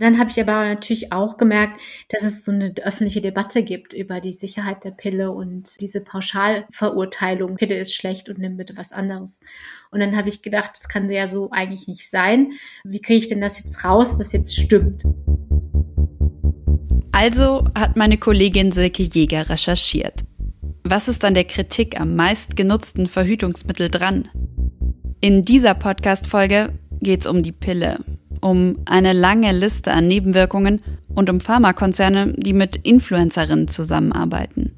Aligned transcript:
Dann 0.00 0.18
habe 0.18 0.30
ich 0.30 0.40
aber 0.40 0.64
natürlich 0.64 1.12
auch 1.12 1.36
gemerkt, 1.36 1.78
dass 2.08 2.22
es 2.22 2.42
so 2.42 2.50
eine 2.50 2.72
öffentliche 2.82 3.20
Debatte 3.20 3.62
gibt 3.62 3.92
über 3.92 4.20
die 4.20 4.32
Sicherheit 4.32 4.82
der 4.82 4.92
Pille 4.92 5.30
und 5.30 5.78
diese 5.78 6.00
Pauschalverurteilung, 6.00 7.56
Pille 7.56 7.76
ist 7.76 7.94
schlecht 7.94 8.30
und 8.30 8.38
nimm 8.38 8.56
bitte 8.56 8.78
was 8.78 8.92
anderes. 8.92 9.42
Und 9.90 10.00
dann 10.00 10.16
habe 10.16 10.30
ich 10.30 10.40
gedacht, 10.40 10.70
das 10.72 10.88
kann 10.88 11.10
ja 11.10 11.26
so 11.26 11.50
eigentlich 11.50 11.86
nicht 11.86 12.08
sein. 12.08 12.52
Wie 12.82 13.02
kriege 13.02 13.18
ich 13.18 13.28
denn 13.28 13.42
das 13.42 13.58
jetzt 13.58 13.84
raus, 13.84 14.18
was 14.18 14.32
jetzt 14.32 14.58
stimmt? 14.58 15.02
Also 17.12 17.64
hat 17.74 17.96
meine 17.96 18.16
Kollegin 18.16 18.72
Silke 18.72 19.02
Jäger 19.02 19.50
recherchiert. 19.50 20.24
Was 20.82 21.08
ist 21.08 21.26
an 21.26 21.34
der 21.34 21.44
Kritik 21.44 22.00
am 22.00 22.16
meistgenutzten 22.16 23.06
Verhütungsmittel 23.06 23.90
dran? 23.90 24.30
In 25.20 25.44
dieser 25.44 25.74
Podcast-Folge 25.74 26.72
geht 27.02 27.20
es 27.20 27.26
um 27.26 27.42
die 27.42 27.52
Pille 27.52 27.98
um 28.40 28.78
eine 28.84 29.12
lange 29.12 29.52
Liste 29.52 29.92
an 29.92 30.08
Nebenwirkungen 30.08 30.82
und 31.14 31.30
um 31.30 31.40
Pharmakonzerne, 31.40 32.34
die 32.36 32.52
mit 32.52 32.76
Influencerinnen 32.76 33.68
zusammenarbeiten. 33.68 34.72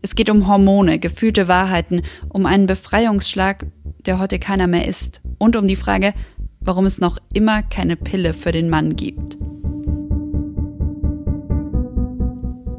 Es 0.00 0.14
geht 0.14 0.30
um 0.30 0.48
Hormone, 0.48 0.98
gefühlte 0.98 1.46
Wahrheiten, 1.46 2.02
um 2.28 2.46
einen 2.46 2.66
Befreiungsschlag, 2.66 3.66
der 4.04 4.18
heute 4.18 4.38
keiner 4.38 4.66
mehr 4.66 4.88
ist, 4.88 5.20
und 5.38 5.56
um 5.56 5.66
die 5.66 5.76
Frage, 5.76 6.12
warum 6.60 6.86
es 6.86 7.00
noch 7.00 7.18
immer 7.32 7.62
keine 7.62 7.96
Pille 7.96 8.34
für 8.34 8.52
den 8.52 8.68
Mann 8.68 8.96
gibt. 8.96 9.38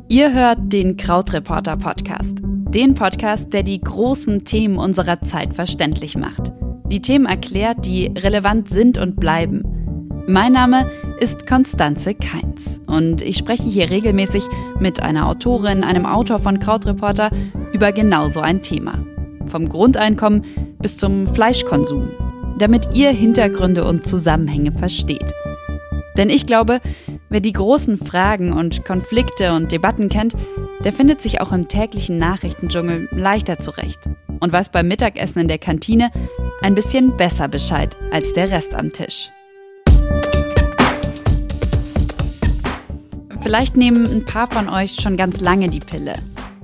Ihr 0.09 0.33
hört 0.33 0.59
den 0.71 0.97
Krautreporter 0.97 1.77
Podcast, 1.77 2.37
den 2.41 2.93
Podcast, 2.93 3.53
der 3.53 3.63
die 3.63 3.79
großen 3.79 4.43
Themen 4.43 4.77
unserer 4.77 5.21
Zeit 5.21 5.53
verständlich 5.53 6.17
macht. 6.17 6.51
Die 6.91 7.01
Themen 7.01 7.25
erklärt, 7.25 7.85
die 7.85 8.07
relevant 8.07 8.69
sind 8.69 8.97
und 8.97 9.19
bleiben 9.19 9.82
mein 10.27 10.53
Name 10.53 10.89
ist 11.19 11.47
Konstanze 11.47 12.15
Keins 12.15 12.79
und 12.87 13.21
ich 13.21 13.37
spreche 13.37 13.63
hier 13.63 13.89
regelmäßig 13.89 14.43
mit 14.79 15.01
einer 15.01 15.27
Autorin, 15.27 15.83
einem 15.83 16.05
Autor 16.05 16.39
von 16.39 16.59
Krautreporter 16.59 17.29
über 17.73 17.91
genau 17.91 18.29
so 18.29 18.39
ein 18.39 18.61
Thema. 18.61 19.05
Vom 19.47 19.69
Grundeinkommen 19.69 20.43
bis 20.79 20.97
zum 20.97 21.27
Fleischkonsum, 21.27 22.09
damit 22.57 22.87
ihr 22.93 23.09
Hintergründe 23.09 23.85
und 23.85 24.05
Zusammenhänge 24.05 24.71
versteht. 24.71 25.33
Denn 26.17 26.29
ich 26.29 26.45
glaube, 26.45 26.79
wer 27.29 27.39
die 27.39 27.53
großen 27.53 27.97
Fragen 27.97 28.53
und 28.53 28.85
Konflikte 28.85 29.53
und 29.53 29.71
Debatten 29.71 30.09
kennt, 30.09 30.35
der 30.83 30.93
findet 30.93 31.21
sich 31.21 31.41
auch 31.41 31.51
im 31.51 31.67
täglichen 31.67 32.17
Nachrichtendschungel 32.17 33.09
leichter 33.11 33.59
zurecht 33.59 33.99
und 34.39 34.53
weiß 34.53 34.69
beim 34.69 34.87
Mittagessen 34.87 35.39
in 35.39 35.47
der 35.47 35.57
Kantine 35.57 36.11
ein 36.61 36.75
bisschen 36.75 37.17
besser 37.17 37.47
Bescheid 37.47 37.95
als 38.11 38.33
der 38.33 38.51
Rest 38.51 38.75
am 38.75 38.91
Tisch. 38.91 39.32
Vielleicht 43.43 43.75
nehmen 43.75 44.07
ein 44.07 44.23
paar 44.23 44.49
von 44.49 44.69
euch 44.69 44.95
schon 44.95 45.17
ganz 45.17 45.41
lange 45.41 45.67
die 45.67 45.81
Pille. 45.81 46.15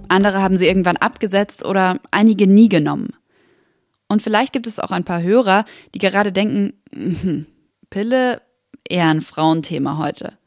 Andere 0.07 0.41
haben 0.41 0.55
sie 0.55 0.65
irgendwann 0.65 0.95
abgesetzt 0.95 1.65
oder 1.65 1.99
einige 2.09 2.47
nie 2.47 2.69
genommen. 2.69 3.09
Und 4.07 4.21
vielleicht 4.21 4.53
gibt 4.53 4.65
es 4.65 4.79
auch 4.79 4.91
ein 4.91 5.03
paar 5.03 5.21
Hörer, 5.21 5.65
die 5.93 5.99
gerade 5.99 6.31
denken, 6.31 6.73
mh, 6.91 7.43
Pille 7.89 8.41
eher 8.87 9.09
ein 9.09 9.19
Frauenthema 9.19 9.97
heute. 9.97 10.37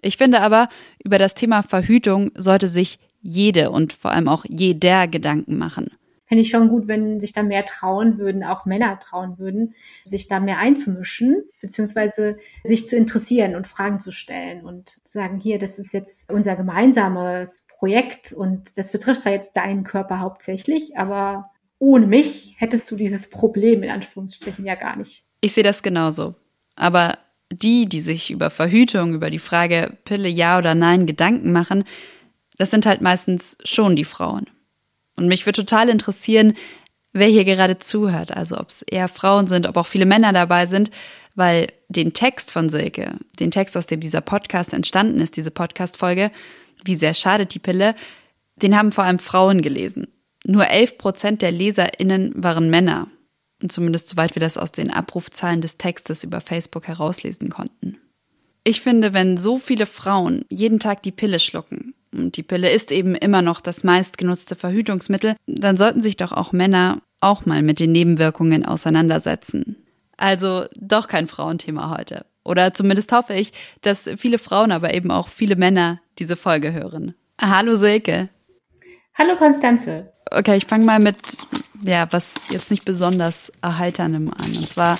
Ich 0.00 0.16
finde 0.16 0.40
aber, 0.40 0.68
über 1.04 1.18
das 1.18 1.34
Thema 1.34 1.62
Verhütung 1.62 2.30
sollte 2.36 2.66
sich 2.66 2.98
jede 3.20 3.70
und 3.70 3.92
vor 3.92 4.12
allem 4.12 4.28
auch 4.28 4.46
jeder 4.48 5.08
Gedanken 5.08 5.58
machen 5.58 5.90
fände 6.30 6.42
ich 6.42 6.50
schon 6.50 6.68
gut, 6.68 6.86
wenn 6.86 7.18
sich 7.18 7.32
da 7.32 7.42
mehr 7.42 7.66
trauen 7.66 8.16
würden, 8.18 8.44
auch 8.44 8.64
Männer 8.64 9.00
trauen 9.00 9.36
würden, 9.40 9.74
sich 10.04 10.28
da 10.28 10.38
mehr 10.38 10.58
einzumischen, 10.58 11.42
beziehungsweise 11.60 12.38
sich 12.62 12.86
zu 12.86 12.94
interessieren 12.94 13.56
und 13.56 13.66
Fragen 13.66 13.98
zu 13.98 14.12
stellen 14.12 14.64
und 14.64 14.90
zu 15.02 15.18
sagen, 15.18 15.40
hier, 15.40 15.58
das 15.58 15.80
ist 15.80 15.92
jetzt 15.92 16.30
unser 16.30 16.54
gemeinsames 16.54 17.66
Projekt 17.68 18.32
und 18.32 18.78
das 18.78 18.92
betrifft 18.92 19.22
zwar 19.22 19.32
jetzt 19.32 19.56
deinen 19.56 19.82
Körper 19.82 20.20
hauptsächlich, 20.20 20.96
aber 20.96 21.50
ohne 21.80 22.06
mich 22.06 22.54
hättest 22.58 22.88
du 22.92 22.94
dieses 22.94 23.28
Problem 23.28 23.82
in 23.82 23.90
Anführungsstrichen 23.90 24.64
ja 24.64 24.76
gar 24.76 24.94
nicht. 24.94 25.24
Ich 25.40 25.52
sehe 25.52 25.64
das 25.64 25.82
genauso. 25.82 26.36
Aber 26.76 27.18
die, 27.52 27.88
die 27.88 28.00
sich 28.00 28.30
über 28.30 28.50
Verhütung, 28.50 29.14
über 29.14 29.30
die 29.30 29.40
Frage 29.40 29.98
Pille 30.04 30.28
ja 30.28 30.58
oder 30.58 30.76
nein 30.76 31.06
Gedanken 31.06 31.50
machen, 31.50 31.82
das 32.56 32.70
sind 32.70 32.86
halt 32.86 33.00
meistens 33.00 33.58
schon 33.64 33.96
die 33.96 34.04
Frauen. 34.04 34.46
Und 35.20 35.28
mich 35.28 35.44
würde 35.44 35.64
total 35.64 35.90
interessieren, 35.90 36.54
wer 37.12 37.28
hier 37.28 37.44
gerade 37.44 37.78
zuhört. 37.78 38.34
Also 38.34 38.58
ob 38.58 38.70
es 38.70 38.80
eher 38.80 39.06
Frauen 39.06 39.48
sind, 39.48 39.68
ob 39.68 39.76
auch 39.76 39.86
viele 39.86 40.06
Männer 40.06 40.32
dabei 40.32 40.64
sind, 40.64 40.90
weil 41.34 41.68
den 41.88 42.14
Text 42.14 42.50
von 42.50 42.70
Silke, 42.70 43.18
den 43.38 43.50
Text, 43.50 43.76
aus 43.76 43.86
dem 43.86 44.00
dieser 44.00 44.22
Podcast 44.22 44.72
entstanden 44.72 45.20
ist, 45.20 45.36
diese 45.36 45.50
Podcast-Folge, 45.50 46.30
wie 46.84 46.94
sehr 46.94 47.12
schadet 47.12 47.52
die 47.52 47.58
Pille, 47.58 47.94
den 48.56 48.74
haben 48.74 48.92
vor 48.92 49.04
allem 49.04 49.18
Frauen 49.18 49.60
gelesen. 49.60 50.06
Nur 50.46 50.68
11 50.68 50.96
Prozent 50.96 51.42
der 51.42 51.52
LeserInnen 51.52 52.32
waren 52.34 52.70
Männer. 52.70 53.08
Und 53.62 53.70
zumindest 53.70 54.08
soweit 54.08 54.34
wir 54.34 54.40
das 54.40 54.56
aus 54.56 54.72
den 54.72 54.90
Abrufzahlen 54.90 55.60
des 55.60 55.76
Textes 55.76 56.24
über 56.24 56.40
Facebook 56.40 56.88
herauslesen 56.88 57.50
konnten. 57.50 57.98
Ich 58.64 58.80
finde, 58.80 59.12
wenn 59.12 59.36
so 59.36 59.58
viele 59.58 59.84
Frauen 59.84 60.46
jeden 60.48 60.80
Tag 60.80 61.02
die 61.02 61.12
Pille 61.12 61.38
schlucken, 61.38 61.89
und 62.12 62.36
die 62.36 62.42
Pille 62.42 62.70
ist 62.70 62.90
eben 62.92 63.14
immer 63.14 63.42
noch 63.42 63.60
das 63.60 63.84
meistgenutzte 63.84 64.56
Verhütungsmittel, 64.56 65.36
dann 65.46 65.76
sollten 65.76 66.02
sich 66.02 66.16
doch 66.16 66.32
auch 66.32 66.52
Männer 66.52 67.02
auch 67.20 67.46
mal 67.46 67.62
mit 67.62 67.80
den 67.80 67.92
Nebenwirkungen 67.92 68.64
auseinandersetzen. 68.64 69.76
Also 70.16 70.64
doch 70.76 71.08
kein 71.08 71.28
Frauenthema 71.28 71.96
heute. 71.96 72.26
Oder 72.44 72.74
zumindest 72.74 73.12
hoffe 73.12 73.34
ich, 73.34 73.52
dass 73.82 74.10
viele 74.16 74.38
Frauen, 74.38 74.72
aber 74.72 74.94
eben 74.94 75.10
auch 75.10 75.28
viele 75.28 75.56
Männer 75.56 76.00
diese 76.18 76.36
Folge 76.36 76.72
hören. 76.72 77.14
Hallo 77.40 77.76
Silke. 77.76 78.28
Hallo 79.14 79.36
Konstanze. 79.36 80.12
Okay, 80.30 80.56
ich 80.56 80.66
fange 80.66 80.84
mal 80.84 80.98
mit, 80.98 81.16
ja, 81.84 82.06
was 82.10 82.36
jetzt 82.50 82.70
nicht 82.70 82.84
besonders 82.84 83.52
erheiterndem 83.62 84.30
an. 84.32 84.56
Und 84.56 84.68
zwar 84.68 84.98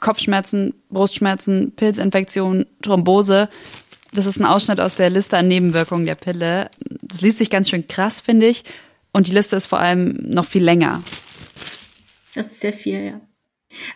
Kopfschmerzen, 0.00 0.74
Brustschmerzen, 0.90 1.72
Pilzinfektion, 1.76 2.66
Thrombose. 2.82 3.48
Das 4.14 4.26
ist 4.26 4.38
ein 4.38 4.46
Ausschnitt 4.46 4.78
aus 4.78 4.94
der 4.94 5.10
Liste 5.10 5.36
an 5.36 5.48
Nebenwirkungen 5.48 6.06
der 6.06 6.14
Pille. 6.14 6.70
Das 7.02 7.20
liest 7.20 7.38
sich 7.38 7.50
ganz 7.50 7.68
schön 7.68 7.88
krass, 7.88 8.20
finde 8.20 8.46
ich. 8.46 8.64
Und 9.12 9.26
die 9.26 9.32
Liste 9.32 9.56
ist 9.56 9.66
vor 9.66 9.80
allem 9.80 10.16
noch 10.22 10.44
viel 10.44 10.62
länger. 10.62 11.02
Das 12.34 12.46
ist 12.46 12.60
sehr 12.60 12.72
viel, 12.72 13.04
ja. 13.04 13.20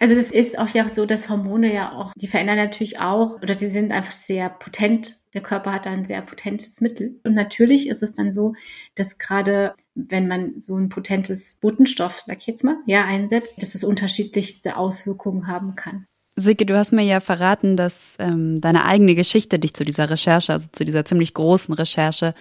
Also 0.01 0.17
das 0.17 0.33
ist 0.33 0.59
auch 0.59 0.69
ja 0.71 0.89
so, 0.89 1.07
dass 1.07 1.29
Hormone 1.29 1.73
ja 1.73 1.93
auch, 1.93 2.13
die 2.17 2.27
verändern 2.27 2.57
natürlich 2.57 2.99
auch, 2.99 3.41
oder 3.43 3.55
sie 3.55 3.69
sind 3.69 3.93
einfach 3.93 4.11
sehr 4.11 4.49
potent. 4.49 5.15
Der 5.35 5.41
Körper 5.41 5.73
hat 5.73 5.87
da 5.87 5.91
ein 5.91 6.05
sehr 6.05 6.21
potentes 6.23 6.81
Mittel. 6.81 7.21
Und 7.23 7.35
natürlich 7.35 7.89
ist 7.89 8.03
es 8.03 8.13
dann 8.13 8.33
so, 8.33 8.55
dass 8.97 9.19
gerade 9.19 9.75
wenn 9.95 10.27
man 10.27 10.61
so 10.61 10.77
ein 10.77 10.89
potentes 10.89 11.59
Botenstoff, 11.61 12.21
sag 12.23 12.39
ich 12.39 12.47
jetzt 12.49 12.65
mal, 12.65 12.79
ja, 12.87 13.05
einsetzt, 13.05 13.63
dass 13.63 13.77
es 13.77 13.85
unterschiedlichste 13.85 14.77
Auswirkungen 14.77 15.47
haben 15.47 15.77
kann. 15.77 16.07
Silke, 16.39 16.67
du 16.67 16.77
hast 16.77 16.93
mir 16.93 17.03
ja 17.03 17.21
verraten, 17.21 17.77
dass 17.77 18.17
ähm, 18.19 18.61
deine 18.61 18.85
eigene 18.85 19.15
Geschichte 19.15 19.59
dich 19.59 19.75
zu 19.75 19.85
dieser 19.85 20.09
Recherche, 20.09 20.53
also 20.53 20.69
zu 20.71 20.85
dieser 20.85 21.05
ziemlich 21.05 21.35
großen 21.35 21.75
Recherche, 21.75 22.35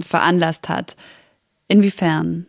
veranlasst 0.00 0.68
hat. 0.68 0.96
Inwiefern? 1.68 2.46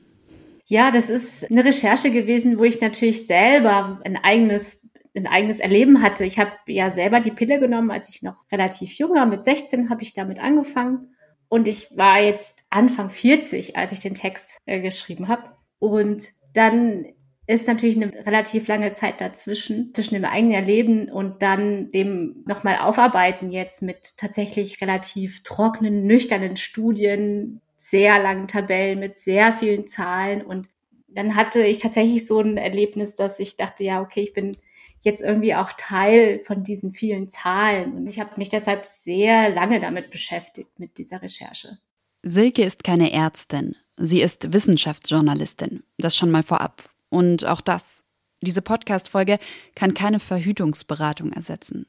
Ja, 0.66 0.92
das 0.92 1.10
ist 1.10 1.50
eine 1.50 1.66
Recherche 1.66 2.12
gewesen, 2.12 2.58
wo 2.58 2.64
ich 2.64 2.80
natürlich 2.80 3.28
selber 3.28 4.02
ein 4.04 4.18
eigenes 4.18 4.84
ein 5.16 5.28
eigenes 5.28 5.60
Erleben 5.60 6.02
hatte. 6.02 6.26
Ich 6.26 6.40
habe 6.40 6.52
ja 6.66 6.90
selber 6.90 7.20
die 7.20 7.32
Pille 7.32 7.60
genommen, 7.60 7.92
als 7.92 8.10
ich 8.10 8.24
noch 8.24 8.52
relativ 8.52 8.94
jung 8.94 9.14
war. 9.14 9.26
Mit 9.26 9.44
16 9.44 9.90
habe 9.90 10.02
ich 10.02 10.14
damit 10.14 10.42
angefangen. 10.42 11.14
Und 11.50 11.68
ich 11.68 11.96
war 11.96 12.20
jetzt 12.20 12.66
Anfang 12.72 13.12
40, 13.12 13.78
als 13.78 13.92
ich 13.92 14.00
den 14.00 14.16
Text 14.16 14.58
äh, 14.66 14.82
geschrieben 14.82 15.28
habe. 15.28 15.44
Und 15.78 16.30
dann 16.54 17.06
ist 17.46 17.68
natürlich 17.68 17.98
eine 17.98 18.14
relativ 18.26 18.68
lange 18.68 18.94
Zeit 18.94 19.20
dazwischen, 19.20 19.94
zwischen 19.94 20.16
dem 20.16 20.26
eigenen 20.26 20.54
Erleben 20.54 21.10
und 21.10 21.42
dann 21.42 21.90
dem 21.90 22.44
nochmal 22.46 22.78
aufarbeiten 22.78 23.52
jetzt 23.52 23.82
mit 23.82 24.18
tatsächlich 24.18 24.82
relativ 24.82 25.44
trockenen, 25.44 26.06
nüchternen 26.06 26.56
Studien, 26.56 27.62
sehr 27.78 28.20
langen 28.20 28.48
Tabellen 28.48 29.00
mit 29.00 29.18
sehr 29.18 29.52
vielen 29.52 29.88
Zahlen 29.88 30.42
und 30.42 30.68
dann 31.16 31.36
hatte 31.36 31.64
ich 31.64 31.78
tatsächlich 31.78 32.26
so 32.26 32.40
ein 32.40 32.58
Erlebnis, 32.58 33.16
dass 33.16 33.40
ich 33.40 33.56
dachte, 33.56 33.84
ja, 33.84 34.02
okay, 34.02 34.22
ich 34.22 34.34
bin 34.34 34.58
jetzt 35.02 35.22
irgendwie 35.22 35.54
auch 35.54 35.72
Teil 35.78 36.40
von 36.40 36.64
diesen 36.64 36.92
vielen 36.92 37.28
Zahlen 37.28 37.94
und 37.94 38.08
ich 38.08 38.20
habe 38.20 38.32
mich 38.38 38.50
deshalb 38.50 38.86
sehr 38.86 39.50
lange 39.50 39.80
damit 39.80 40.10
beschäftigt 40.10 40.80
mit 40.80 40.98
dieser 40.98 41.22
Recherche. 41.22 41.78
Silke 42.24 42.64
ist 42.64 42.84
keine 42.84 43.12
Ärztin, 43.12 43.76
sie 43.98 44.22
ist 44.22 44.54
Wissenschaftsjournalistin, 44.54 45.84
das 45.98 46.16
schon 46.16 46.32
mal 46.32 46.44
vorab. 46.44 46.90
Und 47.14 47.46
auch 47.46 47.62
das, 47.62 48.04
diese 48.42 48.64
Podcast-Folge 48.64 49.38
kann 49.76 49.94
keine 49.94 50.20
Verhütungsberatung 50.20 51.32
ersetzen. 51.32 51.86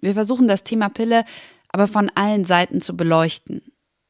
Wir 0.00 0.14
versuchen 0.14 0.48
das 0.48 0.64
Thema 0.64 0.88
Pille 0.88 1.24
aber 1.72 1.88
von 1.88 2.10
allen 2.14 2.44
Seiten 2.44 2.80
zu 2.80 2.96
beleuchten. 2.96 3.62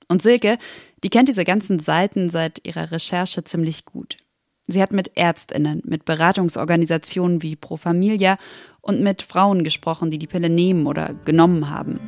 Und 0.08 0.20
Silke, 0.20 0.58
die 1.02 1.10
kennt 1.10 1.28
diese 1.28 1.44
ganzen 1.44 1.78
Seiten 1.78 2.28
seit 2.28 2.66
ihrer 2.66 2.90
Recherche 2.90 3.44
ziemlich 3.44 3.84
gut. 3.84 4.18
Sie 4.66 4.82
hat 4.82 4.92
mit 4.92 5.16
Ärztinnen, 5.16 5.82
mit 5.84 6.04
Beratungsorganisationen 6.04 7.42
wie 7.42 7.56
Pro 7.56 7.76
Familia 7.76 8.36
und 8.80 9.00
mit 9.00 9.22
Frauen 9.22 9.64
gesprochen, 9.64 10.10
die 10.10 10.18
die 10.18 10.26
Pille 10.26 10.48
nehmen 10.48 10.86
oder 10.86 11.14
genommen 11.24 11.70
haben. 11.70 11.98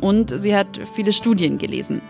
Und 0.00 0.38
sie 0.40 0.54
hat 0.54 0.80
viele 0.94 1.12
Studien 1.12 1.58
gelesen. 1.58 2.00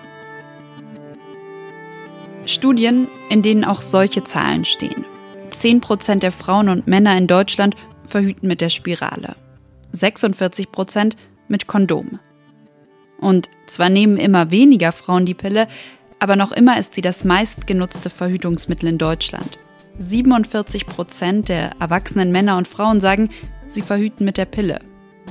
Studien, 2.46 3.08
in 3.28 3.42
denen 3.42 3.64
auch 3.64 3.82
solche 3.82 4.24
Zahlen 4.24 4.64
stehen. 4.64 5.04
10% 5.52 6.20
der 6.20 6.32
Frauen 6.32 6.68
und 6.68 6.86
Männer 6.86 7.16
in 7.16 7.26
Deutschland 7.26 7.76
verhüten 8.04 8.48
mit 8.48 8.60
der 8.60 8.68
Spirale. 8.68 9.34
46% 9.94 11.14
mit 11.48 11.66
Kondom. 11.66 12.18
Und 13.20 13.48
zwar 13.66 13.88
nehmen 13.88 14.16
immer 14.16 14.50
weniger 14.50 14.92
Frauen 14.92 15.26
die 15.26 15.34
Pille, 15.34 15.66
aber 16.18 16.36
noch 16.36 16.52
immer 16.52 16.78
ist 16.78 16.94
sie 16.94 17.00
das 17.00 17.24
meistgenutzte 17.24 18.10
Verhütungsmittel 18.10 18.88
in 18.88 18.98
Deutschland. 18.98 19.58
47 19.98 20.86
Prozent 20.86 21.48
der 21.48 21.72
erwachsenen 21.80 22.30
Männer 22.30 22.56
und 22.56 22.68
Frauen 22.68 23.00
sagen, 23.00 23.30
sie 23.66 23.82
verhüten 23.82 24.24
mit 24.24 24.36
der 24.36 24.44
Pille. 24.44 24.78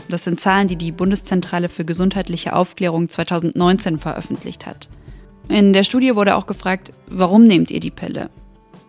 Das 0.10 0.24
sind 0.24 0.40
Zahlen, 0.40 0.68
die 0.68 0.76
die 0.76 0.92
Bundeszentrale 0.92 1.70
für 1.70 1.86
gesundheitliche 1.86 2.54
Aufklärung 2.54 3.10
2019 3.10 3.98
veröffentlicht 3.98 4.66
hat. 4.66 4.90
In 5.50 5.74
der 5.74 5.84
Studie 5.84 6.16
wurde 6.16 6.36
auch 6.36 6.46
gefragt, 6.46 6.92
warum 7.08 7.48
nehmt 7.48 7.72
ihr 7.72 7.80
die 7.80 7.92
Pille? 7.92 8.30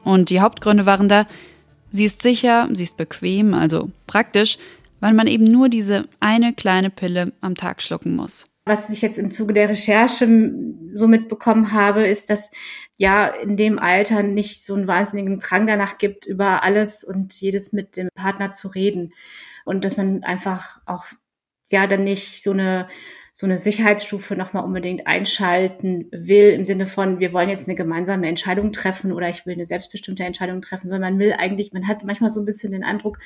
Und 0.05 0.31
die 0.31 0.41
Hauptgründe 0.41 0.87
waren 0.87 1.09
da, 1.09 1.27
sie 1.91 2.05
ist 2.05 2.23
sicher, 2.23 2.69
sie 2.73 2.85
ist 2.85 2.97
bequem, 2.97 3.55
also 3.55 3.91
praktisch, 4.07 4.59
weil 5.01 5.13
man 5.13 5.27
eben 5.27 5.45
nur 5.45 5.69
diese 5.69 6.09
eine 6.21 6.53
kleine 6.53 6.91
Pille 6.91 7.33
am 7.41 7.55
Tag 7.55 7.83
schlucken 7.83 8.17
muss. 8.17 8.47
Was 8.65 8.91
ich 8.91 9.01
jetzt 9.01 9.19
im 9.19 9.31
Zuge 9.31 9.55
der 9.55 9.69
Recherche 9.69 10.29
so 10.93 11.09
mitbekommen 11.09 11.73
habe, 11.73 12.07
ist, 12.07 12.29
dass 12.29 12.51
ja 12.97 13.27
in 13.27 13.57
dem 13.57 13.79
Alter 13.79 14.23
nicht 14.23 14.63
so 14.63 14.75
einen 14.75 14.87
wahnsinnigen 14.87 15.39
Drang 15.39 15.67
danach 15.67 15.97
gibt, 15.97 16.27
über 16.27 16.63
alles 16.63 17.03
und 17.03 17.33
jedes 17.41 17.73
mit 17.73 17.97
dem 17.97 18.09
Partner 18.15 18.53
zu 18.53 18.69
reden. 18.69 19.15
Und 19.65 19.85
dass 19.85 19.97
man 19.97 20.23
einfach 20.23 20.81
auch 20.85 21.07
ja 21.71 21.87
dann 21.87 22.05
nicht 22.05 22.43
so 22.43 22.51
eine 22.51 22.89
so 23.39 23.47
eine 23.47 23.57
Sicherheitsstufe 23.57 24.35
nochmal 24.35 24.65
unbedingt 24.65 25.07
einschalten 25.07 26.09
will, 26.11 26.51
im 26.51 26.65
Sinne 26.65 26.89
von, 26.89 27.21
wir 27.21 27.33
wollen 27.33 27.49
jetzt 27.49 27.69
eine 27.69 27.77
gemeinsame 27.77 28.27
Entscheidung 28.27 28.73
treffen 28.73 29.13
oder 29.13 29.29
ich 29.29 29.47
will 29.47 29.55
eine 29.55 29.65
selbstbestimmte 29.65 30.25
Entscheidung 30.25 30.61
treffen, 30.61 30.89
sondern 30.89 31.13
man 31.13 31.21
will 31.21 31.33
eigentlich, 31.39 31.73
man 31.73 31.87
hat 31.87 32.03
manchmal 32.03 32.31
so 32.31 32.41
ein 32.41 32.47
bisschen 32.47 32.73
den 32.73 32.83
Eindruck, 32.83 33.21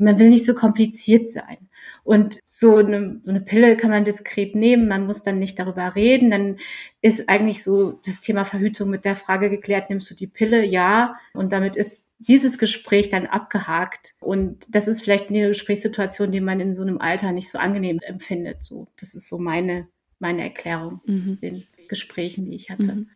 man 0.00 0.18
will 0.18 0.30
nicht 0.30 0.46
so 0.46 0.54
kompliziert 0.54 1.28
sein. 1.28 1.68
Und 2.02 2.40
so 2.44 2.76
eine, 2.76 3.20
so 3.24 3.30
eine 3.30 3.40
Pille 3.40 3.76
kann 3.76 3.90
man 3.90 4.04
diskret 4.04 4.54
nehmen, 4.54 4.88
man 4.88 5.06
muss 5.06 5.22
dann 5.22 5.38
nicht 5.38 5.58
darüber 5.58 5.94
reden. 5.94 6.30
Dann 6.30 6.58
ist 7.02 7.28
eigentlich 7.28 7.62
so 7.62 8.00
das 8.04 8.20
Thema 8.20 8.44
Verhütung 8.44 8.90
mit 8.90 9.04
der 9.04 9.16
Frage 9.16 9.50
geklärt, 9.50 9.90
nimmst 9.90 10.10
du 10.10 10.14
die 10.14 10.26
Pille? 10.26 10.64
Ja. 10.64 11.14
Und 11.34 11.52
damit 11.52 11.76
ist 11.76 12.10
dieses 12.18 12.58
Gespräch 12.58 13.08
dann 13.08 13.26
abgehakt. 13.26 14.14
Und 14.20 14.66
das 14.74 14.88
ist 14.88 15.02
vielleicht 15.02 15.28
eine 15.28 15.48
Gesprächssituation, 15.48 16.32
die 16.32 16.40
man 16.40 16.60
in 16.60 16.74
so 16.74 16.82
einem 16.82 17.00
Alter 17.00 17.32
nicht 17.32 17.50
so 17.50 17.58
angenehm 17.58 18.00
empfindet. 18.02 18.62
So, 18.62 18.88
das 18.98 19.14
ist 19.14 19.28
so 19.28 19.38
meine, 19.38 19.86
meine 20.18 20.42
Erklärung 20.42 21.00
mhm. 21.06 21.24
aus 21.24 21.38
den 21.38 21.64
Gesprächen, 21.88 22.44
die 22.44 22.54
ich 22.54 22.70
hatte. 22.70 22.94
Mhm. 22.94 23.10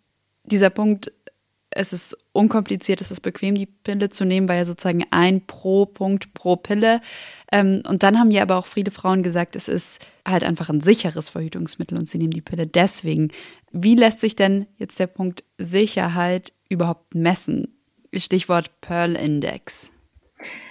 Dieser 0.44 0.70
Punkt 0.70 1.12
es 1.74 1.92
ist 1.92 2.16
unkompliziert, 2.32 3.00
es 3.00 3.10
ist 3.10 3.20
bequem, 3.20 3.54
die 3.54 3.66
Pille 3.66 4.10
zu 4.10 4.24
nehmen, 4.24 4.48
weil 4.48 4.58
ja 4.58 4.64
sozusagen 4.64 5.04
ein 5.10 5.46
pro 5.46 5.86
Punkt 5.86 6.32
pro 6.32 6.56
Pille. 6.56 7.00
Ähm, 7.52 7.82
und 7.86 8.02
dann 8.02 8.18
haben 8.18 8.30
ja 8.30 8.42
aber 8.42 8.56
auch 8.56 8.66
viele 8.66 8.90
Frauen 8.90 9.22
gesagt, 9.22 9.56
es 9.56 9.68
ist 9.68 10.04
halt 10.26 10.44
einfach 10.44 10.70
ein 10.70 10.80
sicheres 10.80 11.30
Verhütungsmittel 11.30 11.98
und 11.98 12.08
sie 12.08 12.18
nehmen 12.18 12.32
die 12.32 12.40
Pille 12.40 12.66
deswegen. 12.66 13.30
Wie 13.72 13.96
lässt 13.96 14.20
sich 14.20 14.36
denn 14.36 14.66
jetzt 14.78 14.98
der 15.00 15.08
Punkt 15.08 15.44
Sicherheit 15.58 16.52
überhaupt 16.68 17.14
messen? 17.14 17.76
Stichwort 18.14 18.80
Pearl 18.80 19.16
Index. 19.16 19.90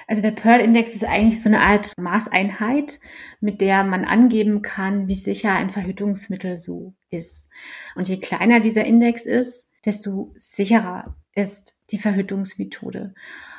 Also 0.08 0.22
der 0.22 0.32
Pearl 0.32 0.62
Index 0.62 0.94
ist 0.94 1.04
eigentlich 1.04 1.42
so 1.42 1.50
eine 1.50 1.62
Art 1.62 1.94
Maßeinheit, 1.98 3.00
mit 3.42 3.60
der 3.60 3.84
man 3.84 4.06
angeben 4.06 4.62
kann, 4.62 5.08
wie 5.08 5.16
sicher 5.16 5.54
ein 5.54 5.72
Verhütungsmittel 5.72 6.58
so 6.58 6.94
ist. 7.10 7.50
Und 7.96 8.08
je 8.08 8.20
kleiner 8.20 8.60
dieser 8.60 8.86
Index 8.86 9.26
ist, 9.26 9.73
desto 9.86 10.34
sicherer 10.36 11.16
ist 11.36 11.76
die 11.92 11.98
Verhütungsmethode. 11.98 13.14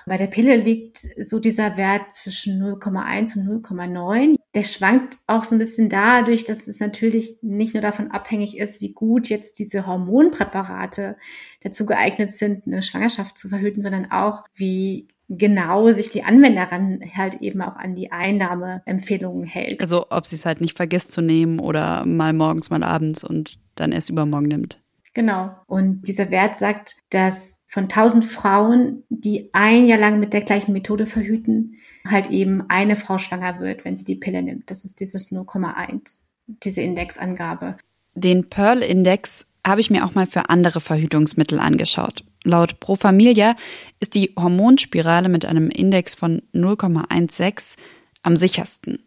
Bei 0.06 0.16
der 0.16 0.26
Pille 0.26 0.56
liegt 0.56 0.98
so 0.98 1.40
dieser 1.40 1.76
Wert 1.76 2.12
zwischen 2.12 2.62
0,1 2.62 3.38
und 3.38 3.64
0,9. 3.64 4.36
Der 4.54 4.62
schwankt 4.62 5.16
auch 5.26 5.44
so 5.44 5.54
ein 5.54 5.58
bisschen 5.58 5.88
dadurch, 5.88 6.44
dass 6.44 6.68
es 6.68 6.78
natürlich 6.78 7.38
nicht 7.42 7.74
nur 7.74 7.82
davon 7.82 8.10
abhängig 8.10 8.58
ist, 8.58 8.80
wie 8.80 8.92
gut 8.92 9.28
jetzt 9.28 9.58
diese 9.58 9.86
Hormonpräparate 9.86 11.16
dazu 11.62 11.86
geeignet 11.86 12.32
sind, 12.32 12.66
eine 12.66 12.82
Schwangerschaft 12.82 13.38
zu 13.38 13.48
verhüten, 13.48 13.82
sondern 13.82 14.10
auch, 14.10 14.44
wie 14.54 15.08
genau 15.30 15.90
sich 15.90 16.10
die 16.10 16.22
Anwenderin 16.22 17.00
halt 17.16 17.40
eben 17.40 17.62
auch 17.62 17.76
an 17.76 17.94
die 17.94 18.12
Einnahmeempfehlungen 18.12 19.44
hält. 19.44 19.80
Also 19.80 20.06
ob 20.10 20.26
sie 20.26 20.36
es 20.36 20.44
halt 20.44 20.60
nicht 20.60 20.76
vergisst 20.76 21.12
zu 21.12 21.22
nehmen 21.22 21.60
oder 21.60 22.04
mal 22.04 22.34
morgens, 22.34 22.68
mal 22.68 22.82
abends 22.82 23.24
und 23.24 23.58
dann 23.74 23.90
erst 23.90 24.10
übermorgen 24.10 24.48
nimmt. 24.48 24.83
Genau. 25.14 25.56
Und 25.66 26.02
dieser 26.02 26.30
Wert 26.30 26.56
sagt, 26.56 26.96
dass 27.10 27.60
von 27.68 27.84
1000 27.84 28.24
Frauen, 28.24 29.04
die 29.08 29.50
ein 29.52 29.86
Jahr 29.86 29.98
lang 29.98 30.18
mit 30.20 30.32
der 30.32 30.42
gleichen 30.42 30.72
Methode 30.72 31.06
verhüten, 31.06 31.76
halt 32.06 32.30
eben 32.30 32.64
eine 32.68 32.96
Frau 32.96 33.18
schwanger 33.18 33.60
wird, 33.60 33.84
wenn 33.84 33.96
sie 33.96 34.04
die 34.04 34.16
Pille 34.16 34.42
nimmt. 34.42 34.70
Das 34.70 34.84
ist 34.84 35.00
dieses 35.00 35.32
0,1, 35.32 36.24
diese 36.46 36.82
Indexangabe. 36.82 37.76
Den 38.14 38.48
Pearl-Index 38.48 39.46
habe 39.66 39.80
ich 39.80 39.90
mir 39.90 40.04
auch 40.04 40.14
mal 40.14 40.26
für 40.26 40.50
andere 40.50 40.80
Verhütungsmittel 40.80 41.58
angeschaut. 41.58 42.24
Laut 42.44 42.78
Pro 42.80 42.94
Familia 42.96 43.54
ist 44.00 44.14
die 44.14 44.34
Hormonspirale 44.38 45.28
mit 45.28 45.46
einem 45.46 45.70
Index 45.70 46.14
von 46.14 46.42
0,16 46.52 47.76
am 48.22 48.36
sichersten. 48.36 48.98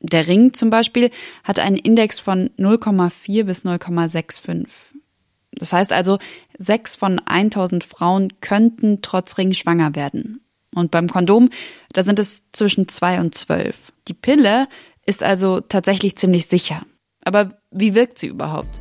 Der 0.00 0.26
Ring 0.26 0.54
zum 0.54 0.70
Beispiel 0.70 1.10
hat 1.44 1.58
einen 1.58 1.76
Index 1.76 2.18
von 2.18 2.48
0,4 2.58 3.44
bis 3.44 3.66
0,65. 3.66 4.66
Das 5.60 5.72
heißt 5.72 5.92
also, 5.92 6.18
sechs 6.58 6.96
von 6.96 7.20
1000 7.20 7.84
Frauen 7.84 8.40
könnten 8.40 9.02
trotz 9.02 9.38
Ring 9.38 9.52
schwanger 9.52 9.94
werden. 9.94 10.40
Und 10.74 10.90
beim 10.90 11.08
Kondom, 11.08 11.50
da 11.92 12.02
sind 12.02 12.18
es 12.18 12.50
zwischen 12.52 12.88
zwei 12.88 13.20
und 13.20 13.34
zwölf. 13.34 13.92
Die 14.08 14.14
Pille 14.14 14.68
ist 15.04 15.22
also 15.22 15.60
tatsächlich 15.60 16.16
ziemlich 16.16 16.46
sicher. 16.46 16.82
Aber 17.24 17.50
wie 17.70 17.94
wirkt 17.94 18.18
sie 18.18 18.28
überhaupt? 18.28 18.80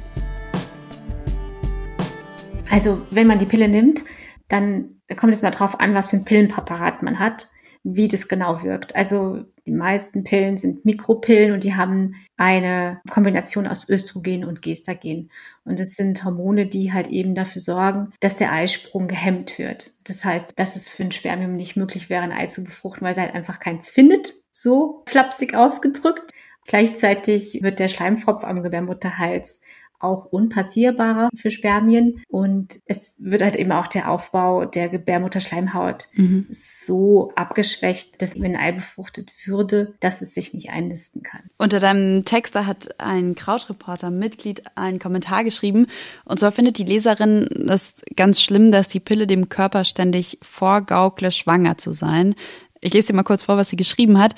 Also, 2.70 3.02
wenn 3.10 3.28
man 3.28 3.40
die 3.40 3.46
Pille 3.46 3.68
nimmt, 3.68 4.04
dann 4.48 5.02
kommt 5.18 5.34
es 5.34 5.42
mal 5.42 5.52
drauf 5.52 5.80
an, 5.80 5.94
was 5.94 6.12
für 6.12 6.18
ein 6.18 6.26
Pillenpräparat 6.26 7.04
man 7.04 7.20
hat 7.20 7.48
wie 7.84 8.08
das 8.08 8.28
genau 8.28 8.62
wirkt. 8.64 8.96
Also 8.96 9.46
die 9.66 9.72
meisten 9.72 10.24
Pillen 10.24 10.58
sind 10.58 10.84
Mikropillen 10.84 11.54
und 11.54 11.64
die 11.64 11.76
haben 11.76 12.16
eine 12.38 13.02
Kombination 13.10 13.68
aus 13.68 13.88
Östrogen 13.88 14.44
und 14.44 14.62
Gestagen. 14.62 15.30
Und 15.64 15.80
es 15.80 15.96
sind 15.96 16.24
Hormone, 16.24 16.68
die 16.68 16.92
halt 16.92 17.08
eben 17.08 17.36
dafür 17.36 17.62
sorgen, 17.62 18.12
dass 18.20 18.38
der 18.38 18.52
Eisprung 18.52 19.08
gehemmt 19.08 19.60
wird. 19.60 19.92
Das 20.04 20.26
heißt, 20.26 20.58
dass 20.58 20.76
es 20.76 20.90
für 20.90 21.04
ein 21.04 21.12
Spermium 21.12 21.56
nicht 21.56 21.78
möglich 21.78 22.10
wäre, 22.10 22.24
ein 22.24 22.32
Ei 22.32 22.48
zu 22.48 22.64
befruchten, 22.64 23.06
weil 23.06 23.12
es 23.14 23.20
halt 23.20 23.34
einfach 23.34 23.60
keins 23.60 23.90
findet, 23.90 24.34
so 24.52 25.04
flapsig 25.08 25.56
ausgedrückt. 25.56 26.32
Gleichzeitig 26.66 27.62
wird 27.62 27.80
der 27.80 27.88
Schleimfropf 27.88 28.44
am 28.44 28.62
Gebärmutterhals 28.62 29.62
auch 30.00 30.26
unpassierbarer 30.26 31.30
für 31.36 31.52
Spermien. 31.52 32.22
Und 32.28 32.80
es 32.86 33.16
wird 33.20 33.42
halt 33.42 33.56
eben 33.56 33.72
auch 33.72 33.88
der 33.88 34.12
Aufbau 34.12 34.66
der 34.66 34.90
Gebärmutterschleimhaut 34.90 36.08
mhm. 36.14 36.48
so 36.50 37.32
abgeschwächt, 37.36 38.22
dass 38.22 38.40
wenn 38.40 38.56
ein 38.56 38.62
Ei 38.62 38.72
befruchtet 38.72 39.32
würde, 39.46 39.94
dass 40.00 40.22
es 40.22 40.34
sich 40.34 40.54
nicht 40.54 40.70
einnisten 40.70 41.24
kann. 41.24 41.42
Unter 41.58 41.80
deinem 41.80 42.26
Text 42.26 42.56
da 42.56 42.66
hat 42.66 43.00
ein 43.00 43.36
Krautreporter 43.36 44.12
Mitglied 44.12 44.64
einen 44.76 45.00
Kommentar 45.00 45.44
geschrieben. 45.44 45.88
Und 46.26 46.40
zwar 46.40 46.52
findet 46.52 46.78
die 46.78 46.84
Leserin 46.84 47.48
es 47.70 47.96
ganz 48.16 48.42
schlimm, 48.42 48.72
dass 48.72 48.88
die 48.88 49.00
Pille 49.00 49.28
dem 49.28 49.50
Körper 49.50 49.84
ständig 49.84 50.38
vorgaukle, 50.42 51.32
schwanger 51.32 51.78
zu 51.78 51.94
sein. 51.94 52.36
Ich 52.82 52.94
lese 52.94 53.08
dir 53.08 53.16
mal 53.16 53.24
kurz 53.24 53.44
vor, 53.44 53.58
was 53.58 53.70
sie 53.70 53.76
geschrieben 53.76 54.20
hat. 54.20 54.36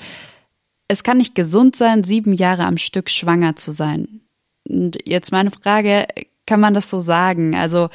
Es 0.88 1.04
kann 1.04 1.18
nicht 1.18 1.34
gesund 1.34 1.76
sein, 1.76 2.04
sieben 2.04 2.32
Jahre 2.32 2.64
am 2.64 2.76
Stück 2.76 3.08
schwanger 3.08 3.56
zu 3.56 3.70
sein. 3.70 4.21
Und 4.68 4.98
jetzt 5.04 5.32
meine 5.32 5.50
Frage, 5.50 6.06
kann 6.46 6.60
man 6.60 6.74
das 6.74 6.90
so 6.90 7.00
sagen? 7.00 7.54
Also, 7.54 7.88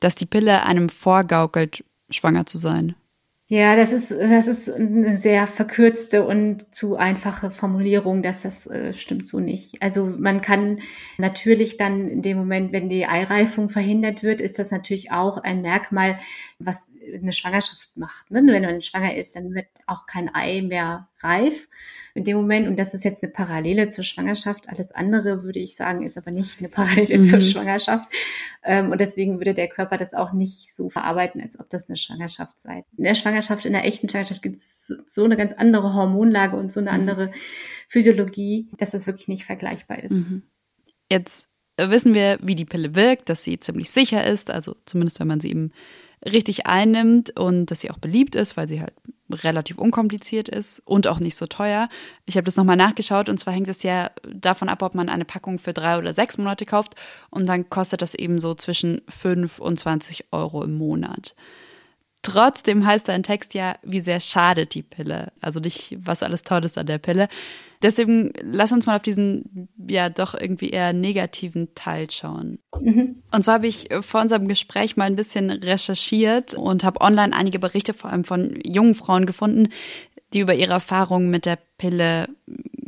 dass 0.00 0.14
die 0.14 0.26
Pille 0.26 0.64
einem 0.64 0.88
vorgaukelt, 0.88 1.84
schwanger 2.10 2.46
zu 2.46 2.58
sein? 2.58 2.94
Ja, 3.52 3.76
das 3.76 3.92
ist, 3.92 4.10
das 4.12 4.48
ist 4.48 4.70
eine 4.70 5.18
sehr 5.18 5.46
verkürzte 5.46 6.24
und 6.26 6.74
zu 6.74 6.96
einfache 6.96 7.50
Formulierung, 7.50 8.22
dass 8.22 8.40
das 8.40 8.66
äh, 8.66 8.94
stimmt 8.94 9.28
so 9.28 9.40
nicht. 9.40 9.82
Also 9.82 10.06
man 10.06 10.40
kann 10.40 10.80
natürlich 11.18 11.76
dann 11.76 12.08
in 12.08 12.22
dem 12.22 12.38
Moment, 12.38 12.72
wenn 12.72 12.88
die 12.88 13.04
Eireifung 13.04 13.68
verhindert 13.68 14.22
wird, 14.22 14.40
ist 14.40 14.58
das 14.58 14.70
natürlich 14.70 15.12
auch 15.12 15.36
ein 15.36 15.60
Merkmal, 15.60 16.16
was 16.58 16.90
eine 17.14 17.32
Schwangerschaft 17.32 17.96
macht. 17.96 18.30
Ne? 18.30 18.42
Wenn 18.44 18.62
man 18.62 18.82
schwanger 18.82 19.14
ist, 19.16 19.36
dann 19.36 19.54
wird 19.54 19.66
auch 19.86 20.06
kein 20.06 20.34
Ei 20.34 20.62
mehr 20.62 21.08
reif 21.20 21.68
in 22.14 22.24
dem 22.24 22.36
Moment. 22.36 22.68
Und 22.68 22.78
das 22.78 22.94
ist 22.94 23.04
jetzt 23.04 23.22
eine 23.22 23.32
Parallele 23.32 23.86
zur 23.88 24.04
Schwangerschaft. 24.04 24.68
Alles 24.68 24.92
andere, 24.92 25.42
würde 25.42 25.58
ich 25.58 25.76
sagen, 25.76 26.02
ist 26.04 26.18
aber 26.18 26.30
nicht 26.30 26.58
eine 26.58 26.68
Parallele 26.68 27.18
mhm. 27.18 27.24
zur 27.24 27.40
Schwangerschaft. 27.40 28.12
Ähm, 28.62 28.90
und 28.90 29.00
deswegen 29.00 29.38
würde 29.38 29.54
der 29.54 29.68
Körper 29.68 29.96
das 29.96 30.14
auch 30.14 30.32
nicht 30.32 30.74
so 30.74 30.90
verarbeiten, 30.90 31.40
als 31.40 31.58
ob 31.58 31.68
das 31.70 31.88
eine 31.88 31.96
Schwangerschaft 31.96 32.60
sei. 32.60 32.84
In 32.96 33.04
der 33.04 33.14
Schwangerschaft, 33.14 33.66
in 33.66 33.72
der 33.72 33.84
echten 33.84 34.08
Schwangerschaft 34.08 34.42
gibt 34.42 34.56
es 34.56 34.92
so 35.06 35.24
eine 35.24 35.36
ganz 35.36 35.52
andere 35.52 35.94
Hormonlage 35.94 36.56
und 36.56 36.70
so 36.70 36.80
eine 36.80 36.92
mhm. 36.92 37.00
andere 37.00 37.32
Physiologie, 37.88 38.70
dass 38.78 38.90
das 38.90 39.06
wirklich 39.06 39.28
nicht 39.28 39.44
vergleichbar 39.44 40.02
ist. 40.02 40.12
Mhm. 40.12 40.42
Jetzt 41.10 41.48
wissen 41.76 42.14
wir, 42.14 42.38
wie 42.42 42.54
die 42.54 42.64
Pille 42.64 42.94
wirkt, 42.94 43.28
dass 43.28 43.44
sie 43.44 43.58
ziemlich 43.58 43.90
sicher 43.90 44.24
ist, 44.26 44.50
also 44.50 44.76
zumindest 44.84 45.20
wenn 45.20 45.26
man 45.26 45.40
sie 45.40 45.50
eben 45.50 45.72
richtig 46.24 46.66
einnimmt 46.66 47.38
und 47.38 47.66
dass 47.66 47.80
sie 47.80 47.90
auch 47.90 47.98
beliebt 47.98 48.34
ist, 48.34 48.56
weil 48.56 48.68
sie 48.68 48.80
halt 48.80 48.94
relativ 49.30 49.78
unkompliziert 49.78 50.48
ist 50.48 50.80
und 50.84 51.06
auch 51.06 51.20
nicht 51.20 51.36
so 51.36 51.46
teuer. 51.46 51.88
Ich 52.26 52.36
habe 52.36 52.44
das 52.44 52.56
nochmal 52.56 52.76
nachgeschaut 52.76 53.28
und 53.28 53.38
zwar 53.38 53.54
hängt 53.54 53.68
es 53.68 53.82
ja 53.82 54.10
davon 54.28 54.68
ab, 54.68 54.82
ob 54.82 54.94
man 54.94 55.08
eine 55.08 55.24
Packung 55.24 55.58
für 55.58 55.72
drei 55.72 55.98
oder 55.98 56.12
sechs 56.12 56.38
Monate 56.38 56.66
kauft 56.66 56.94
und 57.30 57.46
dann 57.48 57.70
kostet 57.70 58.02
das 58.02 58.14
eben 58.14 58.38
so 58.38 58.54
zwischen 58.54 59.00
fünf 59.08 59.58
und 59.58 59.78
20 59.78 60.26
Euro 60.32 60.62
im 60.62 60.76
Monat. 60.76 61.34
Trotzdem 62.22 62.86
heißt 62.86 63.08
dein 63.08 63.24
Text 63.24 63.54
ja, 63.54 63.76
wie 63.82 64.00
sehr 64.00 64.20
schadet 64.20 64.74
die 64.74 64.82
Pille. 64.82 65.32
Also 65.40 65.58
nicht, 65.58 65.96
was 65.98 66.22
alles 66.22 66.44
toll 66.44 66.64
ist 66.64 66.78
an 66.78 66.86
der 66.86 66.98
Pille. 66.98 67.26
Deswegen 67.82 68.32
lass 68.42 68.72
uns 68.72 68.86
mal 68.86 68.96
auf 68.96 69.02
diesen 69.02 69.68
ja 69.88 70.08
doch 70.08 70.34
irgendwie 70.34 70.70
eher 70.70 70.92
negativen 70.92 71.74
Teil 71.74 72.10
schauen. 72.10 72.60
Mhm. 72.80 73.22
Und 73.30 73.42
zwar 73.42 73.54
habe 73.54 73.66
ich 73.66 73.88
vor 74.00 74.20
unserem 74.20 74.46
Gespräch 74.46 74.96
mal 74.96 75.04
ein 75.04 75.16
bisschen 75.16 75.50
recherchiert 75.50 76.54
und 76.54 76.84
habe 76.84 77.00
online 77.00 77.34
einige 77.34 77.58
Berichte 77.58 77.92
vor 77.92 78.10
allem 78.10 78.24
von 78.24 78.58
jungen 78.64 78.94
Frauen 78.94 79.26
gefunden, 79.26 79.68
die 80.32 80.40
über 80.40 80.54
ihre 80.54 80.72
Erfahrungen 80.72 81.30
mit 81.30 81.44
der 81.44 81.58
Pille 81.78 82.28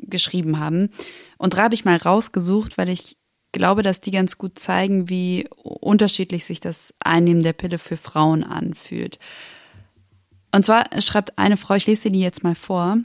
geschrieben 0.03 0.59
haben. 0.59 0.91
Und 1.39 1.55
da 1.55 1.65
habe 1.65 1.75
ich 1.75 1.85
mal 1.85 1.97
rausgesucht, 1.97 2.79
weil 2.79 2.89
ich 2.89 3.17
glaube, 3.53 3.83
dass 3.83 4.01
die 4.01 4.11
ganz 4.11 4.39
gut 4.39 4.59
zeigen, 4.59 5.09
wie 5.09 5.49
unterschiedlich 5.63 6.45
sich 6.45 6.61
das 6.61 6.95
Einnehmen 7.01 7.43
der 7.43 7.53
Pille 7.53 7.79
für 7.79 7.97
Frauen 7.97 8.45
anfühlt. 8.45 9.19
Und 10.53 10.65
zwar 10.65 10.85
schreibt 11.01 11.39
eine 11.39 11.57
Frau, 11.57 11.75
ich 11.75 11.87
lese 11.87 12.05
dir 12.05 12.13
die 12.13 12.21
jetzt 12.21 12.45
mal 12.45 12.55
vor. 12.55 12.99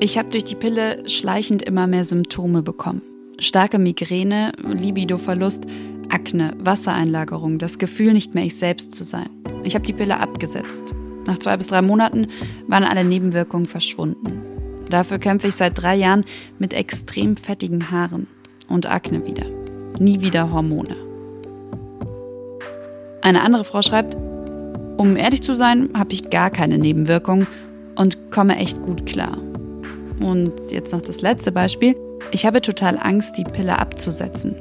Ich 0.00 0.16
habe 0.16 0.28
durch 0.30 0.44
die 0.44 0.54
Pille 0.54 1.08
schleichend 1.08 1.62
immer 1.62 1.86
mehr 1.86 2.04
Symptome 2.04 2.62
bekommen. 2.62 3.02
Starke 3.38 3.78
Migräne, 3.78 4.52
Libidoverlust, 4.62 5.64
Akne, 6.08 6.54
Wassereinlagerung, 6.58 7.58
das 7.58 7.78
Gefühl, 7.78 8.12
nicht 8.12 8.34
mehr 8.34 8.44
ich 8.44 8.56
selbst 8.56 8.94
zu 8.94 9.04
sein. 9.04 9.28
Ich 9.64 9.74
habe 9.74 9.84
die 9.84 9.92
Pille 9.92 10.18
abgesetzt. 10.18 10.94
Nach 11.26 11.38
zwei 11.38 11.56
bis 11.56 11.66
drei 11.66 11.82
Monaten 11.82 12.28
waren 12.68 12.84
alle 12.84 13.04
Nebenwirkungen 13.04 13.66
verschwunden. 13.66 14.42
Dafür 14.88 15.18
kämpfe 15.18 15.48
ich 15.48 15.54
seit 15.54 15.80
drei 15.80 15.96
Jahren 15.96 16.24
mit 16.58 16.72
extrem 16.72 17.36
fettigen 17.36 17.90
Haaren 17.90 18.26
und 18.68 18.86
Akne 18.86 19.26
wieder. 19.26 19.44
Nie 20.00 20.20
wieder 20.20 20.52
Hormone. 20.52 20.96
Eine 23.20 23.42
andere 23.42 23.64
Frau 23.64 23.82
schreibt, 23.82 24.16
um 24.96 25.16
ehrlich 25.16 25.42
zu 25.42 25.54
sein, 25.54 25.90
habe 25.94 26.12
ich 26.12 26.30
gar 26.30 26.50
keine 26.50 26.78
Nebenwirkungen 26.78 27.46
und 27.94 28.30
komme 28.30 28.56
echt 28.56 28.80
gut 28.82 29.04
klar. 29.06 29.38
Und 30.20 30.52
jetzt 30.70 30.92
noch 30.92 31.00
das 31.00 31.20
letzte 31.20 31.52
Beispiel. 31.52 31.96
Ich 32.32 32.44
habe 32.46 32.60
total 32.60 32.98
Angst, 32.98 33.38
die 33.38 33.44
Pille 33.44 33.78
abzusetzen. 33.78 34.56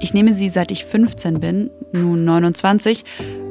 Ich 0.00 0.14
nehme 0.14 0.32
sie 0.32 0.48
seit 0.48 0.70
ich 0.70 0.84
15 0.84 1.40
bin, 1.40 1.70
nun 1.92 2.24
29, 2.24 3.04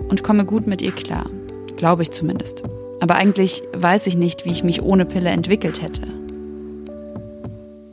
und 0.09 0.23
komme 0.23 0.45
gut 0.45 0.67
mit 0.67 0.81
ihr 0.81 0.91
klar. 0.91 1.29
Glaube 1.77 2.03
ich 2.03 2.11
zumindest. 2.11 2.63
Aber 2.99 3.15
eigentlich 3.15 3.63
weiß 3.73 4.07
ich 4.07 4.17
nicht, 4.17 4.45
wie 4.45 4.51
ich 4.51 4.63
mich 4.63 4.81
ohne 4.81 5.05
Pille 5.05 5.29
entwickelt 5.29 5.81
hätte. 5.81 6.03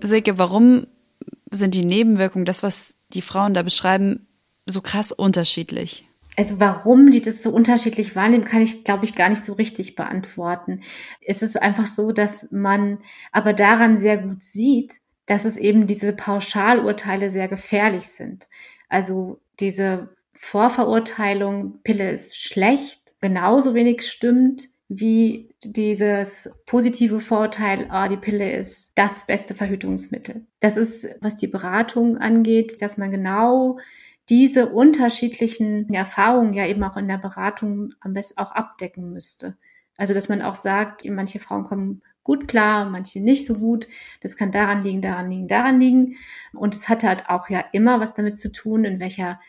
Silke, 0.02 0.38
warum 0.38 0.86
sind 1.50 1.74
die 1.74 1.84
Nebenwirkungen, 1.84 2.44
das, 2.44 2.62
was 2.62 2.96
die 3.10 3.22
Frauen 3.22 3.54
da 3.54 3.62
beschreiben, 3.62 4.26
so 4.66 4.80
krass 4.80 5.12
unterschiedlich? 5.12 6.07
Also 6.38 6.60
warum 6.60 7.10
die 7.10 7.20
das 7.20 7.42
so 7.42 7.50
unterschiedlich 7.50 8.14
wahrnehmen, 8.14 8.44
kann 8.44 8.62
ich, 8.62 8.84
glaube 8.84 9.04
ich, 9.04 9.16
gar 9.16 9.28
nicht 9.28 9.44
so 9.44 9.54
richtig 9.54 9.96
beantworten. 9.96 10.82
Es 11.26 11.42
ist 11.42 11.60
einfach 11.60 11.86
so, 11.86 12.12
dass 12.12 12.52
man 12.52 12.98
aber 13.32 13.52
daran 13.52 13.98
sehr 13.98 14.18
gut 14.18 14.40
sieht, 14.40 14.92
dass 15.26 15.44
es 15.44 15.56
eben 15.56 15.88
diese 15.88 16.12
Pauschalurteile 16.12 17.30
sehr 17.30 17.48
gefährlich 17.48 18.06
sind. 18.06 18.46
Also 18.88 19.40
diese 19.58 20.10
Vorverurteilung, 20.32 21.80
Pille 21.82 22.12
ist 22.12 22.36
schlecht, 22.36 23.14
genauso 23.20 23.74
wenig 23.74 24.08
stimmt 24.08 24.68
wie 24.88 25.50
dieses 25.64 26.54
positive 26.66 27.18
Vorurteil, 27.18 27.88
ah, 27.90 28.06
die 28.06 28.16
Pille 28.16 28.52
ist 28.52 28.92
das 28.94 29.26
beste 29.26 29.54
Verhütungsmittel. 29.54 30.46
Das 30.60 30.76
ist, 30.76 31.08
was 31.20 31.36
die 31.36 31.48
Beratung 31.48 32.16
angeht, 32.16 32.80
dass 32.80 32.96
man 32.96 33.10
genau 33.10 33.78
diese 34.28 34.68
unterschiedlichen 34.68 35.92
Erfahrungen 35.92 36.52
ja 36.52 36.66
eben 36.66 36.82
auch 36.84 36.96
in 36.96 37.08
der 37.08 37.18
Beratung 37.18 37.90
am 38.00 38.12
besten 38.12 38.38
auch 38.38 38.52
abdecken 38.52 39.12
müsste. 39.12 39.56
Also, 39.96 40.14
dass 40.14 40.28
man 40.28 40.42
auch 40.42 40.54
sagt, 40.54 41.04
manche 41.06 41.38
Frauen 41.38 41.64
kommen 41.64 42.02
gut 42.22 42.46
klar, 42.46 42.88
manche 42.88 43.20
nicht 43.20 43.46
so 43.46 43.54
gut. 43.54 43.88
Das 44.20 44.36
kann 44.36 44.52
daran 44.52 44.82
liegen, 44.82 45.02
daran 45.02 45.30
liegen, 45.30 45.48
daran 45.48 45.80
liegen. 45.80 46.16
Und 46.52 46.74
es 46.74 46.88
hat 46.88 47.04
halt 47.04 47.28
auch 47.28 47.48
ja 47.48 47.64
immer 47.72 48.00
was 48.00 48.14
damit 48.14 48.38
zu 48.38 48.52
tun, 48.52 48.84
in 48.84 49.00
welcher 49.00 49.40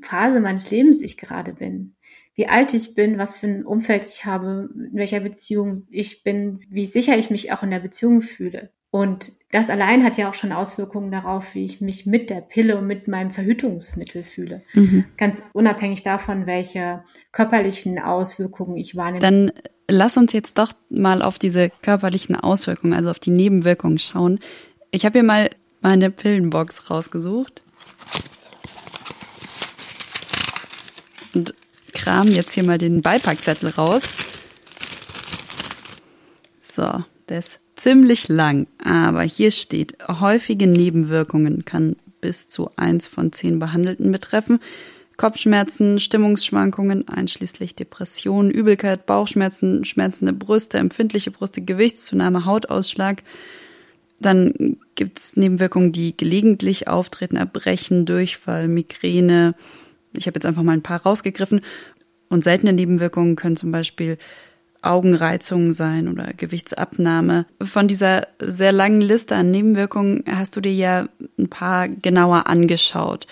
Phase 0.00 0.40
meines 0.40 0.70
Lebens 0.70 1.02
ich 1.02 1.16
gerade 1.16 1.52
bin 1.52 1.94
wie 2.34 2.48
alt 2.48 2.74
ich 2.74 2.94
bin, 2.94 3.18
was 3.18 3.36
für 3.36 3.46
ein 3.46 3.64
Umfeld 3.64 4.06
ich 4.06 4.24
habe, 4.24 4.68
in 4.74 4.94
welcher 4.94 5.20
Beziehung 5.20 5.86
ich 5.90 6.24
bin, 6.24 6.60
wie 6.68 6.86
sicher 6.86 7.16
ich 7.16 7.30
mich 7.30 7.52
auch 7.52 7.62
in 7.62 7.70
der 7.70 7.78
Beziehung 7.78 8.22
fühle. 8.22 8.70
Und 8.94 9.32
das 9.50 9.70
allein 9.70 10.04
hat 10.04 10.18
ja 10.18 10.30
auch 10.30 10.34
schon 10.34 10.52
Auswirkungen 10.52 11.10
darauf, 11.10 11.56
wie 11.56 11.64
ich 11.64 11.80
mich 11.80 12.06
mit 12.06 12.30
der 12.30 12.40
Pille 12.40 12.78
und 12.78 12.86
mit 12.86 13.08
meinem 13.08 13.30
Verhütungsmittel 13.30 14.22
fühle. 14.22 14.62
Mhm. 14.72 15.04
Ganz 15.16 15.42
unabhängig 15.52 16.04
davon, 16.04 16.46
welche 16.46 17.02
körperlichen 17.32 17.98
Auswirkungen 17.98 18.76
ich 18.76 18.94
wahrnehme. 18.94 19.18
Dann 19.18 19.50
lass 19.90 20.16
uns 20.16 20.32
jetzt 20.32 20.58
doch 20.58 20.74
mal 20.90 21.22
auf 21.22 21.40
diese 21.40 21.70
körperlichen 21.82 22.36
Auswirkungen, 22.36 22.92
also 22.92 23.10
auf 23.10 23.18
die 23.18 23.32
Nebenwirkungen 23.32 23.98
schauen. 23.98 24.38
Ich 24.92 25.04
habe 25.04 25.18
hier 25.18 25.26
mal 25.26 25.50
meine 25.80 26.12
Pillenbox 26.12 26.88
rausgesucht. 26.88 27.64
Und 31.34 31.52
kram 31.92 32.28
jetzt 32.28 32.52
hier 32.52 32.62
mal 32.64 32.78
den 32.78 33.02
Beipackzettel 33.02 33.70
raus. 33.70 34.02
So, 36.62 37.02
ist 37.26 37.58
ziemlich 37.76 38.28
lang, 38.28 38.66
aber 38.82 39.22
hier 39.22 39.50
steht, 39.50 39.96
häufige 40.08 40.66
Nebenwirkungen 40.66 41.64
kann 41.64 41.96
bis 42.20 42.48
zu 42.48 42.70
eins 42.76 43.06
von 43.06 43.32
zehn 43.32 43.58
Behandelten 43.58 44.10
betreffen. 44.10 44.58
Kopfschmerzen, 45.16 46.00
Stimmungsschwankungen, 46.00 47.06
einschließlich 47.06 47.76
Depressionen, 47.76 48.50
Übelkeit, 48.50 49.06
Bauchschmerzen, 49.06 49.84
schmerzende 49.84 50.32
Brüste, 50.32 50.78
empfindliche 50.78 51.30
Brüste, 51.30 51.62
Gewichtszunahme, 51.62 52.46
Hautausschlag. 52.46 53.22
Dann 54.18 54.76
gibt's 54.94 55.36
Nebenwirkungen, 55.36 55.92
die 55.92 56.16
gelegentlich 56.16 56.88
auftreten, 56.88 57.36
Erbrechen, 57.36 58.06
Durchfall, 58.06 58.66
Migräne. 58.68 59.54
Ich 60.12 60.26
habe 60.26 60.36
jetzt 60.36 60.46
einfach 60.46 60.62
mal 60.62 60.72
ein 60.72 60.82
paar 60.82 61.02
rausgegriffen. 61.02 61.60
Und 62.28 62.42
seltene 62.42 62.72
Nebenwirkungen 62.72 63.36
können 63.36 63.56
zum 63.56 63.70
Beispiel 63.70 64.18
Augenreizungen 64.86 65.72
sein 65.72 66.08
oder 66.08 66.32
Gewichtsabnahme. 66.36 67.46
Von 67.62 67.88
dieser 67.88 68.28
sehr 68.40 68.72
langen 68.72 69.00
Liste 69.00 69.36
an 69.36 69.50
Nebenwirkungen 69.50 70.24
hast 70.28 70.56
du 70.56 70.60
dir 70.60 70.74
ja 70.74 71.08
ein 71.38 71.48
paar 71.48 71.88
genauer 71.88 72.46
angeschaut. 72.46 73.26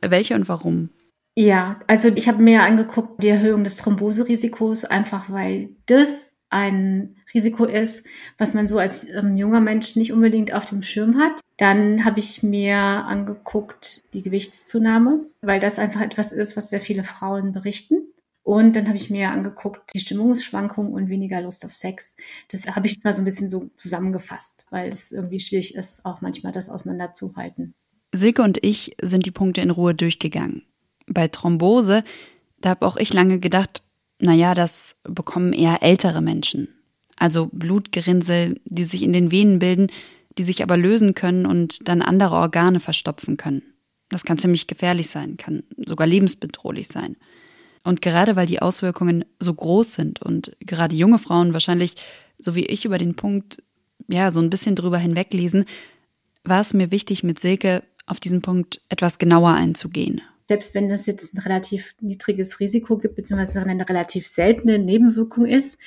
Welche 0.00 0.34
und 0.34 0.48
warum? 0.48 0.90
Ja, 1.34 1.78
also 1.86 2.08
ich 2.08 2.26
habe 2.26 2.42
mir 2.42 2.62
angeguckt 2.62 3.22
die 3.22 3.28
Erhöhung 3.28 3.62
des 3.62 3.76
Thromboserisikos, 3.76 4.84
einfach 4.84 5.30
weil 5.30 5.70
das 5.86 6.36
ein 6.50 7.16
Risiko 7.34 7.64
ist, 7.64 8.06
was 8.38 8.54
man 8.54 8.66
so 8.66 8.78
als 8.78 9.08
ähm, 9.10 9.36
junger 9.36 9.60
Mensch 9.60 9.96
nicht 9.96 10.12
unbedingt 10.12 10.52
auf 10.52 10.66
dem 10.66 10.82
Schirm 10.82 11.18
hat. 11.18 11.40
Dann 11.58 12.04
habe 12.04 12.20
ich 12.20 12.42
mir 12.42 12.76
angeguckt 12.76 14.02
die 14.14 14.22
Gewichtszunahme, 14.22 15.26
weil 15.42 15.60
das 15.60 15.78
einfach 15.78 16.00
etwas 16.00 16.32
ist, 16.32 16.56
was 16.56 16.70
sehr 16.70 16.80
viele 16.80 17.04
Frauen 17.04 17.52
berichten. 17.52 18.08
Und 18.48 18.76
dann 18.76 18.86
habe 18.86 18.96
ich 18.96 19.10
mir 19.10 19.30
angeguckt, 19.30 19.90
die 19.94 20.00
Stimmungsschwankungen 20.00 20.94
und 20.94 21.10
weniger 21.10 21.42
Lust 21.42 21.66
auf 21.66 21.74
Sex. 21.74 22.16
Das 22.50 22.66
habe 22.66 22.86
ich 22.86 22.96
mal 23.04 23.12
so 23.12 23.20
ein 23.20 23.26
bisschen 23.26 23.50
so 23.50 23.68
zusammengefasst, 23.76 24.64
weil 24.70 24.88
es 24.88 25.12
irgendwie 25.12 25.38
schwierig 25.38 25.74
ist, 25.74 26.06
auch 26.06 26.22
manchmal 26.22 26.50
das 26.50 26.70
auseinanderzuhalten. 26.70 27.74
Silke 28.10 28.40
und 28.40 28.56
ich 28.64 28.96
sind 29.02 29.26
die 29.26 29.32
Punkte 29.32 29.60
in 29.60 29.68
Ruhe 29.68 29.94
durchgegangen. 29.94 30.62
Bei 31.06 31.28
Thrombose, 31.28 32.04
da 32.58 32.70
habe 32.70 32.86
auch 32.86 32.96
ich 32.96 33.12
lange 33.12 33.38
gedacht, 33.38 33.82
naja, 34.18 34.54
das 34.54 34.96
bekommen 35.04 35.52
eher 35.52 35.82
ältere 35.82 36.22
Menschen. 36.22 36.68
Also 37.16 37.50
Blutgerinnsel, 37.52 38.62
die 38.64 38.84
sich 38.84 39.02
in 39.02 39.12
den 39.12 39.30
Venen 39.30 39.58
bilden, 39.58 39.88
die 40.38 40.42
sich 40.42 40.62
aber 40.62 40.78
lösen 40.78 41.12
können 41.12 41.44
und 41.44 41.86
dann 41.86 42.00
andere 42.00 42.36
Organe 42.36 42.80
verstopfen 42.80 43.36
können. 43.36 43.74
Das 44.08 44.24
kann 44.24 44.38
ziemlich 44.38 44.66
gefährlich 44.66 45.10
sein, 45.10 45.36
kann 45.36 45.64
sogar 45.76 46.06
lebensbedrohlich 46.06 46.88
sein. 46.88 47.18
Und 47.82 48.02
gerade 48.02 48.36
weil 48.36 48.46
die 48.46 48.60
Auswirkungen 48.60 49.24
so 49.38 49.54
groß 49.54 49.94
sind 49.94 50.22
und 50.22 50.56
gerade 50.60 50.94
junge 50.94 51.18
Frauen 51.18 51.52
wahrscheinlich, 51.52 51.94
so 52.38 52.54
wie 52.54 52.66
ich, 52.66 52.84
über 52.84 52.98
den 52.98 53.14
Punkt, 53.14 53.62
ja, 54.08 54.30
so 54.30 54.40
ein 54.40 54.50
bisschen 54.50 54.74
drüber 54.74 54.98
hinweglesen, 54.98 55.64
war 56.44 56.60
es 56.60 56.74
mir 56.74 56.90
wichtig, 56.90 57.22
mit 57.22 57.38
Silke 57.38 57.82
auf 58.06 58.20
diesen 58.20 58.42
Punkt 58.42 58.80
etwas 58.88 59.18
genauer 59.18 59.52
einzugehen. 59.52 60.22
Selbst 60.48 60.74
wenn 60.74 60.90
es 60.90 61.04
jetzt 61.04 61.34
ein 61.34 61.40
relativ 61.40 61.94
niedriges 62.00 62.58
Risiko 62.58 62.96
gibt, 62.96 63.16
beziehungsweise 63.16 63.60
eine 63.60 63.86
relativ 63.86 64.26
seltene 64.26 64.78
Nebenwirkung 64.78 65.44
ist, 65.44 65.78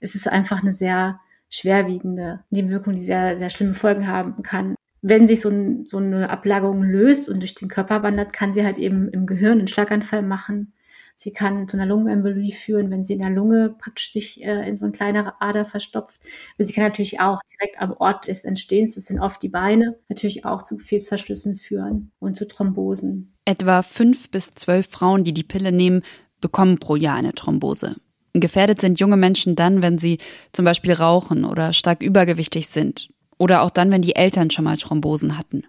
ist 0.00 0.14
es 0.14 0.26
einfach 0.26 0.62
eine 0.62 0.72
sehr 0.72 1.20
schwerwiegende 1.50 2.40
Nebenwirkung, 2.50 2.94
die 2.94 3.04
sehr, 3.04 3.38
sehr 3.38 3.50
schlimme 3.50 3.74
Folgen 3.74 4.06
haben 4.08 4.42
kann. 4.42 4.74
Wenn 5.02 5.26
sich 5.26 5.40
so, 5.40 5.50
ein, 5.50 5.84
so 5.86 5.98
eine 5.98 6.30
Ablagerung 6.30 6.82
löst 6.82 7.28
und 7.28 7.40
durch 7.40 7.54
den 7.54 7.68
Körper 7.68 8.02
wandert, 8.02 8.32
kann 8.32 8.54
sie 8.54 8.64
halt 8.64 8.78
eben 8.78 9.08
im 9.10 9.26
Gehirn 9.26 9.58
einen 9.58 9.68
Schlaganfall 9.68 10.22
machen 10.22 10.72
Sie 11.18 11.32
kann 11.32 11.66
zu 11.66 11.78
einer 11.78 11.86
Lungenembolie 11.86 12.52
führen, 12.52 12.90
wenn 12.90 13.02
sie 13.02 13.14
in 13.14 13.22
der 13.22 13.30
Lunge 13.30 13.74
praktisch 13.78 14.12
sich 14.12 14.44
äh, 14.44 14.68
in 14.68 14.76
so 14.76 14.84
eine 14.84 14.92
kleinere 14.92 15.40
Ader 15.40 15.64
verstopft. 15.64 16.20
Aber 16.54 16.64
sie 16.64 16.74
kann 16.74 16.84
natürlich 16.84 17.20
auch 17.20 17.40
direkt 17.50 17.80
am 17.80 17.92
Ort 17.92 18.28
des 18.28 18.44
Entstehens, 18.44 18.96
das 18.96 19.06
sind 19.06 19.18
oft 19.18 19.42
die 19.42 19.48
Beine, 19.48 19.98
natürlich 20.10 20.44
auch 20.44 20.62
zu 20.62 20.76
Gefäßverschlüssen 20.76 21.56
führen 21.56 22.12
und 22.18 22.36
zu 22.36 22.46
Thrombosen. 22.46 23.34
Etwa 23.46 23.80
fünf 23.80 24.30
bis 24.30 24.52
zwölf 24.54 24.88
Frauen, 24.90 25.24
die 25.24 25.32
die 25.32 25.42
Pille 25.42 25.72
nehmen, 25.72 26.02
bekommen 26.42 26.78
pro 26.78 26.96
Jahr 26.96 27.16
eine 27.16 27.32
Thrombose. 27.32 27.96
Gefährdet 28.34 28.82
sind 28.82 29.00
junge 29.00 29.16
Menschen 29.16 29.56
dann, 29.56 29.80
wenn 29.80 29.96
sie 29.96 30.18
zum 30.52 30.66
Beispiel 30.66 30.92
rauchen 30.92 31.46
oder 31.46 31.72
stark 31.72 32.02
übergewichtig 32.02 32.66
sind. 32.66 33.08
Oder 33.38 33.62
auch 33.62 33.70
dann, 33.70 33.90
wenn 33.90 34.02
die 34.02 34.16
Eltern 34.16 34.50
schon 34.50 34.64
mal 34.64 34.76
Thrombosen 34.76 35.38
hatten. 35.38 35.64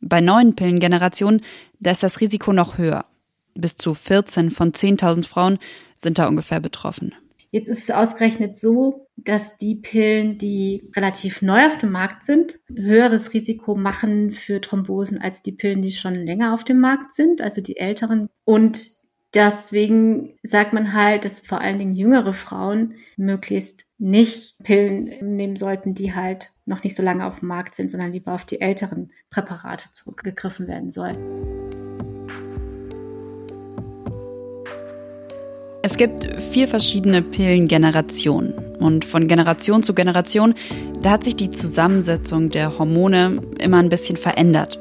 Bei 0.00 0.22
neuen 0.22 0.56
Pillengenerationen, 0.56 1.42
da 1.78 1.90
ist 1.90 2.02
das 2.02 2.20
Risiko 2.20 2.54
noch 2.54 2.78
höher. 2.78 3.04
Bis 3.54 3.76
zu 3.76 3.94
14 3.94 4.50
von 4.50 4.72
10.000 4.72 5.26
Frauen 5.26 5.58
sind 5.96 6.18
da 6.18 6.28
ungefähr 6.28 6.60
betroffen. 6.60 7.14
Jetzt 7.52 7.68
ist 7.68 7.82
es 7.82 7.90
ausgerechnet 7.90 8.56
so, 8.56 9.08
dass 9.16 9.58
die 9.58 9.74
Pillen, 9.74 10.38
die 10.38 10.88
relativ 10.94 11.42
neu 11.42 11.66
auf 11.66 11.78
dem 11.78 11.90
Markt 11.90 12.22
sind, 12.22 12.60
höheres 12.72 13.34
Risiko 13.34 13.74
machen 13.74 14.30
für 14.30 14.60
Thrombosen 14.60 15.20
als 15.20 15.42
die 15.42 15.52
Pillen, 15.52 15.82
die 15.82 15.90
schon 15.90 16.14
länger 16.14 16.54
auf 16.54 16.62
dem 16.62 16.78
Markt 16.78 17.12
sind, 17.12 17.40
also 17.40 17.60
die 17.60 17.76
älteren. 17.76 18.28
Und 18.44 18.88
deswegen 19.34 20.38
sagt 20.44 20.72
man 20.72 20.92
halt, 20.92 21.24
dass 21.24 21.40
vor 21.40 21.60
allen 21.60 21.80
Dingen 21.80 21.96
jüngere 21.96 22.34
Frauen 22.34 22.94
möglichst 23.16 23.84
nicht 23.98 24.56
Pillen 24.62 25.36
nehmen 25.36 25.56
sollten, 25.56 25.94
die 25.94 26.14
halt 26.14 26.52
noch 26.66 26.84
nicht 26.84 26.94
so 26.94 27.02
lange 27.02 27.26
auf 27.26 27.40
dem 27.40 27.48
Markt 27.48 27.74
sind, 27.74 27.90
sondern 27.90 28.12
lieber 28.12 28.32
auf 28.32 28.44
die 28.44 28.60
älteren 28.60 29.10
Präparate 29.28 29.92
zurückgegriffen 29.92 30.68
werden 30.68 30.90
soll. 30.90 31.16
Es 35.82 35.96
gibt 35.96 36.28
vier 36.52 36.68
verschiedene 36.68 37.22
Pillengenerationen. 37.22 38.52
Und 38.78 39.04
von 39.04 39.28
Generation 39.28 39.82
zu 39.82 39.94
Generation, 39.94 40.54
da 41.00 41.12
hat 41.12 41.24
sich 41.24 41.36
die 41.36 41.50
Zusammensetzung 41.50 42.50
der 42.50 42.78
Hormone 42.78 43.40
immer 43.58 43.78
ein 43.78 43.88
bisschen 43.88 44.16
verändert. 44.16 44.78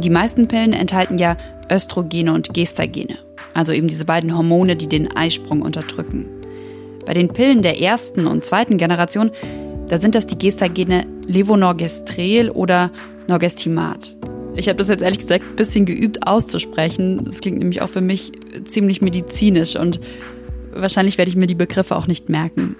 Die 0.00 0.10
meisten 0.10 0.48
Pillen 0.48 0.74
enthalten 0.74 1.18
ja 1.18 1.36
Östrogene 1.70 2.32
und 2.32 2.52
Gestagene, 2.52 3.16
also 3.54 3.72
eben 3.72 3.88
diese 3.88 4.04
beiden 4.04 4.36
Hormone, 4.36 4.76
die 4.76 4.86
den 4.86 5.14
Eisprung 5.16 5.62
unterdrücken. 5.62 6.26
Bei 7.06 7.14
den 7.14 7.28
Pillen 7.28 7.62
der 7.62 7.80
ersten 7.80 8.26
und 8.26 8.44
zweiten 8.44 8.76
Generation, 8.78 9.30
da 9.88 9.98
sind 9.98 10.14
das 10.14 10.26
die 10.26 10.38
Gestagene 10.38 11.06
Levonorgestrel 11.26 12.50
oder 12.50 12.90
Norgestimat. 13.28 14.14
Ich 14.54 14.68
habe 14.68 14.76
das 14.76 14.88
jetzt 14.88 15.02
ehrlich 15.02 15.20
gesagt 15.20 15.44
ein 15.44 15.56
bisschen 15.56 15.86
geübt 15.86 16.26
auszusprechen. 16.26 17.24
Das 17.24 17.40
klingt 17.40 17.58
nämlich 17.58 17.80
auch 17.82 17.88
für 17.88 18.00
mich 18.00 18.32
ziemlich 18.64 19.00
medizinisch 19.00 19.76
und 19.76 20.00
wahrscheinlich 20.72 21.18
werde 21.18 21.30
ich 21.30 21.36
mir 21.36 21.46
die 21.46 21.54
Begriffe 21.54 21.96
auch 21.96 22.06
nicht 22.06 22.28
merken. 22.28 22.76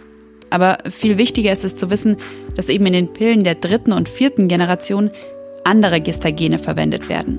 Aber 0.50 0.78
viel 0.90 1.16
wichtiger 1.16 1.50
ist 1.50 1.64
es 1.64 1.76
zu 1.76 1.88
wissen, 1.88 2.18
dass 2.54 2.68
eben 2.68 2.84
in 2.86 2.92
den 2.92 3.12
Pillen 3.12 3.42
der 3.42 3.54
dritten 3.54 3.92
und 3.92 4.08
vierten 4.08 4.48
Generation 4.48 5.10
andere 5.64 6.00
Gestagene 6.00 6.58
verwendet 6.58 7.08
werden. 7.08 7.38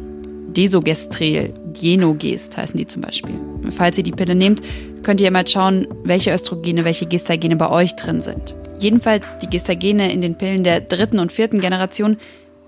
Desogestrel, 0.53 1.53
Dienogest 1.79 2.57
heißen 2.57 2.77
die 2.77 2.87
zum 2.87 3.03
Beispiel. 3.03 3.35
Falls 3.69 3.97
ihr 3.97 4.03
die 4.03 4.11
Pille 4.11 4.33
nehmt, 4.33 4.61
könnt 5.03 5.21
ihr 5.21 5.29
mal 5.29 5.47
schauen, 5.47 5.87
welche 6.03 6.31
Östrogene, 6.31 6.85
welche 6.85 7.05
Gestagene 7.05 7.55
bei 7.55 7.69
euch 7.69 7.95
drin 7.95 8.21
sind. 8.21 8.55
Jedenfalls 8.79 9.37
die 9.39 9.49
Gestagene 9.49 10.11
in 10.11 10.21
den 10.21 10.35
Pillen 10.35 10.63
der 10.63 10.81
dritten 10.81 11.19
und 11.19 11.31
vierten 11.31 11.59
Generation 11.59 12.17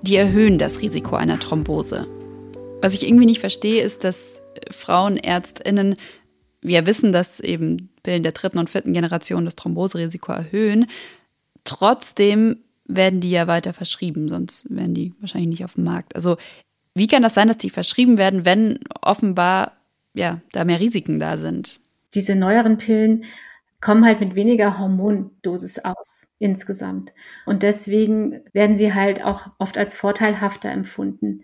die 0.06 0.16
erhöhen 0.16 0.60
das 0.60 0.82
Risiko 0.82 1.16
einer 1.16 1.40
Thrombose. 1.40 2.08
Was 2.82 2.94
ich 2.94 3.08
irgendwie 3.08 3.26
nicht 3.26 3.40
verstehe, 3.40 3.84
ist, 3.84 4.04
dass 4.04 4.40
Frauenärztinnen 4.70 5.96
ja 6.62 6.86
wissen, 6.86 7.12
dass 7.12 7.40
eben 7.40 7.90
Pillen 8.04 8.22
der 8.22 8.32
dritten 8.32 8.60
und 8.60 8.70
vierten 8.70 8.94
Generation 8.94 9.46
das 9.46 9.56
Thromboserisiko 9.56 10.32
erhöhen. 10.32 10.86
Trotzdem 11.64 12.58
werden 12.86 13.20
die 13.20 13.32
ja 13.32 13.48
weiter 13.48 13.74
verschrieben, 13.74 14.30
sonst 14.30 14.68
wären 14.70 14.94
die 14.94 15.14
wahrscheinlich 15.20 15.50
nicht 15.50 15.66
auf 15.66 15.74
dem 15.74 15.86
Markt. 15.86 16.16
Also 16.16 16.38
wie 16.94 17.08
kann 17.08 17.24
das 17.24 17.34
sein, 17.34 17.48
dass 17.48 17.58
die 17.58 17.72
verschrieben 17.72 18.18
werden, 18.18 18.46
wenn 18.46 18.80
offenbar 19.02 19.74
ja 20.14 20.42
da 20.52 20.66
mehr 20.66 20.80
Risiken 20.80 21.20
da 21.20 21.38
sind? 21.38 21.80
Diese 22.14 22.36
neueren 22.36 22.78
Pillen 22.78 23.26
kommen 23.86 24.04
halt 24.04 24.20
mit 24.20 24.34
weniger 24.34 24.80
Hormondosis 24.80 25.78
aus 25.86 26.34
insgesamt. 26.40 27.14
Und 27.46 27.62
deswegen 27.62 28.42
werden 28.52 28.76
sie 28.76 28.96
halt 28.96 29.24
auch 29.24 29.52
oft 29.60 29.78
als 29.78 29.96
vorteilhafter 29.96 30.72
empfunden. 30.72 31.44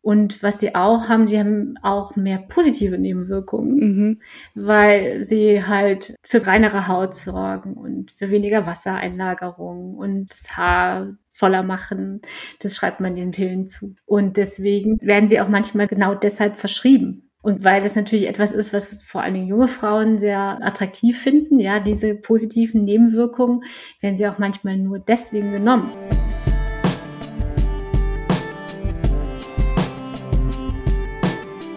Und 0.00 0.40
was 0.40 0.60
sie 0.60 0.76
auch 0.76 1.08
haben, 1.08 1.26
sie 1.26 1.40
haben 1.40 1.74
auch 1.82 2.14
mehr 2.14 2.38
positive 2.38 2.96
Nebenwirkungen, 2.96 3.74
mhm. 3.74 4.20
weil 4.54 5.24
sie 5.24 5.64
halt 5.64 6.14
für 6.22 6.46
reinere 6.46 6.86
Haut 6.86 7.16
sorgen 7.16 7.74
und 7.74 8.12
für 8.12 8.30
weniger 8.30 8.66
Wassereinlagerung 8.66 9.96
und 9.96 10.30
das 10.30 10.56
Haar 10.56 11.16
voller 11.32 11.64
machen. 11.64 12.20
Das 12.60 12.76
schreibt 12.76 13.00
man 13.00 13.16
den 13.16 13.32
Pillen 13.32 13.66
zu. 13.66 13.96
Und 14.06 14.36
deswegen 14.36 14.96
werden 15.02 15.28
sie 15.28 15.40
auch 15.40 15.48
manchmal 15.48 15.88
genau 15.88 16.14
deshalb 16.14 16.54
verschrieben. 16.54 17.29
Und 17.42 17.64
weil 17.64 17.82
das 17.82 17.96
natürlich 17.96 18.28
etwas 18.28 18.52
ist, 18.52 18.74
was 18.74 19.02
vor 19.02 19.22
allen 19.22 19.32
Dingen 19.32 19.46
junge 19.46 19.68
Frauen 19.68 20.18
sehr 20.18 20.58
attraktiv 20.62 21.18
finden, 21.18 21.58
ja, 21.58 21.80
diese 21.80 22.14
positiven 22.14 22.84
Nebenwirkungen 22.84 23.62
werden 24.00 24.14
sie 24.14 24.28
auch 24.28 24.36
manchmal 24.36 24.76
nur 24.76 24.98
deswegen 24.98 25.50
genommen. 25.50 25.90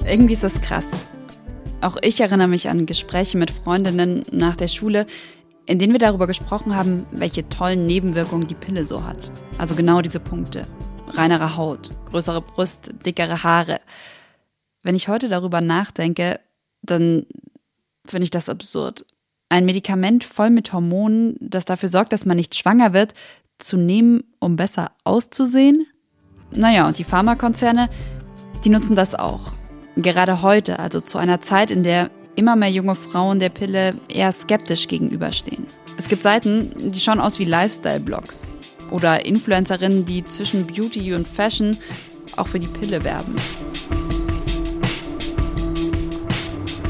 Irgendwie 0.06 0.34
ist 0.34 0.44
das 0.44 0.60
krass. 0.60 1.08
Auch 1.80 1.96
ich 2.02 2.20
erinnere 2.20 2.50
mich 2.50 2.68
an 2.68 2.86
Gespräche 2.86 3.38
mit 3.38 3.50
Freundinnen 3.50 4.24
nach 4.32 4.58
der 4.58 4.68
Schule, 4.68 5.06
in 5.66 5.80
denen 5.80 5.94
wir 5.94 6.00
darüber 6.00 6.28
gesprochen 6.28 6.76
haben, 6.76 7.06
welche 7.12 7.48
tollen 7.48 7.86
Nebenwirkungen 7.86 8.48
die 8.48 8.54
Pille 8.54 8.84
so 8.84 9.06
hat. 9.06 9.32
Also 9.58 9.76
genau 9.76 10.02
diese 10.02 10.20
Punkte. 10.20 10.68
Reinere 11.08 11.56
Haut, 11.56 11.92
größere 12.10 12.42
Brust, 12.42 12.92
dickere 13.06 13.44
Haare. 13.44 13.80
Wenn 14.84 14.96
ich 14.96 15.08
heute 15.08 15.30
darüber 15.30 15.62
nachdenke, 15.62 16.42
dann 16.82 17.26
finde 18.06 18.26
ich 18.26 18.32
das 18.32 18.50
absurd. 18.50 19.06
Ein 19.48 19.66
Medikament 19.66 20.26
voll 20.26 20.50
mit 20.50 20.74
Hormonen, 20.74 21.38
das 21.40 21.64
dafür 21.64 21.88
sorgt, 21.88 22.12
dass 22.12 22.26
man 22.26 22.36
nicht 22.36 22.56
schwanger 22.56 22.92
wird, 22.92 23.14
zu 23.60 23.78
nehmen, 23.78 24.24
um 24.40 24.58
besser 24.58 24.92
auszusehen? 25.06 25.88
Naja, 26.52 26.86
und 26.86 26.98
die 26.98 27.06
Pharmakonzerne, 27.06 27.90
die 28.66 28.70
nutzen 28.70 28.96
das 28.96 29.16
auch. 29.16 29.54
Gerade 29.96 30.42
heute, 30.42 30.80
also 30.80 31.00
zu 31.00 31.18
einer 31.18 31.40
Zeit, 31.40 31.72
in 31.72 31.84
der 31.84 32.12
immer 32.36 32.56
mehr 32.56 32.72
junge 32.72 32.96
Frauen 32.96 33.40
der 33.40 33.50
Pille 33.50 33.96
eher 34.10 34.32
skeptisch 34.32 34.88
gegenüberstehen. 34.88 35.68
Es 35.98 36.10
gibt 36.10 36.24
Seiten, 36.24 36.92
die 36.92 37.00
schauen 37.00 37.22
aus 37.22 37.40
wie 37.40 37.46
Lifestyle-Blogs 37.46 38.52
oder 38.92 39.26
Influencerinnen, 39.26 40.04
die 40.04 40.26
zwischen 40.26 40.68
Beauty 40.68 41.14
und 41.14 41.28
Fashion 41.28 41.78
auch 42.36 42.48
für 42.48 42.60
die 42.60 42.68
Pille 42.68 43.04
werben. 43.04 43.36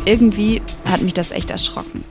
Irgendwie 0.05 0.61
hat 0.83 1.01
mich 1.01 1.13
das 1.13 1.31
echt 1.31 1.49
erschrocken. 1.49 2.03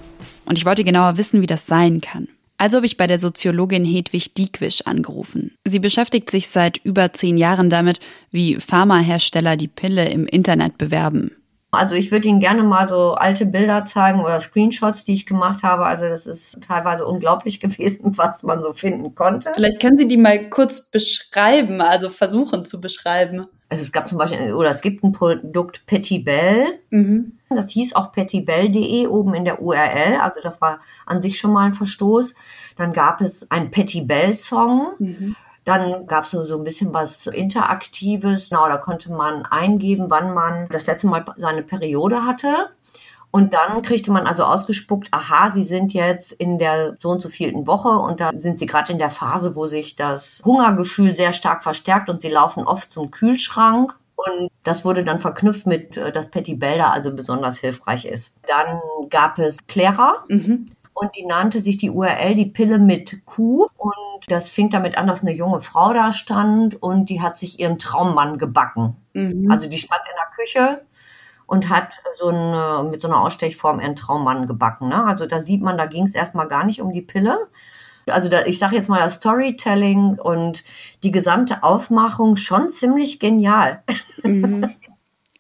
Und 0.47 0.57
ich 0.57 0.65
wollte 0.65 0.83
genauer 0.83 1.19
wissen, 1.19 1.43
wie 1.43 1.47
das 1.47 1.67
sein 1.67 2.01
kann. 2.01 2.27
Also 2.57 2.77
habe 2.77 2.87
ich 2.87 2.97
bei 2.97 3.07
der 3.07 3.19
Soziologin 3.19 3.85
Hedwig 3.85 4.35
Diekwisch 4.35 4.87
angerufen. 4.87 5.55
Sie 5.67 5.79
beschäftigt 5.79 6.31
sich 6.31 6.49
seit 6.49 6.79
über 6.79 7.13
zehn 7.13 7.37
Jahren 7.37 7.69
damit, 7.69 8.01
wie 8.31 8.57
Pharmahersteller 8.57 9.59
die 9.59 9.69
Pille 9.69 10.09
im 10.09 10.27
Internet 10.27 10.79
bewerben. 10.79 11.33
Also 11.71 11.95
ich 11.95 12.11
würde 12.11 12.29
Ihnen 12.29 12.41
gerne 12.41 12.63
mal 12.63 12.89
so 12.89 13.13
alte 13.15 13.47
Bilder 13.47 13.85
zeigen 13.87 14.21
oder 14.21 14.41
Screenshots, 14.41 15.05
die 15.05 15.15
ich 15.15 15.27
gemacht 15.27 15.63
habe. 15.63 15.85
Also 15.85 16.05
das 16.05 16.27
ist 16.27 16.59
teilweise 16.67 17.07
unglaublich 17.07 17.61
gewesen, 17.61 18.17
was 18.17 18.43
man 18.43 18.61
so 18.63 18.73
finden 18.73 19.15
konnte. 19.15 19.53
Vielleicht 19.55 19.81
können 19.81 19.97
Sie 19.97 20.09
die 20.09 20.19
mal 20.19 20.49
kurz 20.49 20.91
beschreiben, 20.91 21.83
also 21.83 22.09
versuchen 22.09 22.65
zu 22.65 22.81
beschreiben. 22.81 23.47
Also 23.73 23.85
es 23.85 23.93
gab 23.93 24.07
zum 24.07 24.19
Beispiel, 24.19 24.53
oder 24.53 24.69
es 24.69 24.83
gibt 24.83 25.03
ein 25.03 25.13
Produkt 25.13 25.87
Petty 25.87 26.19
Bell. 26.19 26.79
Mhm. 26.91 27.39
Das 27.49 27.71
hieß 27.71 27.95
auch 27.95 28.13
pettybell.de 28.13 29.07
oben 29.07 29.33
in 29.33 29.47
der 29.47 29.63
URL. 29.63 30.19
Also 30.21 30.43
das 30.43 30.61
war 30.61 30.81
an 31.07 31.23
sich 31.23 31.39
schon 31.39 31.55
mal 31.55 31.65
ein 31.65 31.73
Verstoß. 31.73 32.35
Dann 32.77 32.93
gab 32.93 33.23
es 33.23 33.51
ein 33.51 33.71
Petty 33.71 34.03
Bell 34.03 34.37
Song. 34.37 34.93
Mhm. 34.99 35.37
Dann 35.65 36.07
gab 36.07 36.25
es 36.25 36.33
so, 36.33 36.45
so 36.45 36.59
ein 36.59 36.65
bisschen 36.65 36.93
was 36.93 37.27
Interaktives. 37.27 38.51
Na, 38.51 38.69
da 38.69 38.77
konnte 38.77 39.11
man 39.11 39.47
eingeben, 39.47 40.11
wann 40.11 40.35
man 40.35 40.69
das 40.69 40.87
letzte 40.87 41.07
Mal 41.07 41.25
seine 41.39 41.63
Periode 41.63 42.27
hatte. 42.27 42.69
Und 43.33 43.55
dann 43.55 43.81
kriegte 43.81 44.13
man 44.13 44.27
also 44.27 44.45
ausgespuckt, 44.45 45.09
aha, 45.11 45.51
Sie 45.51 45.65
sind 45.65 45.95
jetzt 45.95 46.33
in 46.33 46.59
der 46.59 46.99
so 47.01 47.09
und 47.09 47.23
so 47.23 47.31
vielten 47.31 47.67
Woche 47.67 47.89
und 47.89 48.21
da 48.21 48.31
sind 48.37 48.59
Sie 48.59 48.67
gerade 48.67 48.93
in 48.93 48.99
der 48.99 49.09
Phase, 49.09 49.57
wo 49.57 49.67
sich 49.67 49.97
das 49.97 50.43
Hungergefühl 50.45 51.15
sehr 51.15 51.33
stark 51.33 51.63
verstärkt 51.63 52.11
und 52.11 52.21
Sie 52.21 52.29
laufen 52.29 52.65
oft 52.65 52.93
zum 52.93 53.11
Kühlschrank. 53.11 53.97
Und 54.17 54.51
das 54.65 54.85
wurde 54.85 55.03
dann 55.03 55.19
verknüpft 55.19 55.67
mit, 55.67 55.97
äh, 55.97 56.13
dass 56.13 56.31
Patty 56.31 56.55
Bell 56.55 56.77
da 56.77 56.91
also 56.91 57.13
besonders 57.15 57.59
hilfreich 57.59 58.05
ist. 58.05 58.35
Dann 58.47 58.81
gab 59.09 59.39
es 59.39 59.67
Clara. 59.67 60.23
Mhm. 60.29 60.71
Und 60.93 61.17
die 61.17 61.25
nannte 61.25 61.61
sich 61.63 61.79
die 61.79 61.91
URL 61.91 62.35
die 62.35 62.47
Pille 62.47 62.79
mit 62.79 63.25
Q. 63.25 63.67
Und 63.79 63.95
das 64.29 64.49
fing 64.49 64.69
damit 64.69 64.99
an, 64.99 65.07
dass 65.07 65.23
eine 65.23 65.33
junge 65.33 65.61
Frau 65.61 65.95
da 65.95 66.13
stand 66.13 66.81
und 66.83 67.09
die 67.09 67.23
hat 67.23 67.39
sich 67.39 67.59
ihren 67.59 67.79
Traummann 67.79 68.39
gebacken. 68.39 68.97
Mhm. 69.15 69.51
Also 69.51 69.69
die 69.69 69.79
stand 69.79 70.03
in 70.03 70.17
der 70.17 70.37
Küche 70.37 70.83
und 71.53 71.69
hat 71.69 72.01
so 72.15 72.29
eine, 72.29 72.89
mit 72.91 73.03
so 73.03 73.09
einer 73.09 73.21
Ausstechform 73.21 73.79
ihren 73.79 73.95
Traummann 73.95 74.47
gebacken. 74.47 74.89
Ne? 74.89 75.05
Also 75.05 75.27
da 75.27 75.43
sieht 75.43 75.61
man, 75.61 75.77
da 75.77 75.85
ging 75.85 76.07
es 76.07 76.15
erstmal 76.15 76.49
gar 76.49 76.65
nicht 76.65 76.81
um 76.81 76.95
die 76.95 77.03
Pille. 77.03 77.47
Also 78.07 78.31
da, 78.31 78.47
ich 78.47 78.59
sage 78.59 78.75
jetzt 78.75 78.89
mal 78.89 79.01
das 79.01 79.17
Storytelling 79.17 80.19
und 80.19 80.65
die 81.03 81.13
gesamte 81.13 81.63
Aufmachung 81.63 82.37
schon 82.37 82.71
ziemlich 82.71 83.21
genial. 83.21 83.83
Mhm. 84.23 84.71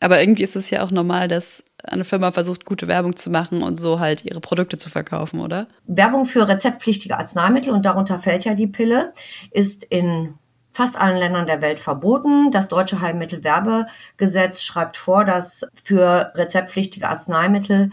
Aber 0.00 0.20
irgendwie 0.20 0.42
ist 0.42 0.56
es 0.56 0.68
ja 0.70 0.82
auch 0.82 0.90
normal, 0.90 1.28
dass 1.28 1.62
eine 1.84 2.04
Firma 2.04 2.32
versucht, 2.32 2.64
gute 2.64 2.88
Werbung 2.88 3.14
zu 3.14 3.30
machen 3.30 3.62
und 3.62 3.78
so 3.78 4.00
halt 4.00 4.24
ihre 4.24 4.40
Produkte 4.40 4.76
zu 4.76 4.90
verkaufen, 4.90 5.38
oder? 5.38 5.68
Werbung 5.86 6.26
für 6.26 6.48
rezeptpflichtige 6.48 7.16
Arzneimittel 7.16 7.72
und 7.72 7.84
darunter 7.84 8.18
fällt 8.18 8.44
ja 8.44 8.54
die 8.54 8.66
Pille, 8.66 9.12
ist 9.52 9.84
in 9.84 10.34
fast 10.72 10.98
allen 10.98 11.18
Ländern 11.18 11.46
der 11.46 11.60
Welt 11.60 11.78
verboten. 11.78 12.50
Das 12.50 12.68
deutsche 12.68 13.00
Heilmittelwerbegesetz 13.00 14.62
schreibt 14.62 14.96
vor, 14.96 15.24
dass 15.24 15.66
für 15.84 16.32
rezeptpflichtige 16.34 17.08
Arzneimittel 17.08 17.90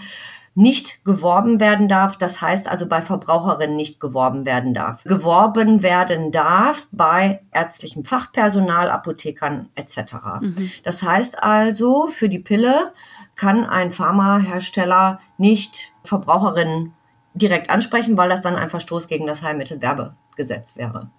nicht 0.56 1.06
geworben 1.06 1.60
werden 1.60 1.88
darf. 1.88 2.18
Das 2.18 2.42
heißt 2.42 2.70
also 2.70 2.88
bei 2.88 3.02
Verbraucherinnen 3.02 3.76
nicht 3.76 4.00
geworben 4.00 4.46
werden 4.46 4.74
darf. 4.74 5.04
Geworben 5.04 5.84
werden 5.84 6.32
darf 6.32 6.88
bei 6.92 7.42
ärztlichem 7.52 8.04
Fachpersonal, 8.04 8.90
Apothekern 8.90 9.70
etc. 9.76 10.16
Mhm. 10.42 10.72
Das 10.84 11.04
heißt 11.04 11.42
also, 11.42 12.08
für 12.08 12.30
die 12.30 12.40
Pille 12.40 12.94
kann 13.36 13.66
ein 13.66 13.92
Pharmahersteller 13.92 15.22
nicht 15.38 15.94
Verbraucherinnen 16.04 16.94
direkt 17.34 17.70
ansprechen, 17.70 18.18
weil 18.18 18.30
das 18.30 18.42
dann 18.42 18.58
ein 18.58 18.70
Verstoß 18.70 19.08
gegen 19.08 19.28
das 19.28 19.44
Heilmittelwerbegesetz 19.44 20.76
wäre. 20.76 21.10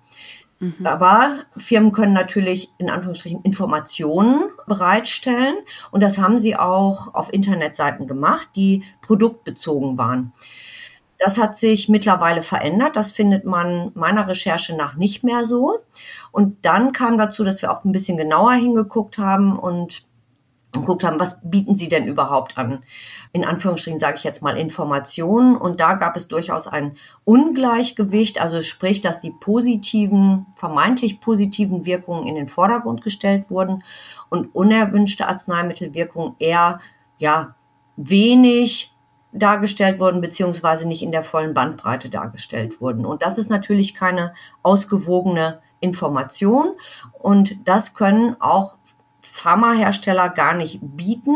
Mhm. 0.61 0.87
Aber 0.87 1.41
Firmen 1.57 1.91
können 1.91 2.13
natürlich 2.13 2.71
in 2.79 2.91
Anführungsstrichen 2.91 3.43
Informationen 3.43 4.43
bereitstellen 4.67 5.57
und 5.91 6.03
das 6.03 6.19
haben 6.19 6.39
sie 6.39 6.55
auch 6.55 7.15
auf 7.15 7.33
Internetseiten 7.33 8.07
gemacht, 8.07 8.51
die 8.55 8.85
produktbezogen 9.01 9.99
waren. 9.99 10.33
Das 11.19 11.37
hat 11.37 11.59
sich 11.59 11.91
mittlerweile 11.91 12.43
verändert. 12.43 12.97
Das 12.97 13.13
findet 13.13 13.45
man 13.45 13.93
meiner 13.95 14.27
Recherche 14.27 14.75
nach 14.75 14.97
nicht 14.97 15.23
mehr 15.23 15.45
so. 15.45 15.81
Und 16.33 16.65
dann 16.65 16.93
kam 16.93 17.19
dazu, 17.19 17.45
dass 17.45 17.61
wir 17.61 17.71
auch 17.71 17.85
ein 17.85 17.93
bisschen 17.93 18.17
genauer 18.17 18.53
hingeguckt 18.53 19.19
haben 19.19 19.59
und 19.59 20.07
geguckt 20.73 21.05
haben, 21.05 21.19
was 21.19 21.39
bieten 21.43 21.77
sie 21.77 21.89
denn 21.89 22.07
überhaupt 22.07 22.57
an? 22.59 22.83
In 23.33 23.45
Anführungsstrichen 23.45 24.01
sage 24.01 24.17
ich 24.17 24.25
jetzt 24.25 24.43
mal 24.43 24.57
Informationen. 24.57 25.57
Und 25.57 25.81
da 25.81 25.95
gab 25.95 26.17
es 26.17 26.29
durchaus 26.29 26.67
ein 26.67 26.97
Ungleichgewicht, 27.25 28.41
also 28.41 28.63
sprich, 28.63 29.01
dass 29.01 29.21
die 29.21 29.31
positiven, 29.31 30.47
vermeintlich 30.57 31.21
positiven 31.21 31.85
Wirkungen 31.85 32.27
in 32.27 32.35
den 32.35 32.49
Vordergrund 32.49 33.03
gestellt 33.03 33.51
wurden 33.51 33.83
und 34.29 34.55
unerwünschte 34.55 35.29
Arzneimittelwirkungen 35.29 36.35
eher, 36.39 36.81
ja, 37.19 37.55
wenig 37.97 38.95
dargestellt 39.33 40.01
wurden, 40.01 40.21
beziehungsweise 40.21 40.89
nicht 40.89 41.03
in 41.03 41.13
der 41.13 41.23
vollen 41.23 41.55
Bandbreite 41.55 42.11
dargestellt 42.11 42.81
wurden. 42.81 43.07
Und 43.07 43.23
das 43.23 43.39
ist 43.39 43.51
natürlich 43.51 43.95
keine 43.95 44.35
ausgewogene 44.63 45.61
Information. 45.81 46.75
Und 47.13 47.57
das 47.69 47.95
können 47.95 48.37
auch 48.41 48.77
Pharmahersteller 49.41 50.29
gar 50.29 50.55
nicht 50.55 50.79
bieten, 50.83 51.35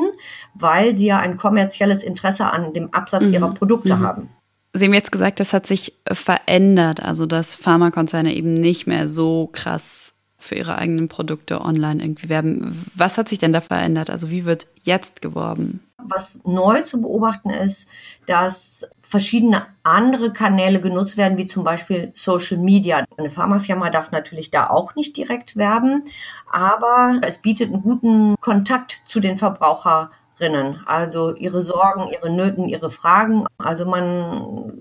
weil 0.54 0.94
sie 0.94 1.06
ja 1.06 1.18
ein 1.18 1.36
kommerzielles 1.36 2.02
Interesse 2.02 2.52
an 2.52 2.72
dem 2.72 2.92
Absatz 2.92 3.24
mhm. 3.24 3.32
ihrer 3.34 3.54
Produkte 3.54 3.96
mhm. 3.96 4.00
haben. 4.00 4.28
Sie 4.72 4.86
haben 4.86 4.94
jetzt 4.94 5.12
gesagt, 5.12 5.38
das 5.38 5.52
hat 5.52 5.66
sich 5.66 6.00
verändert, 6.10 7.00
also 7.02 7.26
dass 7.26 7.54
Pharmakonzerne 7.54 8.34
eben 8.34 8.54
nicht 8.54 8.86
mehr 8.86 9.08
so 9.08 9.48
krass 9.52 10.13
für 10.44 10.56
ihre 10.56 10.76
eigenen 10.76 11.08
Produkte 11.08 11.62
online 11.62 12.02
irgendwie 12.02 12.28
werben. 12.28 12.86
Was 12.94 13.16
hat 13.16 13.28
sich 13.28 13.38
denn 13.38 13.54
da 13.54 13.62
verändert? 13.62 14.10
Also 14.10 14.30
wie 14.30 14.44
wird 14.44 14.66
jetzt 14.82 15.22
geworben? 15.22 15.80
Was 15.96 16.40
neu 16.44 16.82
zu 16.82 17.00
beobachten 17.00 17.48
ist, 17.48 17.88
dass 18.26 18.90
verschiedene 19.00 19.64
andere 19.84 20.34
Kanäle 20.34 20.82
genutzt 20.82 21.16
werden, 21.16 21.38
wie 21.38 21.46
zum 21.46 21.64
Beispiel 21.64 22.12
Social 22.14 22.58
Media. 22.58 23.06
Eine 23.16 23.30
Pharmafirma 23.30 23.88
darf 23.88 24.10
natürlich 24.10 24.50
da 24.50 24.68
auch 24.68 24.96
nicht 24.96 25.16
direkt 25.16 25.56
werben, 25.56 26.04
aber 26.52 27.20
es 27.22 27.38
bietet 27.38 27.72
einen 27.72 27.82
guten 27.82 28.36
Kontakt 28.40 29.00
zu 29.06 29.20
den 29.20 29.38
Verbraucherinnen. 29.38 30.80
Also 30.84 31.34
ihre 31.36 31.62
Sorgen, 31.62 32.10
ihre 32.12 32.30
Nöten, 32.30 32.68
ihre 32.68 32.90
Fragen. 32.90 33.46
Also 33.56 33.86
man 33.86 34.72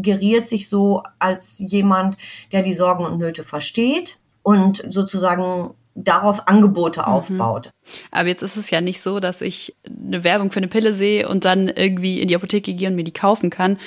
geriert 0.00 0.48
sich 0.48 0.68
so 0.68 1.02
als 1.18 1.58
jemand, 1.58 2.16
der 2.52 2.62
die 2.62 2.74
Sorgen 2.74 3.04
und 3.04 3.18
Nöte 3.18 3.42
versteht 3.42 4.18
und 4.42 4.82
sozusagen 4.88 5.74
darauf 5.94 6.46
Angebote 6.48 7.00
mhm. 7.00 7.06
aufbaut. 7.06 7.70
Aber 8.10 8.28
jetzt 8.28 8.42
ist 8.42 8.56
es 8.56 8.70
ja 8.70 8.80
nicht 8.80 9.00
so, 9.00 9.20
dass 9.20 9.40
ich 9.40 9.76
eine 9.86 10.24
Werbung 10.24 10.50
für 10.50 10.58
eine 10.58 10.68
Pille 10.68 10.94
sehe 10.94 11.28
und 11.28 11.44
dann 11.44 11.68
irgendwie 11.68 12.20
in 12.20 12.28
die 12.28 12.36
Apotheke 12.36 12.72
gehe 12.74 12.88
und 12.88 12.94
mir 12.94 13.04
die 13.04 13.12
kaufen 13.12 13.50
kann, 13.50 13.78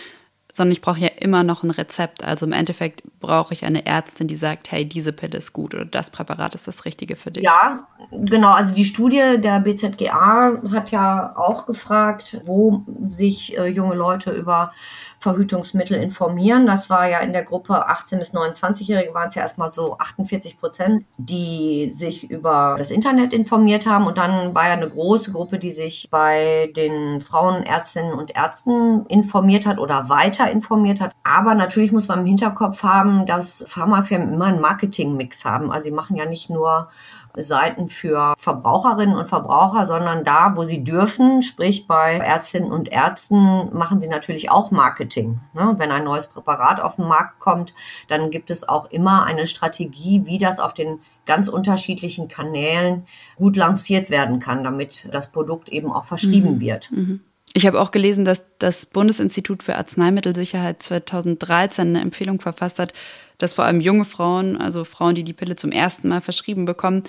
sondern 0.53 0.73
ich 0.73 0.81
brauche 0.81 0.99
ja 0.99 1.07
immer 1.19 1.43
noch 1.43 1.63
ein 1.63 1.71
Rezept. 1.71 2.23
Also 2.23 2.45
im 2.45 2.51
Endeffekt 2.51 3.03
brauche 3.19 3.53
ich 3.53 3.63
eine 3.63 3.85
Ärztin, 3.85 4.27
die 4.27 4.35
sagt, 4.35 4.71
hey, 4.71 4.85
diese 4.85 5.13
Pille 5.13 5.37
ist 5.37 5.53
gut 5.53 5.73
oder 5.73 5.85
das 5.85 6.09
Präparat 6.09 6.55
ist 6.55 6.67
das 6.67 6.85
Richtige 6.85 7.15
für 7.15 7.31
dich. 7.31 7.43
Ja, 7.43 7.87
genau. 8.11 8.51
Also 8.51 8.75
die 8.75 8.85
Studie 8.85 9.37
der 9.39 9.61
BZGA 9.61 10.61
hat 10.71 10.91
ja 10.91 11.33
auch 11.37 11.65
gefragt, 11.65 12.41
wo 12.43 12.83
sich 13.07 13.57
äh, 13.57 13.67
junge 13.67 13.95
Leute 13.95 14.31
über 14.31 14.73
Verhütungsmittel 15.21 16.01
informieren. 16.01 16.65
Das 16.65 16.89
war 16.89 17.07
ja 17.07 17.19
in 17.19 17.31
der 17.31 17.43
Gruppe 17.43 17.88
18 17.88 18.17
bis 18.17 18.34
29-Jährige 18.34 19.13
waren 19.13 19.27
es 19.27 19.36
ja 19.36 19.43
erstmal 19.43 19.71
so 19.71 19.97
48 19.99 20.57
Prozent, 20.57 21.05
die 21.17 21.91
sich 21.93 22.31
über 22.31 22.75
das 22.79 22.89
Internet 22.89 23.31
informiert 23.31 23.86
haben. 23.86 24.07
Und 24.07 24.17
dann 24.17 24.55
war 24.55 24.65
ja 24.65 24.73
eine 24.73 24.89
große 24.89 25.31
Gruppe, 25.31 25.60
die 25.60 25.69
sich 25.69 26.07
bei 26.10 26.73
den 26.75 27.21
Frauenärztinnen 27.21 28.13
und 28.13 28.36
Ärzten 28.36 29.05
informiert 29.05 29.67
hat 29.67 29.77
oder 29.77 30.10
weiter 30.10 30.49
informiert 30.49 30.99
hat. 30.99 31.12
Aber 31.23 31.53
natürlich 31.53 31.91
muss 31.91 32.07
man 32.07 32.21
im 32.21 32.25
Hinterkopf 32.25 32.81
haben, 32.81 33.27
dass 33.27 33.63
Pharmafirmen 33.67 34.34
immer 34.34 34.45
einen 34.45 34.60
Marketingmix 34.60 35.45
haben. 35.45 35.71
Also 35.71 35.84
sie 35.84 35.91
machen 35.91 36.15
ja 36.15 36.25
nicht 36.25 36.49
nur 36.49 36.89
Seiten 37.35 37.87
für 37.87 38.33
Verbraucherinnen 38.37 39.15
und 39.15 39.27
Verbraucher, 39.27 39.87
sondern 39.87 40.23
da, 40.23 40.53
wo 40.55 40.63
sie 40.63 40.83
dürfen, 40.83 41.41
sprich 41.41 41.87
bei 41.87 42.17
Ärztinnen 42.17 42.71
und 42.71 42.89
Ärzten, 42.89 43.75
machen 43.75 43.99
sie 43.99 44.07
natürlich 44.07 44.49
auch 44.51 44.71
Marketing. 44.71 45.39
Ne? 45.53 45.75
Wenn 45.77 45.91
ein 45.91 46.03
neues 46.03 46.27
Präparat 46.27 46.81
auf 46.81 46.97
den 46.97 47.07
Markt 47.07 47.39
kommt, 47.39 47.73
dann 48.07 48.31
gibt 48.31 48.51
es 48.51 48.67
auch 48.67 48.91
immer 48.91 49.23
eine 49.25 49.47
Strategie, 49.47 50.25
wie 50.25 50.37
das 50.37 50.59
auf 50.59 50.73
den 50.73 50.99
ganz 51.25 51.47
unterschiedlichen 51.47 52.27
Kanälen 52.27 53.05
gut 53.35 53.55
lanciert 53.55 54.09
werden 54.09 54.39
kann, 54.39 54.63
damit 54.63 55.07
das 55.11 55.31
Produkt 55.31 55.69
eben 55.69 55.91
auch 55.91 56.05
verschrieben 56.05 56.55
mhm. 56.55 56.59
wird. 56.59 56.91
Mhm. 56.91 57.21
Ich 57.53 57.67
habe 57.67 57.81
auch 57.81 57.91
gelesen, 57.91 58.23
dass 58.23 58.45
das 58.59 58.85
Bundesinstitut 58.85 59.63
für 59.63 59.75
Arzneimittelsicherheit 59.75 60.81
2013 60.81 61.89
eine 61.89 62.01
Empfehlung 62.01 62.39
verfasst 62.39 62.79
hat, 62.79 62.93
dass 63.37 63.55
vor 63.55 63.65
allem 63.65 63.81
junge 63.81 64.05
Frauen, 64.05 64.57
also 64.57 64.83
Frauen, 64.85 65.15
die 65.15 65.23
die 65.23 65.33
Pille 65.33 65.55
zum 65.55 65.71
ersten 65.71 66.07
Mal 66.07 66.21
verschrieben 66.21 66.65
bekommen, 66.65 67.03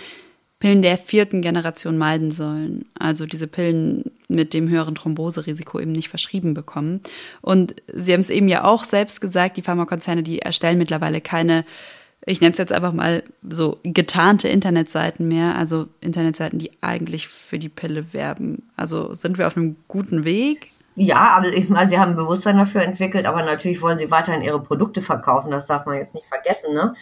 Pillen 0.59 0.83
der 0.83 0.97
vierten 0.97 1.43
Generation 1.43 1.99
meiden 1.99 2.31
sollen. 2.31 2.85
Also 2.97 3.27
diese 3.27 3.49
Pillen 3.49 4.13
mit 4.29 4.55
dem 4.55 4.69
höheren 4.69 4.95
Thromboserisiko 4.95 5.81
eben 5.81 5.91
nicht 5.91 6.09
verschrieben 6.09 6.55
bekommen. 6.55 7.01
Und 7.41 7.75
Sie 7.93 8.13
haben 8.13 8.21
es 8.21 8.31
eben 8.31 8.49
ja 8.49 8.65
auch 8.65 8.85
selbst 8.85 9.21
gesagt, 9.21 9.57
die 9.57 9.63
Pharmakonzerne, 9.63 10.23
die 10.23 10.39
erstellen 10.39 10.79
mittlerweile 10.79 11.21
keine 11.21 11.65
ich 12.25 12.41
nenne 12.41 12.53
es 12.53 12.59
jetzt 12.59 12.73
einfach 12.73 12.93
mal 12.93 13.25
so 13.49 13.79
getarnte 13.83 14.49
Internetseiten 14.49 15.27
mehr, 15.27 15.57
also 15.57 15.87
Internetseiten, 16.01 16.59
die 16.59 16.71
eigentlich 16.81 17.29
für 17.29 17.59
die 17.59 17.69
Pille 17.69 18.13
werben. 18.13 18.69
Also 18.77 19.13
sind 19.15 19.39
wir 19.39 19.47
auf 19.47 19.57
einem 19.57 19.77
guten 19.89 20.25
Weg? 20.25 20.71
Ja, 20.95 21.37
aber 21.37 21.49
ich 21.49 21.69
meine, 21.69 21.89
sie 21.89 21.99
haben 21.99 22.11
ein 22.11 22.17
Bewusstsein 22.17 22.59
dafür 22.59 22.83
entwickelt, 22.83 23.27
aber 23.27 23.43
natürlich 23.43 23.81
wollen 23.81 23.99
sie 23.99 24.11
weiterhin 24.11 24.43
ihre 24.43 24.63
Produkte 24.63 25.01
verkaufen, 25.01 25.51
das 25.51 25.67
darf 25.67 25.87
man 25.87 25.97
jetzt 25.97 26.15
nicht 26.15 26.27
vergessen. 26.27 26.75
Ne? 26.75 26.95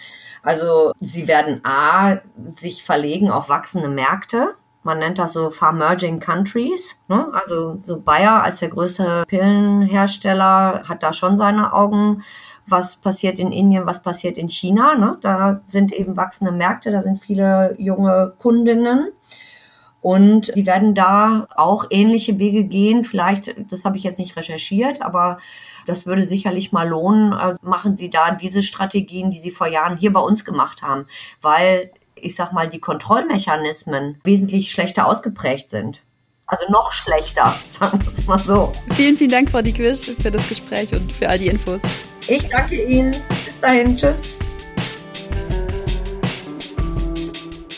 Also 0.42 0.92
sie 1.00 1.26
werden 1.26 1.60
A, 1.64 2.18
sich 2.42 2.84
verlegen 2.84 3.30
auf 3.30 3.48
wachsende 3.48 3.88
Märkte. 3.88 4.54
Man 4.82 4.98
nennt 4.98 5.18
das 5.18 5.34
so 5.34 5.50
Farmerging 5.50 6.20
Countries. 6.20 6.96
Ne? 7.08 7.28
Also 7.32 7.82
so 7.84 8.00
Bayer 8.00 8.42
als 8.42 8.60
der 8.60 8.70
größte 8.70 9.24
Pillenhersteller 9.26 10.84
hat 10.88 11.02
da 11.02 11.12
schon 11.12 11.36
seine 11.36 11.74
Augen 11.74 12.22
was 12.70 12.96
passiert 12.96 13.38
in 13.38 13.52
Indien, 13.52 13.86
was 13.86 14.02
passiert 14.02 14.38
in 14.38 14.48
China. 14.48 14.94
Ne? 14.94 15.18
Da 15.20 15.60
sind 15.66 15.92
eben 15.92 16.16
wachsende 16.16 16.52
Märkte, 16.52 16.90
da 16.90 17.02
sind 17.02 17.18
viele 17.18 17.74
junge 17.78 18.34
Kundinnen. 18.38 19.08
Und 20.02 20.46
sie 20.54 20.66
werden 20.66 20.94
da 20.94 21.46
auch 21.54 21.84
ähnliche 21.90 22.38
Wege 22.38 22.64
gehen. 22.64 23.04
Vielleicht, 23.04 23.54
das 23.70 23.84
habe 23.84 23.98
ich 23.98 24.02
jetzt 24.02 24.18
nicht 24.18 24.36
recherchiert, 24.36 25.02
aber 25.02 25.38
das 25.86 26.06
würde 26.06 26.24
sicherlich 26.24 26.72
mal 26.72 26.88
lohnen. 26.88 27.34
Also 27.34 27.58
machen 27.62 27.96
Sie 27.96 28.08
da 28.08 28.30
diese 28.30 28.62
Strategien, 28.62 29.30
die 29.30 29.40
Sie 29.40 29.50
vor 29.50 29.66
Jahren 29.66 29.98
hier 29.98 30.12
bei 30.12 30.20
uns 30.20 30.44
gemacht 30.44 30.82
haben, 30.82 31.06
weil 31.42 31.90
ich 32.14 32.34
sag 32.34 32.52
mal, 32.52 32.68
die 32.68 32.80
Kontrollmechanismen 32.80 34.20
wesentlich 34.24 34.70
schlechter 34.70 35.06
ausgeprägt 35.06 35.70
sind. 35.70 36.02
Also 36.46 36.64
noch 36.70 36.92
schlechter, 36.92 37.54
sagen 37.78 38.00
wir 38.00 38.08
es 38.08 38.26
mal 38.26 38.38
so. 38.38 38.72
Vielen, 38.94 39.16
vielen 39.16 39.30
Dank, 39.30 39.50
Frau 39.50 39.62
Diequisch, 39.62 40.10
für 40.20 40.30
das 40.30 40.48
Gespräch 40.48 40.92
und 40.92 41.12
für 41.12 41.28
all 41.28 41.38
die 41.38 41.46
Infos. 41.46 41.80
Ich 42.28 42.48
danke 42.48 42.84
Ihnen. 42.84 43.12
Bis 43.44 43.60
dahin. 43.60 43.96
Tschüss. 43.96 44.38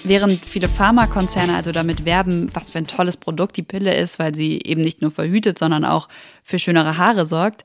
Während 0.05 0.44
viele 0.44 0.68
Pharmakonzerne 0.68 1.55
also 1.55 1.70
damit 1.70 2.05
werben, 2.05 2.48
was 2.52 2.72
für 2.72 2.78
ein 2.78 2.88
tolles 2.88 3.16
Produkt 3.16 3.57
die 3.57 3.62
Pille 3.62 3.94
ist, 3.94 4.18
weil 4.18 4.35
sie 4.35 4.61
eben 4.64 4.83
nicht 4.83 5.00
nur 5.00 5.12
verhütet, 5.12 5.59
sondern 5.59 5.85
auch 5.85 6.09
für 6.42 6.59
schönere 6.59 6.98
Haare 6.98 7.24
sorgt, 7.24 7.64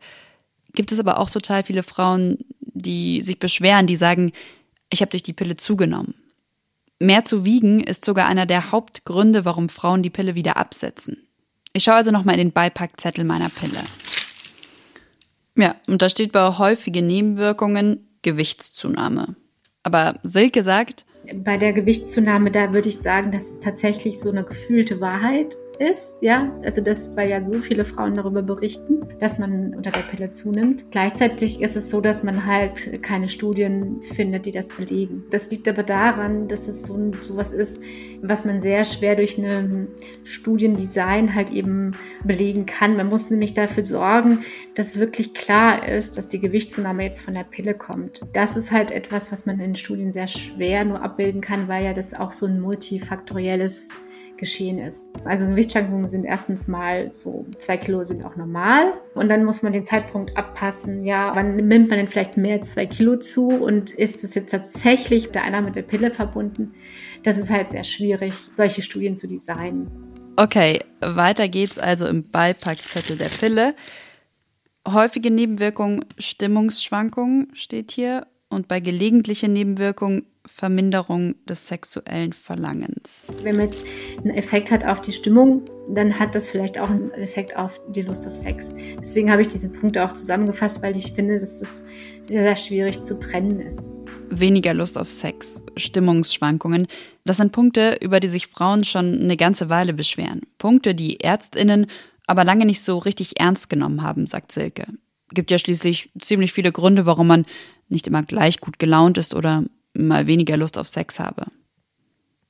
gibt 0.74 0.92
es 0.92 1.00
aber 1.00 1.20
auch 1.20 1.32
total 1.32 1.64
viele 1.64 1.82
Frauen, 1.82 2.38
die 2.60 3.24
sich 3.24 3.40
beschweren, 3.40 3.88
die 3.88 3.96
sagen, 3.96 4.34
ich 4.92 5.02
habe 5.02 5.10
durch 5.10 5.24
die 5.24 5.34
Pille 5.34 5.58
zugenommen. 5.58 6.14
Mehr 7.00 7.26
zu 7.26 7.44
wiegen 7.44 7.84
ist 7.84 8.06
sogar 8.06 8.28
einer 8.28 8.46
der 8.46 8.72
Hauptgründe, 8.72 9.44
warum 9.44 9.70
Frauen 9.70 10.04
die 10.04 10.10
Pille 10.10 10.36
wieder 10.36 10.58
absetzen. 10.58 11.18
Ich 11.74 11.84
schaue 11.84 11.96
also 11.96 12.12
nochmal 12.12 12.36
in 12.36 12.48
den 12.48 12.54
Beipackzettel 12.54 13.24
meiner 13.24 13.50
Pille. 13.50 13.80
Ja, 15.58 15.76
und 15.88 16.02
da 16.02 16.10
steht 16.10 16.32
bei 16.32 16.58
häufige 16.58 17.02
Nebenwirkungen 17.02 18.08
Gewichtszunahme. 18.22 19.36
Aber 19.84 20.20
Silke 20.24 20.64
sagt, 20.64 21.06
bei 21.44 21.58
der 21.58 21.74
Gewichtszunahme, 21.74 22.52
da 22.52 22.74
würde 22.74 22.90
ich 22.90 23.00
sagen, 23.00 23.32
das 23.32 23.50
ist 23.50 23.64
tatsächlich 23.64 24.20
so 24.20 24.30
eine 24.32 24.44
gefühlte 24.44 25.02
Wahrheit 25.02 25.58
ist, 25.80 26.18
ja, 26.22 26.52
also 26.64 26.82
das, 26.82 27.16
weil 27.16 27.30
ja 27.30 27.42
so 27.42 27.60
viele 27.60 27.86
Frauen 27.86 28.16
darüber 28.16 28.42
berichten, 28.42 29.08
dass 29.20 29.40
man 29.40 29.74
unter 29.76 29.92
der 29.92 30.02
Pille 30.02 30.32
zunimmt. 30.32 30.92
Gleichzeitig 30.92 31.62
ist 31.62 31.76
es 31.76 31.90
so, 31.90 32.02
dass 32.02 32.24
man 32.24 32.46
halt 32.46 33.02
keine 33.04 33.28
Studien 33.28 34.02
findet, 34.02 34.46
die 34.46 34.52
das 34.52 34.70
belegen. 34.70 35.24
Das 35.32 35.50
liegt 35.52 35.68
aber 35.68 35.84
daran, 35.84 36.48
dass 36.48 36.68
es 36.68 36.84
so 36.84 37.12
sowas 37.22 37.52
ist, 37.52 37.82
was 38.22 38.46
man 38.46 38.62
sehr 38.62 38.84
schwer 38.84 39.16
durch 39.16 39.38
ein 39.38 39.88
Studiendesign 40.24 41.36
halt 41.36 41.52
eben 41.52 41.92
belegen 42.24 42.66
kann. 42.66 42.96
Man 42.96 43.08
muss 43.08 43.30
nämlich 43.30 43.54
dafür 43.54 43.84
sorgen, 43.84 44.40
dass 44.76 45.00
wirklich 45.00 45.34
klar 45.34 45.88
ist, 45.88 46.18
dass 46.18 46.28
die 46.28 46.40
Gewichtszunahme 46.40 47.04
jetzt 47.04 47.22
von 47.22 47.34
der 47.34 47.44
Pille 47.44 47.74
kommt. 47.74 48.22
Das 48.34 48.58
ist 48.58 48.72
halt 48.72 48.92
etwas, 48.92 49.32
was 49.32 49.46
man 49.46 49.60
in 49.60 49.76
Studien 49.76 50.12
sehr 50.12 50.28
schwer 50.28 50.86
nur 50.86 51.02
abbilden 51.02 51.42
kann, 51.42 51.68
weil 51.68 51.86
ja 51.86 51.94
das 51.94 52.14
auch 52.14 52.32
so 52.32 52.46
ein 52.46 52.60
multifaktorielles 52.60 53.90
geschehen 54.38 54.80
ist. 54.80 55.12
Also 55.26 55.46
Gewichtsschwankungen 55.46 56.08
sind 56.08 56.26
erstens 56.26 56.68
mal 56.68 57.14
so 57.14 57.46
zwei 57.58 57.78
Kilo 57.78 58.04
sind 58.06 58.24
auch 58.26 58.36
normal 58.36 58.94
und 59.14 59.30
dann 59.30 59.44
muss 59.44 59.64
man 59.64 59.74
den 59.74 59.86
Zeitpunkt 59.86 60.38
abpassen. 60.38 61.04
Ja, 61.04 61.36
wann 61.36 61.56
nimmt 61.56 61.90
man 61.90 61.98
denn 61.98 62.08
vielleicht 62.08 62.38
mehr 62.38 62.58
als 62.58 62.74
zwei 62.74 62.86
Kilo 62.86 63.18
zu 63.18 63.50
und 63.50 63.92
ist 63.92 64.24
es 64.24 64.36
jetzt 64.36 64.52
tatsächlich 64.52 65.32
der 65.32 65.44
einer 65.44 65.62
mit 65.62 65.76
der 65.76 65.82
Pille 65.82 66.12
verbunden? 66.12 66.74
Das 67.24 67.38
ist 67.38 67.50
halt 67.50 67.68
sehr 67.68 67.84
schwierig, 67.84 68.34
solche 68.52 68.82
Studien 68.82 69.16
zu 69.16 69.28
designen. 69.28 69.88
Okay, 70.36 70.82
weiter 71.02 71.50
geht's 71.50 71.80
also 71.80 72.08
im 72.08 72.24
Beipackzettel 72.30 73.18
der 73.18 73.30
Pille. 73.30 73.74
Häufige 74.88 75.32
Nebenwirkungen, 75.32 76.06
Stimmungsschwankungen 76.18 77.50
steht 77.54 77.92
hier 77.92 78.28
und 78.50 78.68
bei 78.68 78.80
gelegentlichen 78.80 79.52
Nebenwirkungen 79.52 80.26
Verminderung 80.48 81.36
des 81.46 81.68
sexuellen 81.68 82.34
Verlangens. 82.34 83.28
Wenn 83.44 83.58
man 83.58 83.66
jetzt 83.66 83.84
einen 84.18 84.34
Effekt 84.34 84.72
hat 84.72 84.86
auf 84.86 85.02
die 85.02 85.14
Stimmung, 85.14 85.66
dann 85.90 86.18
hat 86.18 86.34
das 86.34 86.50
vielleicht 86.50 86.80
auch 86.80 86.90
einen 86.90 87.12
Effekt 87.12 87.56
auf 87.56 87.80
die 87.90 88.02
Lust 88.02 88.26
auf 88.26 88.36
Sex. 88.36 88.74
Deswegen 89.00 89.32
habe 89.32 89.44
ich 89.44 89.48
diese 89.50 89.70
Punkte 89.70 90.04
auch 90.06 90.14
zusammengefasst, 90.14 90.82
weil 90.82 90.98
ich 90.98 91.14
finde, 91.14 91.38
dass 91.38 91.60
das 91.60 91.84
sehr 92.28 92.56
schwierig 92.56 93.02
zu 93.02 93.20
trennen 93.20 93.60
ist. 93.60 93.94
Weniger 94.30 94.74
Lust 94.74 94.98
auf 94.98 95.10
Sex, 95.10 95.64
Stimmungsschwankungen, 95.78 96.88
das 97.24 97.38
sind 97.38 97.52
Punkte, 97.52 97.98
über 98.02 98.20
die 98.20 98.28
sich 98.28 98.48
Frauen 98.48 98.84
schon 98.84 99.22
eine 99.22 99.38
ganze 99.38 99.70
Weile 99.70 99.94
beschweren. 99.94 100.42
Punkte, 100.58 100.96
die 100.96 101.20
Ärztinnen 101.22 101.88
aber 102.26 102.44
lange 102.44 102.66
nicht 102.66 102.82
so 102.82 102.98
richtig 102.98 103.40
ernst 103.40 103.70
genommen 103.70 104.04
haben, 104.04 104.28
sagt 104.28 104.52
Silke. 104.52 104.86
Gibt 105.32 105.50
ja 105.50 105.58
schließlich 105.58 106.12
ziemlich 106.20 106.54
viele 106.54 106.72
Gründe, 106.72 107.06
warum 107.06 107.28
man 107.28 107.46
nicht 107.90 108.08
immer 108.08 108.24
gleich 108.24 108.60
gut 108.60 108.80
gelaunt 108.80 109.18
ist 109.18 109.34
oder 109.34 109.64
mal 109.98 110.28
weniger 110.28 110.58
Lust 110.58 110.78
auf 110.78 110.88
Sex 110.88 111.20
habe. 111.20 111.48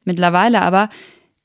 Mittlerweile 0.05 0.61
aber 0.61 0.89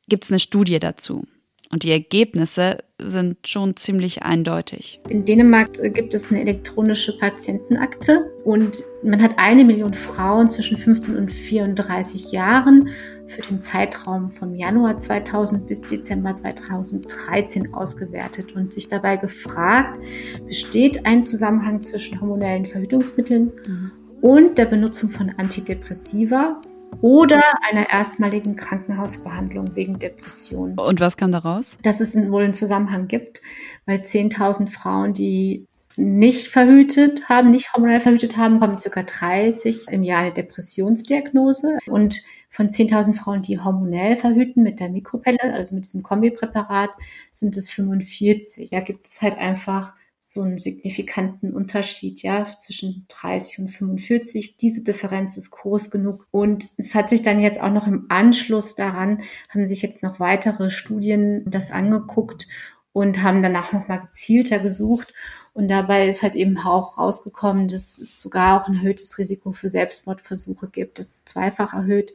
gibt 0.09 0.25
es 0.25 0.31
eine 0.31 0.41
Studie 0.41 0.79
dazu. 0.79 1.25
Und 1.73 1.85
die 1.85 1.91
Ergebnisse 1.91 2.85
sind 2.99 3.49
schon 3.49 3.77
ziemlich 3.77 4.23
eindeutig. 4.23 5.01
In 5.09 5.25
Dänemark 5.25 5.71
gibt 5.95 6.13
es 6.13 6.31
eine 6.31 6.43
elektronische 6.43 7.17
Patientenakte 7.17 8.31
und 8.45 8.83
man 9.03 9.23
hat 9.23 9.39
eine 9.39 9.65
Million 9.65 9.95
Frauen 9.95 10.51
zwischen 10.51 10.77
15 10.77 11.17
und 11.17 11.33
34 11.33 12.31
Jahren 12.31 12.91
für 13.27 13.41
den 13.41 13.59
Zeitraum 13.59 14.31
vom 14.31 14.55
Januar 14.55 14.99
2000 14.99 15.67
bis 15.67 15.81
Dezember 15.81 16.35
2013 16.35 17.73
ausgewertet 17.73 18.53
und 18.55 18.75
sich 18.75 18.91
dabei 18.91 19.17
gefragt, 19.17 19.99
besteht 20.47 21.07
ein 21.07 21.25
Zusammenhang 21.25 21.81
zwischen 21.81 22.21
hormonellen 22.21 22.67
Verhütungsmitteln 22.67 23.51
mhm 23.67 23.93
und 24.23 24.57
der 24.57 24.67
Benutzung 24.67 25.11
von 25.11 25.31
Antidepressiva 25.37 26.63
oder 27.01 27.43
einer 27.69 27.91
erstmaligen 27.91 28.55
Krankenhausbehandlung 28.55 29.75
wegen 29.75 29.99
Depression. 29.99 30.79
Und 30.79 31.01
was 31.01 31.17
kam 31.17 31.33
daraus? 31.33 31.77
Dass 31.83 32.01
es 32.01 32.15
wohl 32.15 32.45
einen 32.45 32.55
Zusammenhang 32.55 33.09
gibt, 33.09 33.43
weil 33.85 33.99
10.000 33.99 34.71
Frauen, 34.71 35.13
die 35.13 35.67
nicht 35.97 36.49
verhütet 36.49 37.29
haben, 37.29 37.51
nicht 37.51 37.75
hormonell 37.75 38.01
verhütet 38.01 38.37
haben, 38.37 38.61
haben 38.61 38.79
circa 38.79 39.03
30 39.03 39.89
im 39.91 40.05
Jahr 40.05 40.21
eine 40.21 40.33
Depressionsdiagnose. 40.33 41.79
Und 41.87 42.23
von 42.49 42.69
10.000 42.69 43.15
Frauen, 43.15 43.43
die 43.43 43.59
hormonell 43.59 44.17
verhüten 44.17 44.63
mit 44.63 44.79
der 44.79 44.89
Mikropelle, 44.89 45.39
also 45.43 45.75
mit 45.75 45.85
diesem 45.85 46.03
Kombipräparat, 46.03 46.91
sind 47.33 47.57
es 47.57 47.71
45. 47.71 48.71
Da 48.71 48.81
gibt 48.81 49.09
es 49.09 49.21
halt 49.21 49.37
einfach 49.37 49.95
so 50.25 50.43
einen 50.43 50.59
signifikanten 50.59 51.53
Unterschied, 51.53 52.23
ja, 52.23 52.45
zwischen 52.45 53.07
30 53.09 53.59
und 53.59 53.69
45. 53.69 54.57
Diese 54.57 54.83
Differenz 54.83 55.37
ist 55.37 55.51
groß 55.51 55.91
genug. 55.91 56.27
Und 56.31 56.69
es 56.79 56.95
hat 56.95 57.11
sich 57.11 57.23
dann 57.23 57.41
jetzt 57.41 57.61
auch 57.61 57.73
noch 57.73 57.87
im 57.87 58.07
Anschluss 58.09 58.75
daran, 58.75 59.23
haben 59.49 59.67
sich 59.67 59.83
jetzt 59.83 60.03
noch 60.03 60.21
weitere 60.21 60.71
Studien 60.71 61.45
das 61.51 61.71
angeguckt 61.71 62.47
und 62.93 63.23
haben 63.23 63.43
danach 63.43 63.73
nochmal 63.73 64.03
gezielter 64.03 64.59
gesucht. 64.59 65.13
Und 65.55 65.69
dabei 65.69 66.07
ist 66.07 66.23
halt 66.23 66.35
eben 66.35 66.57
auch 66.59 66.97
rausgekommen, 66.97 67.69
dass 67.69 67.99
es 67.99 68.21
sogar 68.21 68.63
auch 68.63 68.69
ein 68.69 68.77
erhöhtes 68.77 69.19
Risiko 69.19 69.53
für 69.53 69.69
Selbstmordversuche 69.69 70.69
gibt. 70.69 70.99
Das 70.99 71.09
ist 71.09 71.29
zweifach 71.29 71.75
erhöht. 71.75 72.15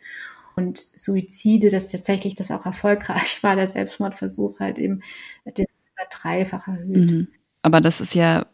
Und 0.56 0.80
Suizide, 0.80 1.70
dass 1.70 1.92
tatsächlich 1.92 2.34
das 2.34 2.50
auch 2.50 2.66
erfolgreich 2.66 3.38
war, 3.44 3.56
der 3.56 3.68
Selbstmordversuch 3.68 4.60
halt 4.60 4.80
eben, 4.80 5.04
das 5.46 5.72
ist 5.72 5.92
dreifach 6.10 6.68
erhöht. 6.68 7.12
Mhm. 7.12 7.28
Aber 7.68 7.82
das 7.82 8.00
ist 8.00 8.16
ja, 8.16 8.46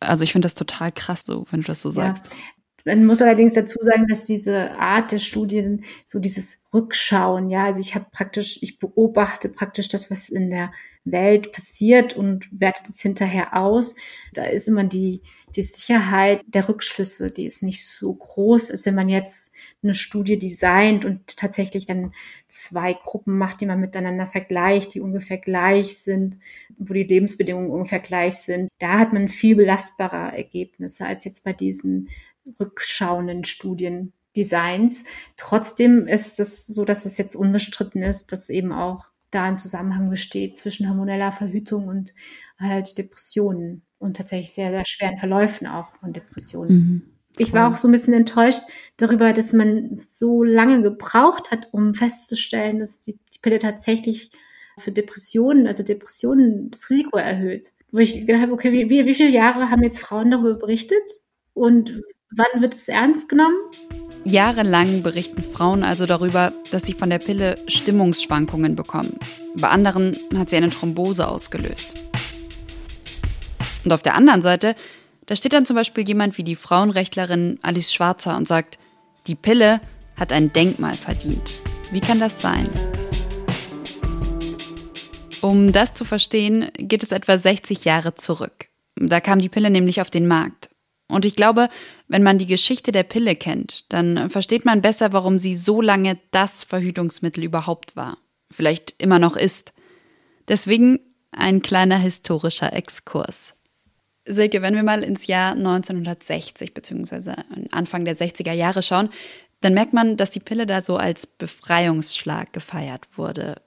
also 0.00 0.24
ich 0.24 0.32
finde 0.32 0.46
das 0.46 0.54
total 0.54 0.92
krass, 0.92 1.24
so, 1.26 1.44
wenn 1.50 1.60
du 1.60 1.66
das 1.66 1.82
so 1.82 1.90
sagst. 1.90 2.24
Ja. 2.26 2.32
Man 2.86 3.04
muss 3.04 3.20
allerdings 3.20 3.52
dazu 3.52 3.78
sagen, 3.82 4.06
dass 4.08 4.24
diese 4.24 4.72
Art 4.72 5.12
der 5.12 5.18
Studien, 5.18 5.84
so 6.06 6.18
dieses 6.18 6.62
Rückschauen, 6.72 7.50
ja, 7.50 7.66
also 7.66 7.80
ich 7.80 7.94
habe 7.94 8.06
praktisch, 8.10 8.60
ich 8.62 8.78
beobachte 8.78 9.50
praktisch 9.50 9.88
das, 9.88 10.10
was 10.10 10.30
in 10.30 10.48
der 10.50 10.72
Welt 11.04 11.52
passiert 11.52 12.16
und 12.16 12.48
werte 12.50 12.82
das 12.86 12.98
hinterher 13.00 13.54
aus. 13.54 13.94
Da 14.32 14.44
ist 14.44 14.68
immer 14.68 14.84
die, 14.84 15.20
die 15.56 15.62
Sicherheit 15.62 16.42
der 16.46 16.68
Rückschlüsse, 16.68 17.30
die 17.30 17.44
ist 17.44 17.62
nicht 17.62 17.86
so 17.86 18.12
groß, 18.12 18.70
als 18.70 18.86
wenn 18.86 18.94
man 18.94 19.08
jetzt 19.08 19.54
eine 19.82 19.94
Studie 19.94 20.38
designt 20.38 21.04
und 21.04 21.36
tatsächlich 21.36 21.86
dann 21.86 22.12
zwei 22.48 22.94
Gruppen 22.94 23.36
macht, 23.36 23.60
die 23.60 23.66
man 23.66 23.80
miteinander 23.80 24.26
vergleicht, 24.26 24.94
die 24.94 25.00
ungefähr 25.00 25.38
gleich 25.38 25.98
sind, 25.98 26.38
wo 26.78 26.94
die 26.94 27.04
Lebensbedingungen 27.04 27.70
ungefähr 27.70 28.00
gleich 28.00 28.34
sind. 28.36 28.68
Da 28.78 28.98
hat 28.98 29.12
man 29.12 29.28
viel 29.28 29.56
belastbarer 29.56 30.34
Ergebnisse 30.34 31.06
als 31.06 31.24
jetzt 31.24 31.44
bei 31.44 31.52
diesen 31.52 32.08
rückschauenden 32.58 33.44
Studien. 33.44 34.12
Designs. 34.34 35.04
Trotzdem 35.36 36.06
ist 36.06 36.40
es 36.40 36.66
so, 36.66 36.86
dass 36.86 37.04
es 37.04 37.18
jetzt 37.18 37.36
unbestritten 37.36 38.02
ist, 38.02 38.32
dass 38.32 38.48
eben 38.48 38.72
auch 38.72 39.11
da 39.32 39.44
ein 39.44 39.58
Zusammenhang 39.58 40.10
besteht 40.10 40.56
zwischen 40.56 40.88
hormoneller 40.88 41.32
Verhütung 41.32 41.88
und 41.88 42.14
halt 42.58 42.96
Depressionen 42.96 43.82
und 43.98 44.16
tatsächlich 44.16 44.52
sehr, 44.52 44.70
sehr 44.70 44.84
schweren 44.84 45.18
Verläufen 45.18 45.66
auch 45.66 45.96
von 45.96 46.12
Depressionen. 46.12 46.74
Mhm. 46.74 47.02
Ich 47.38 47.52
war 47.52 47.72
auch 47.72 47.78
so 47.78 47.88
ein 47.88 47.92
bisschen 47.92 48.14
enttäuscht 48.14 48.60
darüber, 48.98 49.32
dass 49.32 49.52
man 49.52 49.90
so 49.94 50.44
lange 50.44 50.82
gebraucht 50.82 51.50
hat, 51.50 51.68
um 51.72 51.94
festzustellen, 51.94 52.78
dass 52.78 53.00
die, 53.00 53.18
die 53.34 53.38
Pille 53.40 53.58
tatsächlich 53.58 54.30
für 54.78 54.92
Depressionen, 54.92 55.66
also 55.66 55.82
Depressionen, 55.82 56.70
das 56.70 56.90
Risiko 56.90 57.16
erhöht. 57.16 57.72
Wo 57.90 57.98
ich 57.98 58.26
gedacht 58.26 58.42
habe, 58.42 58.52
okay, 58.52 58.72
wie, 58.72 59.06
wie 59.06 59.14
viele 59.14 59.30
Jahre 59.30 59.70
haben 59.70 59.82
jetzt 59.82 59.98
Frauen 59.98 60.30
darüber 60.30 60.54
berichtet 60.54 61.02
und 61.54 62.02
wann 62.30 62.60
wird 62.60 62.74
es 62.74 62.88
ernst 62.88 63.28
genommen? 63.28 63.56
Jahrelang 64.24 65.02
berichten 65.02 65.42
Frauen 65.42 65.82
also 65.82 66.06
darüber, 66.06 66.52
dass 66.70 66.84
sie 66.84 66.92
von 66.92 67.10
der 67.10 67.18
Pille 67.18 67.56
Stimmungsschwankungen 67.66 68.76
bekommen. 68.76 69.18
Bei 69.56 69.68
anderen 69.68 70.16
hat 70.36 70.48
sie 70.48 70.56
eine 70.56 70.70
Thrombose 70.70 71.26
ausgelöst. 71.26 71.92
Und 73.84 73.92
auf 73.92 74.02
der 74.02 74.14
anderen 74.14 74.42
Seite, 74.42 74.76
da 75.26 75.34
steht 75.34 75.52
dann 75.52 75.66
zum 75.66 75.76
Beispiel 75.76 76.06
jemand 76.06 76.38
wie 76.38 76.44
die 76.44 76.54
Frauenrechtlerin 76.54 77.58
Alice 77.62 77.92
Schwarzer 77.92 78.36
und 78.36 78.46
sagt, 78.46 78.78
die 79.26 79.34
Pille 79.34 79.80
hat 80.16 80.32
ein 80.32 80.52
Denkmal 80.52 80.94
verdient. 80.94 81.54
Wie 81.90 82.00
kann 82.00 82.20
das 82.20 82.40
sein? 82.40 82.70
Um 85.40 85.72
das 85.72 85.94
zu 85.94 86.04
verstehen, 86.04 86.70
geht 86.78 87.02
es 87.02 87.10
etwa 87.10 87.36
60 87.36 87.84
Jahre 87.84 88.14
zurück. 88.14 88.66
Da 88.94 89.20
kam 89.20 89.40
die 89.40 89.48
Pille 89.48 89.70
nämlich 89.70 90.00
auf 90.00 90.10
den 90.10 90.28
Markt. 90.28 90.71
Und 91.12 91.24
ich 91.24 91.36
glaube, 91.36 91.68
wenn 92.08 92.22
man 92.22 92.38
die 92.38 92.46
Geschichte 92.46 92.90
der 92.92 93.02
Pille 93.02 93.36
kennt, 93.36 93.92
dann 93.92 94.30
versteht 94.30 94.64
man 94.64 94.82
besser, 94.82 95.12
warum 95.12 95.38
sie 95.38 95.54
so 95.54 95.80
lange 95.80 96.18
das 96.30 96.64
Verhütungsmittel 96.64 97.44
überhaupt 97.44 97.96
war. 97.96 98.18
Vielleicht 98.50 98.94
immer 98.98 99.18
noch 99.18 99.36
ist. 99.36 99.72
Deswegen 100.48 101.00
ein 101.30 101.62
kleiner 101.62 101.98
historischer 101.98 102.72
Exkurs. 102.72 103.54
Silke, 104.24 104.62
wenn 104.62 104.74
wir 104.74 104.82
mal 104.82 105.02
ins 105.02 105.26
Jahr 105.26 105.52
1960 105.52 106.74
bzw. 106.74 107.34
Anfang 107.72 108.04
der 108.04 108.16
60er 108.16 108.52
Jahre 108.52 108.82
schauen, 108.82 109.08
dann 109.60 109.74
merkt 109.74 109.92
man, 109.92 110.16
dass 110.16 110.30
die 110.30 110.40
Pille 110.40 110.66
da 110.66 110.80
so 110.80 110.96
als 110.96 111.26
Befreiungsschlag 111.26 112.52
gefeiert 112.52 113.06
wurde. 113.16 113.60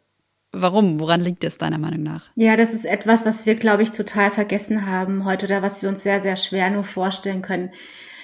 Warum? 0.61 0.99
Woran 0.99 1.21
liegt 1.21 1.43
es 1.43 1.57
deiner 1.57 1.77
Meinung 1.77 2.03
nach? 2.03 2.29
Ja, 2.35 2.55
das 2.55 2.73
ist 2.73 2.85
etwas, 2.85 3.25
was 3.25 3.45
wir, 3.45 3.55
glaube 3.55 3.83
ich, 3.83 3.91
total 3.91 4.31
vergessen 4.31 4.85
haben 4.85 5.25
heute 5.25 5.45
oder 5.47 5.61
was 5.61 5.81
wir 5.81 5.89
uns 5.89 6.03
sehr, 6.03 6.21
sehr 6.21 6.35
schwer 6.35 6.69
nur 6.69 6.83
vorstellen 6.83 7.41
können. 7.41 7.71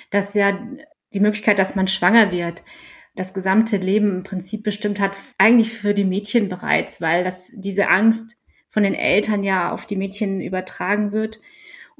Dass 0.09 0.33
ja 0.33 0.57
die 1.13 1.19
Möglichkeit, 1.19 1.59
dass 1.59 1.75
man 1.75 1.87
schwanger 1.87 2.31
wird, 2.31 2.63
das 3.15 3.33
gesamte 3.33 3.77
Leben 3.77 4.09
im 4.17 4.23
Prinzip 4.23 4.63
bestimmt 4.63 4.99
hat, 4.99 5.11
eigentlich 5.37 5.73
für 5.73 5.93
die 5.93 6.05
Mädchen 6.05 6.47
bereits, 6.47 7.01
weil 7.01 7.23
das 7.23 7.51
diese 7.53 7.89
Angst 7.89 8.37
von 8.69 8.83
den 8.83 8.95
Eltern 8.95 9.43
ja 9.43 9.71
auf 9.71 9.85
die 9.85 9.97
Mädchen 9.97 10.39
übertragen 10.39 11.11
wird 11.11 11.41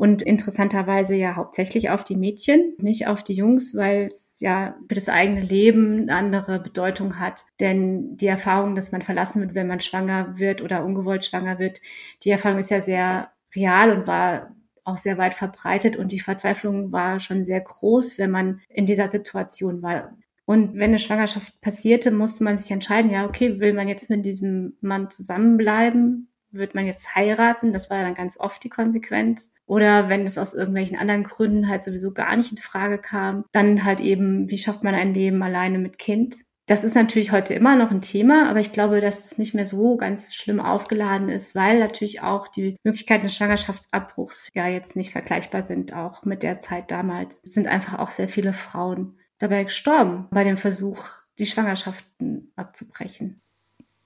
und 0.02 0.24
interessanterweise 0.24 1.14
ja 1.14 1.36
hauptsächlich 1.36 1.92
auf 1.92 2.04
die 2.04 2.16
Mädchen, 2.16 2.74
nicht 2.80 3.06
auf 3.06 3.24
die 3.24 3.36
Jungs, 3.36 3.76
weil 3.76 4.08
es 4.08 4.40
ja 4.40 4.76
für 4.88 4.96
das 4.96 5.10
eigene 5.10 5.42
Leben 5.42 6.10
eine 6.10 6.16
andere 6.16 6.60
Bedeutung 6.60 7.20
hat. 7.20 7.44
Denn 7.60 8.18
die 8.18 8.26
Erfahrung, 8.26 8.74
dass 8.74 8.92
man 8.92 9.04
verlassen 9.04 9.44
wird, 9.44 9.54
wenn 9.54 9.68
man 9.68 9.80
schwanger 9.80 10.40
wird 10.40 10.64
oder 10.64 10.84
ungewollt 10.84 11.24
schwanger 11.24 11.60
wird, 11.60 11.82
die 12.24 12.32
Erfahrung 12.32 12.58
ist 12.58 12.72
ja 12.72 12.82
sehr 12.82 13.30
real 13.56 13.96
und 13.96 14.08
war 14.08 14.56
auch 14.86 14.98
sehr 14.98 15.20
weit 15.20 15.36
verbreitet 15.36 15.98
und 15.98 16.12
die 16.12 16.20
Verzweiflung 16.20 16.92
war 16.92 17.20
schon 17.20 17.44
sehr 17.44 17.62
groß, 17.62 18.18
wenn 18.18 18.32
man 18.32 18.60
in 18.70 18.88
dieser 18.88 19.08
Situation 19.08 19.84
war. 19.84 20.18
Und 20.46 20.74
wenn 20.74 20.90
eine 20.90 20.98
Schwangerschaft 20.98 21.62
passierte, 21.62 22.10
musste 22.10 22.44
man 22.44 22.58
sich 22.58 22.72
entscheiden, 22.72 23.12
ja, 23.12 23.28
okay, 23.28 23.60
will 23.60 23.74
man 23.74 23.88
jetzt 23.88 24.10
mit 24.10 24.26
diesem 24.26 24.78
Mann 24.82 25.12
zusammenbleiben 25.12 26.31
wird 26.52 26.76
man 26.76 26.86
jetzt 26.86 27.16
heiraten? 27.16 27.74
Das 27.74 27.90
war 27.90 27.98
ja 27.98 28.04
dann 28.04 28.16
ganz 28.16 28.40
oft 28.40 28.64
die 28.64 28.70
Konsequenz. 28.70 29.54
Oder 29.66 30.10
wenn 30.10 30.24
es 30.24 30.38
aus 30.38 30.54
irgendwelchen 30.54 30.98
anderen 30.98 31.24
Gründen 31.24 31.68
halt 31.68 31.84
sowieso 31.84 32.12
gar 32.14 32.36
nicht 32.36 32.52
in 32.52 32.58
Frage 32.58 32.98
kam, 32.98 33.46
dann 33.52 33.84
halt 33.84 34.00
eben, 34.00 34.50
wie 34.50 34.58
schafft 34.58 34.84
man 34.84 34.96
ein 34.96 35.14
Leben 35.14 35.42
alleine 35.44 35.80
mit 35.80 35.98
Kind? 35.98 36.36
Das 36.68 36.84
ist 36.84 36.96
natürlich 36.96 37.32
heute 37.32 37.54
immer 37.54 37.76
noch 37.76 37.92
ein 37.92 38.02
Thema, 38.02 38.50
aber 38.50 38.60
ich 38.60 38.72
glaube, 38.72 39.02
dass 39.02 39.26
es 39.26 39.38
nicht 39.38 39.54
mehr 39.54 39.66
so 39.66 39.98
ganz 39.98 40.36
schlimm 40.36 40.60
aufgeladen 40.62 41.28
ist, 41.28 41.56
weil 41.56 41.80
natürlich 41.80 42.22
auch 42.22 42.48
die 42.48 42.78
Möglichkeiten 42.84 43.24
des 43.24 43.36
Schwangerschaftsabbruchs 43.36 44.50
ja 44.54 44.68
jetzt 44.68 44.96
nicht 44.96 45.12
vergleichbar 45.12 45.64
sind, 45.64 45.94
auch 45.94 46.24
mit 46.24 46.44
der 46.44 46.60
Zeit 46.60 46.92
damals. 46.92 47.42
Es 47.44 47.56
sind 47.56 47.68
einfach 47.68 48.00
auch 48.00 48.12
sehr 48.12 48.30
viele 48.30 48.54
Frauen 48.54 49.18
dabei 49.38 49.64
gestorben 49.64 50.28
bei 50.32 50.44
dem 50.44 50.56
Versuch, 50.56 51.04
die 51.40 51.46
Schwangerschaften 51.46 52.54
abzubrechen. 52.56 53.42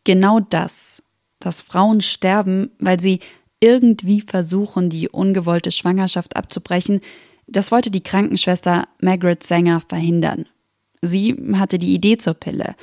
Genau 0.04 0.40
das 0.40 1.04
dass 1.46 1.62
Frauen 1.62 2.02
sterben, 2.02 2.72
weil 2.80 3.00
sie 3.00 3.20
irgendwie 3.60 4.22
versuchen, 4.22 4.90
die 4.90 5.10
ungewollte 5.10 5.72
Schwangerschaft 5.72 6.36
abzubrechen, 6.36 7.02
das 7.46 7.72
wollte 7.72 7.92
die 7.92 8.02
Krankenschwester 8.02 8.88
Margaret 9.00 9.44
Sanger 9.44 9.82
verhindern. 9.88 10.48
Sie 11.04 11.36
hatte 11.54 11.78
die 11.78 11.94
Idee 11.94 12.18
zur 12.18 12.34
Pille, 12.34 12.76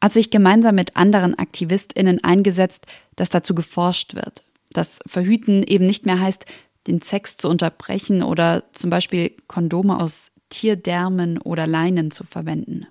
hat 0.00 0.14
sich 0.14 0.30
gemeinsam 0.30 0.76
mit 0.76 0.96
anderen 0.96 1.38
AktivistInnen 1.38 2.24
eingesetzt, 2.24 2.86
dass 3.16 3.28
dazu 3.28 3.54
geforscht 3.54 4.14
wird, 4.14 4.44
dass 4.70 5.00
Verhüten 5.06 5.62
eben 5.62 5.84
nicht 5.84 6.06
mehr 6.06 6.18
heißt, 6.18 6.46
den 6.86 7.02
Sex 7.02 7.36
zu 7.36 7.50
unterbrechen 7.50 8.22
oder 8.22 8.64
zum 8.72 8.88
Beispiel 8.88 9.32
Kondome 9.46 10.00
aus 10.00 10.30
Tierdermen 10.48 11.36
oder 11.36 11.66
Leinen 11.66 12.10
zu 12.10 12.24
verwenden. 12.24 12.86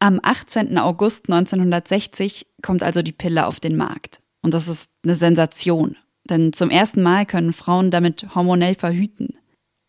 Am 0.00 0.20
18. 0.22 0.76
August 0.76 1.30
1960 1.30 2.46
kommt 2.60 2.82
also 2.82 3.00
die 3.00 3.12
Pille 3.12 3.46
auf 3.46 3.58
den 3.58 3.76
Markt. 3.76 4.20
Und 4.42 4.54
das 4.54 4.68
ist 4.68 4.90
eine 5.04 5.14
Sensation, 5.14 5.96
denn 6.24 6.52
zum 6.52 6.70
ersten 6.70 7.02
Mal 7.02 7.26
können 7.26 7.52
Frauen 7.52 7.90
damit 7.90 8.34
hormonell 8.34 8.74
verhüten. 8.74 9.36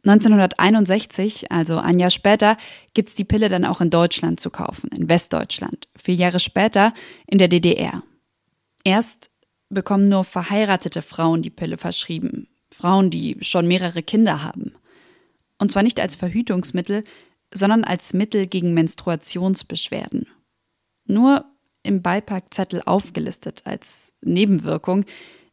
1961, 0.04 1.52
also 1.52 1.78
ein 1.78 2.00
Jahr 2.00 2.10
später, 2.10 2.58
gibt's 2.94 3.14
die 3.14 3.24
Pille 3.24 3.50
dann 3.50 3.66
auch 3.66 3.82
in 3.82 3.92
Deutschland 3.92 4.40
zu 4.40 4.50
kaufen, 4.50 4.90
in 4.96 5.10
Westdeutschland. 5.10 5.88
Vier 5.96 6.16
Jahre 6.16 6.40
später 6.40 6.94
in 7.28 7.38
der 7.38 7.48
DDR. 7.48 8.02
Erst 8.84 9.30
bekommen 9.70 10.06
nur 10.06 10.24
verheiratete 10.24 11.04
Frauen 11.04 11.44
die 11.44 11.52
Pille 11.52 11.78
verschrieben. 11.78 12.48
Frauen, 12.74 13.10
die 13.12 13.38
schon 13.42 13.68
mehrere 13.68 14.02
Kinder 14.02 14.44
haben. 14.44 14.74
Und 15.60 15.72
zwar 15.72 15.84
nicht 15.84 16.00
als 16.00 16.16
Verhütungsmittel, 16.16 17.04
sondern 17.54 17.84
als 17.84 18.14
Mittel 18.14 18.48
gegen 18.48 18.74
Menstruationsbeschwerden. 18.74 20.28
Nur 21.06 21.46
im 21.84 22.02
Beipackzettel 22.02 22.82
aufgelistet 22.86 23.62
als 23.66 24.14
Nebenwirkung, 24.22 25.06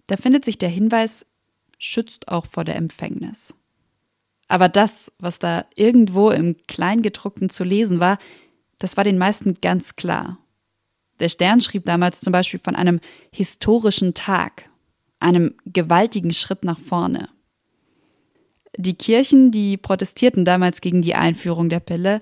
da 0.06 0.16
findet 0.16 0.44
sich 0.44 0.58
der 0.58 0.68
Hinweis, 0.68 1.26
schützt 1.78 2.28
auch 2.28 2.46
vor 2.46 2.64
der 2.64 2.76
Empfängnis. 2.76 3.54
Aber 4.48 4.68
das, 4.68 5.12
was 5.18 5.38
da 5.38 5.66
irgendwo 5.76 6.30
im 6.30 6.56
Kleingedruckten 6.66 7.50
zu 7.50 7.64
lesen 7.64 8.00
war, 8.00 8.18
das 8.78 8.96
war 8.96 9.04
den 9.04 9.18
meisten 9.18 9.60
ganz 9.60 9.96
klar. 9.96 10.38
Der 11.20 11.28
Stern 11.28 11.60
schrieb 11.60 11.84
damals 11.84 12.20
zum 12.20 12.32
Beispiel 12.32 12.60
von 12.62 12.76
einem 12.76 13.00
historischen 13.32 14.14
Tag, 14.14 14.68
einem 15.20 15.54
gewaltigen 15.66 16.30
Schritt 16.30 16.64
nach 16.64 16.78
vorne. 16.78 17.28
Die 18.76 18.94
Kirchen, 18.94 19.50
die 19.50 19.76
protestierten 19.76 20.44
damals 20.44 20.80
gegen 20.80 21.02
die 21.02 21.14
Einführung 21.14 21.68
der 21.68 21.80
Pille, 21.80 22.20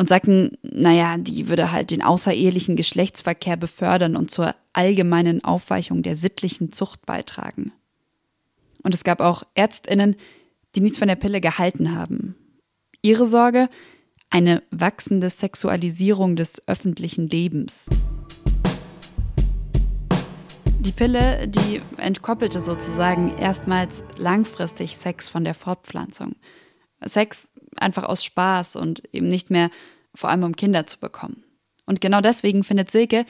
und 0.00 0.08
sagten, 0.08 0.56
naja, 0.62 1.18
die 1.18 1.50
würde 1.50 1.72
halt 1.72 1.90
den 1.90 2.00
außerehelichen 2.00 2.74
Geschlechtsverkehr 2.74 3.58
befördern 3.58 4.16
und 4.16 4.30
zur 4.30 4.54
allgemeinen 4.72 5.44
Aufweichung 5.44 6.02
der 6.02 6.16
sittlichen 6.16 6.72
Zucht 6.72 7.04
beitragen. 7.04 7.70
Und 8.82 8.94
es 8.94 9.04
gab 9.04 9.20
auch 9.20 9.42
Ärztinnen, 9.54 10.16
die 10.74 10.80
nichts 10.80 10.96
von 10.96 11.08
der 11.08 11.16
Pille 11.16 11.42
gehalten 11.42 11.94
haben. 11.94 12.34
Ihre 13.02 13.26
Sorge? 13.26 13.68
Eine 14.30 14.62
wachsende 14.70 15.28
Sexualisierung 15.28 16.34
des 16.34 16.66
öffentlichen 16.66 17.28
Lebens. 17.28 17.90
Die 20.78 20.92
Pille, 20.92 21.46
die 21.46 21.82
entkoppelte 21.98 22.60
sozusagen 22.60 23.36
erstmals 23.36 24.02
langfristig 24.16 24.96
Sex 24.96 25.28
von 25.28 25.44
der 25.44 25.52
Fortpflanzung. 25.52 26.36
Sex 27.04 27.54
einfach 27.76 28.04
aus 28.04 28.24
Spaß 28.24 28.76
und 28.76 29.02
eben 29.12 29.28
nicht 29.28 29.50
mehr 29.50 29.70
vor 30.14 30.30
allem 30.30 30.42
um 30.42 30.56
Kinder 30.56 30.86
zu 30.86 30.98
bekommen. 30.98 31.44
Und 31.86 32.00
genau 32.00 32.20
deswegen 32.20 32.64
findet 32.64 32.90
Silke 32.90 33.24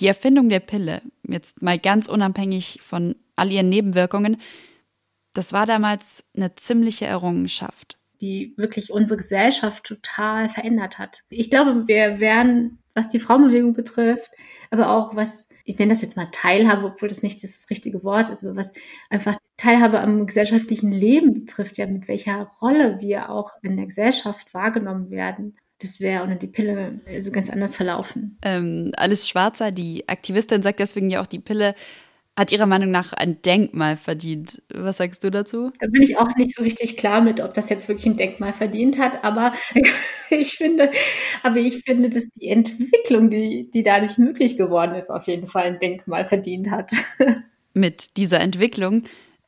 die 0.00 0.06
Erfindung 0.08 0.48
der 0.48 0.60
Pille, 0.60 1.02
jetzt 1.22 1.62
mal 1.62 1.78
ganz 1.78 2.08
unabhängig 2.08 2.80
von 2.82 3.14
all 3.36 3.50
ihren 3.52 3.68
Nebenwirkungen, 3.68 4.38
das 5.34 5.52
war 5.52 5.66
damals 5.66 6.24
eine 6.36 6.54
ziemliche 6.54 7.06
Errungenschaft. 7.06 7.98
Die 8.20 8.54
wirklich 8.56 8.92
unsere 8.92 9.16
Gesellschaft 9.18 9.84
total 9.84 10.48
verändert 10.48 10.98
hat. 10.98 11.24
Ich 11.28 11.50
glaube, 11.50 11.86
wir 11.86 12.20
wären, 12.20 12.78
was 12.94 13.08
die 13.08 13.18
Frauenbewegung 13.18 13.74
betrifft, 13.74 14.30
aber 14.70 14.90
auch 14.90 15.16
was, 15.16 15.50
ich 15.64 15.78
nenne 15.78 15.92
das 15.92 16.02
jetzt 16.02 16.16
mal 16.16 16.28
Teilhabe, 16.30 16.86
obwohl 16.86 17.08
das 17.08 17.22
nicht 17.22 17.42
das 17.42 17.66
richtige 17.70 18.04
Wort 18.04 18.28
ist, 18.28 18.44
aber 18.44 18.56
was 18.56 18.72
einfach 19.10 19.36
Teilhabe 19.56 20.00
am 20.00 20.26
gesellschaftlichen 20.26 20.92
Leben 20.92 21.32
betrifft, 21.34 21.78
ja, 21.78 21.86
mit 21.86 22.06
welcher 22.06 22.48
Rolle 22.60 23.00
wir 23.00 23.30
auch 23.30 23.52
in 23.62 23.76
der 23.76 23.86
Gesellschaft 23.86 24.52
wahrgenommen 24.52 25.10
werden. 25.10 25.56
Das 25.80 26.00
wäre 26.00 26.22
ohne 26.22 26.36
die 26.36 26.46
Pille 26.46 27.00
so 27.20 27.30
ganz 27.30 27.50
anders 27.50 27.76
verlaufen. 27.76 28.38
Ähm, 28.42 28.92
Alice 28.96 29.28
Schwarzer, 29.28 29.72
die 29.72 30.08
Aktivistin, 30.08 30.62
sagt 30.62 30.80
deswegen 30.80 31.10
ja 31.10 31.20
auch, 31.20 31.26
die 31.26 31.40
Pille 31.40 31.74
hat 32.36 32.50
ihrer 32.50 32.66
Meinung 32.66 32.90
nach 32.90 33.12
ein 33.12 33.40
Denkmal 33.42 33.96
verdient. 33.96 34.60
Was 34.72 34.96
sagst 34.96 35.22
du 35.22 35.30
dazu? 35.30 35.70
Da 35.78 35.86
bin 35.86 36.02
ich 36.02 36.18
auch 36.18 36.34
nicht 36.36 36.54
so 36.54 36.62
richtig 36.62 36.96
klar 36.96 37.20
mit, 37.20 37.40
ob 37.40 37.54
das 37.54 37.68
jetzt 37.68 37.88
wirklich 37.88 38.06
ein 38.06 38.16
Denkmal 38.16 38.52
verdient 38.52 38.98
hat, 38.98 39.22
aber 39.22 39.52
ich 40.30 40.54
finde, 40.54 40.90
aber 41.42 41.56
ich 41.56 41.82
finde, 41.84 42.10
dass 42.10 42.28
die 42.30 42.48
Entwicklung, 42.48 43.30
die, 43.30 43.70
die 43.72 43.82
dadurch 43.82 44.18
möglich 44.18 44.56
geworden 44.56 44.96
ist, 44.96 45.10
auf 45.10 45.28
jeden 45.28 45.46
Fall 45.46 45.64
ein 45.64 45.78
Denkmal 45.78 46.24
verdient 46.24 46.70
hat. 46.70 46.90
Mit 47.74 48.16
dieser 48.16 48.40
Entwicklung 48.40 49.04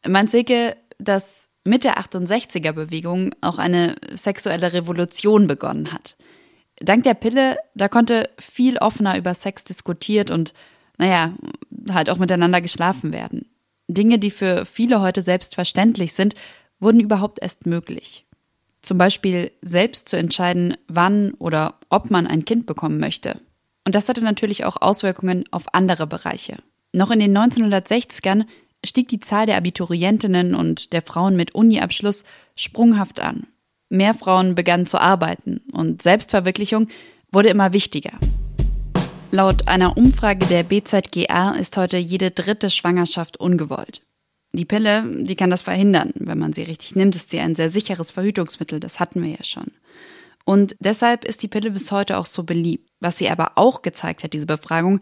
meint 0.07 0.31
Silke, 0.31 0.77
dass 0.99 1.49
mit 1.65 1.85
der 1.85 1.99
68er 1.99 2.73
Bewegung 2.73 3.35
auch 3.41 3.59
eine 3.59 3.97
sexuelle 4.15 4.73
Revolution 4.73 5.49
begonnen 5.49 5.93
hat. 5.93 6.17
Dank 6.79 7.05
der 7.05 7.15
Pille, 7.15 7.57
da 7.75 7.89
konnte 7.89 8.31
viel 8.39 8.79
offener 8.79 9.17
über 9.17 9.35
Sex 9.35 9.65
diskutiert 9.65 10.31
und, 10.31 10.53
naja, 10.99 11.35
halt 11.91 12.11
auch 12.11 12.19
miteinander 12.19 12.61
geschlafen 12.61 13.13
werden. 13.13 13.49
Dinge, 13.89 14.19
die 14.19 14.31
für 14.31 14.65
viele 14.65 15.01
heute 15.01 15.23
selbstverständlich 15.23 16.13
sind, 16.13 16.35
wurden 16.81 17.01
überhaupt 17.01 17.41
erst 17.41 17.67
möglich. 17.67 18.27
Zum 18.83 18.99
Beispiel 18.99 19.53
selbst 19.63 20.09
zu 20.09 20.17
entscheiden, 20.17 20.77
wann 20.89 21.33
oder 21.35 21.75
ob 21.89 22.11
man 22.11 22.27
ein 22.27 22.45
Kind 22.45 22.67
bekommen 22.67 22.99
möchte. 22.99 23.41
Und 23.85 23.95
das 23.95 24.09
hatte 24.09 24.23
natürlich 24.23 24.65
auch 24.65 24.81
Auswirkungen 24.81 25.45
auf 25.51 25.75
andere 25.75 26.07
Bereiche. 26.07 26.57
Noch 26.93 27.11
in 27.11 27.21
den 27.21 27.37
1960ern 27.37 28.47
stieg 28.85 29.09
die 29.09 29.21
Zahl 29.21 29.47
der 29.47 29.57
Abiturientinnen 29.57 30.55
und 30.55 30.93
der 30.93 31.03
Frauen 31.03 31.37
mit 31.37 31.55
Uni-Abschluss 31.55 32.25
sprunghaft 32.55 33.21
an. 33.21 33.47
Mehr 33.89 34.15
Frauen 34.15 34.55
begannen 34.55 34.87
zu 34.87 35.01
arbeiten 35.01 35.63
und 35.73 36.03
Selbstverwirklichung 36.03 36.89
wurde 37.31 37.49
immer 37.49 37.73
wichtiger. 37.73 38.19
Laut 39.33 39.67
einer 39.67 39.97
Umfrage 39.97 40.47
der 40.47 40.63
BZGR 40.63 41.57
ist 41.59 41.77
heute 41.77 41.99
jede 41.99 42.31
dritte 42.31 42.71
Schwangerschaft 42.71 43.39
ungewollt. 43.39 44.03
Die 44.53 44.65
Pille, 44.65 45.05
die 45.25 45.35
kann 45.35 45.51
das 45.51 45.63
verhindern. 45.63 46.13
Wenn 46.15 46.39
man 46.39 46.53
sie 46.53 46.63
richtig 46.63 46.95
nimmt, 46.95 47.17
ist 47.17 47.31
sie 47.31 47.41
ein 47.41 47.55
sehr 47.55 47.69
sicheres 47.69 48.13
Verhütungsmittel. 48.13 48.81
Das 48.81 49.01
hatten 49.01 49.23
wir 49.23 49.31
ja 49.31 49.43
schon. 49.43 49.73
Und 50.45 50.77
deshalb 50.79 51.25
ist 51.25 51.43
die 51.43 51.49
Pille 51.49 51.73
bis 51.73 51.91
heute 51.91 52.17
auch 52.17 52.27
so 52.27 52.45
beliebt. 52.45 52.89
Was 53.01 53.19
sie 53.19 53.29
aber 53.29 53.53
auch 53.57 53.83
gezeigt 53.83 54.23
hat, 54.23 54.33
diese 54.33 54.47
Befragung, 54.47 55.01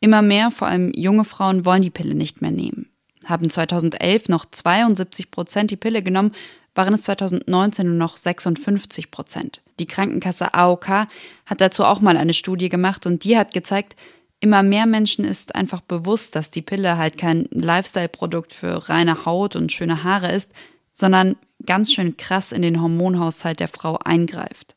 immer 0.00 0.22
mehr, 0.22 0.50
vor 0.50 0.66
allem 0.66 0.92
junge 0.94 1.24
Frauen, 1.24 1.64
wollen 1.64 1.82
die 1.82 1.90
Pille 1.90 2.14
nicht 2.14 2.42
mehr 2.42 2.50
nehmen. 2.50 2.90
Haben 3.24 3.48
2011 3.48 4.28
noch 4.28 4.44
72 4.44 5.30
Prozent 5.30 5.70
die 5.70 5.76
Pille 5.76 6.02
genommen, 6.02 6.32
waren 6.74 6.94
es 6.94 7.02
2019 7.02 7.86
nur 7.86 7.96
noch 7.96 8.16
56 8.16 9.12
Prozent. 9.12 9.62
Die 9.82 9.88
Krankenkasse 9.88 10.54
AOK 10.54 11.08
hat 11.44 11.60
dazu 11.60 11.82
auch 11.84 12.00
mal 12.00 12.16
eine 12.16 12.34
Studie 12.34 12.68
gemacht 12.68 13.04
und 13.04 13.24
die 13.24 13.36
hat 13.36 13.52
gezeigt, 13.52 13.96
immer 14.38 14.62
mehr 14.62 14.86
Menschen 14.86 15.24
ist 15.24 15.56
einfach 15.56 15.80
bewusst, 15.80 16.36
dass 16.36 16.52
die 16.52 16.62
Pille 16.62 16.98
halt 16.98 17.18
kein 17.18 17.48
Lifestyle-Produkt 17.50 18.52
für 18.52 18.88
reine 18.88 19.24
Haut 19.26 19.56
und 19.56 19.72
schöne 19.72 20.04
Haare 20.04 20.30
ist, 20.30 20.52
sondern 20.92 21.34
ganz 21.66 21.92
schön 21.92 22.16
krass 22.16 22.52
in 22.52 22.62
den 22.62 22.80
Hormonhaushalt 22.80 23.58
der 23.58 23.66
Frau 23.66 23.98
eingreift. 23.98 24.76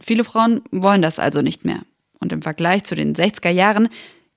Viele 0.00 0.22
Frauen 0.22 0.60
wollen 0.70 1.00
das 1.00 1.18
also 1.18 1.40
nicht 1.40 1.64
mehr. 1.64 1.80
Und 2.20 2.30
im 2.30 2.42
Vergleich 2.42 2.84
zu 2.84 2.94
den 2.94 3.14
60er 3.14 3.48
Jahren 3.48 3.88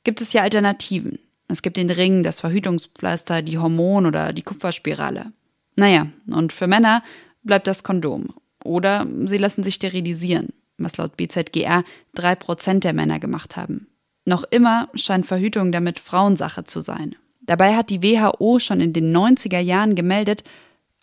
gibt 0.05 0.21
es 0.21 0.31
ja 0.31 0.43
Alternativen. 0.43 1.19
Es 1.49 1.61
gibt 1.61 1.75
den 1.75 1.89
Ring, 1.89 2.23
das 2.23 2.39
Verhütungspflaster, 2.39 3.41
die 3.41 3.57
Hormon- 3.57 4.05
oder 4.05 4.31
die 4.31 4.43
Kupferspirale. 4.43 5.33
Naja, 5.75 6.07
und 6.27 6.53
für 6.53 6.67
Männer 6.67 7.03
bleibt 7.43 7.67
das 7.67 7.83
Kondom. 7.83 8.33
Oder 8.65 9.07
sie 9.25 9.37
lassen 9.37 9.63
sich 9.63 9.75
sterilisieren, 9.75 10.47
was 10.77 10.97
laut 10.97 11.15
BZGR 11.15 11.83
drei 12.13 12.35
Prozent 12.35 12.83
der 12.83 12.93
Männer 12.93 13.19
gemacht 13.19 13.55
haben. 13.55 13.87
Noch 14.25 14.43
immer 14.43 14.89
scheint 14.95 15.27
Verhütung 15.27 15.71
damit 15.71 15.99
Frauensache 15.99 16.63
zu 16.63 16.79
sein. 16.79 17.15
Dabei 17.41 17.75
hat 17.75 17.91
die 17.91 18.01
WHO 18.01 18.57
schon 18.59 18.81
in 18.81 18.91
den 18.91 19.15
90er 19.15 19.59
Jahren 19.59 19.93
gemeldet, 19.93 20.43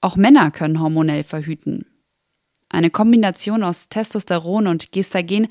auch 0.00 0.16
Männer 0.16 0.50
können 0.50 0.80
hormonell 0.80 1.22
verhüten. 1.22 1.86
Eine 2.68 2.90
Kombination 2.90 3.62
aus 3.62 3.88
Testosteron 3.88 4.66
und 4.66 4.90
Gestagen 4.90 5.46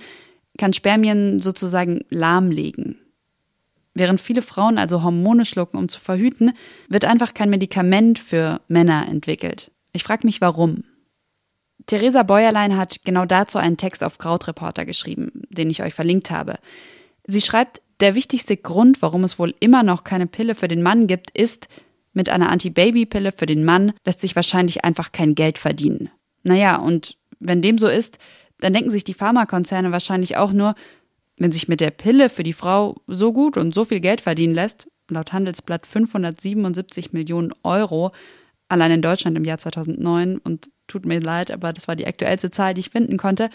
kann 0.57 0.74
Spermien 0.74 1.39
sozusagen 1.39 2.01
lahmlegen. 2.09 2.97
Während 3.93 4.20
viele 4.20 4.41
Frauen 4.41 4.78
also 4.78 5.03
Hormone 5.03 5.45
schlucken, 5.45 5.78
um 5.78 5.88
zu 5.88 5.99
verhüten, 5.99 6.51
wird 6.89 7.05
einfach 7.05 7.34
kein 7.34 7.49
Medikament 7.49 8.20
für 8.20 8.59
Männer 8.68 9.07
entwickelt. 9.07 9.72
Ich 9.93 10.03
frage 10.03 10.28
mich, 10.28 10.41
warum. 10.41 10.84
Theresa 11.88 12.24
Bäuerlein 12.24 12.78
hat 12.78 13.04
genau 13.04 13.26
dazu 13.26 13.58
einen 13.58 13.78
Text 13.78 14.04
auf 14.04 14.18
Krautreporter 14.18 14.86
geschrieben, 14.86 15.44
den 15.50 15.70
ich 15.70 15.82
euch 15.84 15.94
verlinkt 15.94 16.32
habe. 16.32 16.60
Sie 17.26 17.42
schreibt, 17.42 17.82
der 18.00 18.16
wichtigste 18.16 18.58
Grund, 18.58 19.02
warum 19.02 19.24
es 19.24 19.38
wohl 19.38 19.54
immer 19.60 19.84
noch 19.84 20.04
keine 20.04 20.28
Pille 20.28 20.56
für 20.56 20.68
den 20.68 20.82
Mann 20.82 21.08
gibt, 21.08 21.32
ist, 21.32 21.68
mit 22.14 22.30
einer 22.30 22.50
Anti-Baby-Pille 22.50 23.32
für 23.32 23.46
den 23.46 23.64
Mann 23.64 23.94
lässt 24.06 24.20
sich 24.20 24.36
wahrscheinlich 24.36 24.84
einfach 24.84 25.12
kein 25.12 25.36
Geld 25.36 25.58
verdienen. 25.58 26.10
Naja, 26.44 26.78
und 26.78 27.18
wenn 27.40 27.62
dem 27.62 27.78
so 27.78 27.88
ist, 27.88 28.18
dann 28.60 28.74
denken 28.74 28.90
sich 28.90 29.04
die 29.04 29.14
Pharmakonzerne 29.14 29.92
wahrscheinlich 29.92 30.38
auch 30.38 30.52
nur, 30.52 30.76
wenn 31.38 31.52
sich 31.52 31.68
mit 31.68 31.80
der 31.80 31.92
Pille 31.92 32.30
für 32.30 32.44
die 32.44 32.54
Frau 32.54 33.02
so 33.08 33.34
gut 33.34 33.58
und 33.58 33.74
so 33.74 33.86
viel 33.86 34.00
Geld 34.00 34.22
verdienen 34.22 34.54
lässt, 34.54 34.88
laut 35.10 35.34
Handelsblatt 35.34 35.88
577 35.88 37.14
Millionen 37.14 37.52
Euro, 37.64 38.12
allein 38.68 38.92
in 38.92 39.02
Deutschland 39.02 39.38
im 39.38 39.46
Jahr 39.46 39.58
2009, 39.58 40.38
und 40.38 40.70
tut 40.92 41.06
mir 41.06 41.20
leid, 41.20 41.52
aber 41.52 41.74
das 41.74 41.88
war 41.88 41.96
die 41.96 42.08
aktuellste 42.08 42.52
Zahl, 42.52 42.74
die 42.74 42.82
ich 42.82 42.89
finden 42.89 43.18
konnte, 43.18 43.50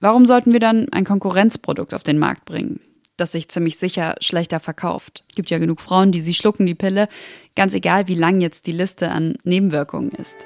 warum 0.00 0.26
sollten 0.26 0.52
wir 0.52 0.60
dann 0.60 0.88
ein 0.90 1.04
Konkurrenzprodukt 1.04 1.94
auf 1.94 2.02
den 2.02 2.18
Markt 2.18 2.44
bringen? 2.44 2.80
das 3.16 3.32
sich 3.32 3.48
ziemlich 3.48 3.78
sicher 3.78 4.16
schlechter 4.20 4.60
verkauft. 4.60 5.24
Es 5.28 5.36
gibt 5.36 5.50
ja 5.50 5.58
genug 5.58 5.80
Frauen, 5.80 6.12
die 6.12 6.20
sie 6.20 6.34
schlucken 6.34 6.66
die 6.66 6.74
Pille, 6.74 7.08
ganz 7.54 7.74
egal 7.74 8.08
wie 8.08 8.14
lang 8.14 8.40
jetzt 8.40 8.66
die 8.66 8.72
Liste 8.72 9.10
an 9.10 9.36
Nebenwirkungen 9.44 10.10
ist. 10.10 10.38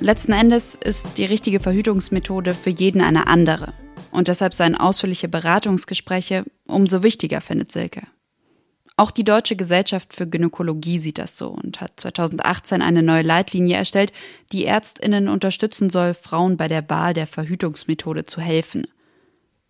Letzten 0.00 0.32
Endes 0.32 0.74
ist 0.74 1.18
die 1.18 1.26
richtige 1.26 1.60
Verhütungsmethode 1.60 2.54
für 2.54 2.70
jeden 2.70 3.02
eine 3.02 3.26
andere. 3.26 3.74
Und 4.12 4.28
deshalb 4.28 4.54
seien 4.54 4.74
ausführliche 4.74 5.28
Beratungsgespräche 5.28 6.44
umso 6.66 7.02
wichtiger, 7.02 7.40
findet 7.40 7.70
Silke. 7.70 8.02
Auch 9.00 9.10
die 9.10 9.24
Deutsche 9.24 9.56
Gesellschaft 9.56 10.12
für 10.12 10.26
Gynäkologie 10.26 10.98
sieht 10.98 11.16
das 11.16 11.38
so 11.38 11.48
und 11.48 11.80
hat 11.80 11.92
2018 11.96 12.82
eine 12.82 13.02
neue 13.02 13.22
Leitlinie 13.22 13.78
erstellt, 13.78 14.12
die 14.52 14.66
Ärztinnen 14.66 15.30
unterstützen 15.30 15.88
soll, 15.88 16.12
Frauen 16.12 16.58
bei 16.58 16.68
der 16.68 16.90
Wahl 16.90 17.14
der 17.14 17.26
Verhütungsmethode 17.26 18.26
zu 18.26 18.42
helfen. 18.42 18.86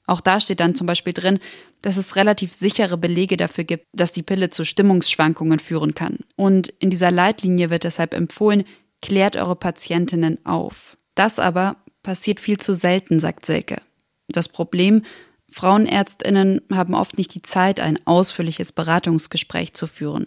Auch 0.04 0.20
da 0.20 0.40
steht 0.40 0.58
dann 0.58 0.74
zum 0.74 0.88
Beispiel 0.88 1.12
drin, 1.12 1.38
dass 1.80 1.96
es 1.96 2.16
relativ 2.16 2.52
sichere 2.52 2.98
Belege 2.98 3.36
dafür 3.36 3.62
gibt, 3.62 3.86
dass 3.92 4.10
die 4.10 4.24
Pille 4.24 4.50
zu 4.50 4.64
Stimmungsschwankungen 4.64 5.60
führen 5.60 5.94
kann. 5.94 6.18
Und 6.34 6.70
in 6.80 6.90
dieser 6.90 7.12
Leitlinie 7.12 7.70
wird 7.70 7.84
deshalb 7.84 8.14
empfohlen, 8.14 8.64
klärt 9.00 9.36
eure 9.36 9.54
Patientinnen 9.54 10.44
auf. 10.44 10.96
Das 11.14 11.38
aber 11.38 11.76
passiert 12.02 12.40
viel 12.40 12.58
zu 12.58 12.74
selten, 12.74 13.20
sagt 13.20 13.46
Silke. 13.46 13.80
Das 14.26 14.48
Problem, 14.48 15.02
Frauenärztinnen 15.50 16.60
haben 16.72 16.94
oft 16.94 17.18
nicht 17.18 17.34
die 17.34 17.42
Zeit, 17.42 17.80
ein 17.80 17.98
ausführliches 18.06 18.72
Beratungsgespräch 18.72 19.74
zu 19.74 19.86
führen. 19.86 20.26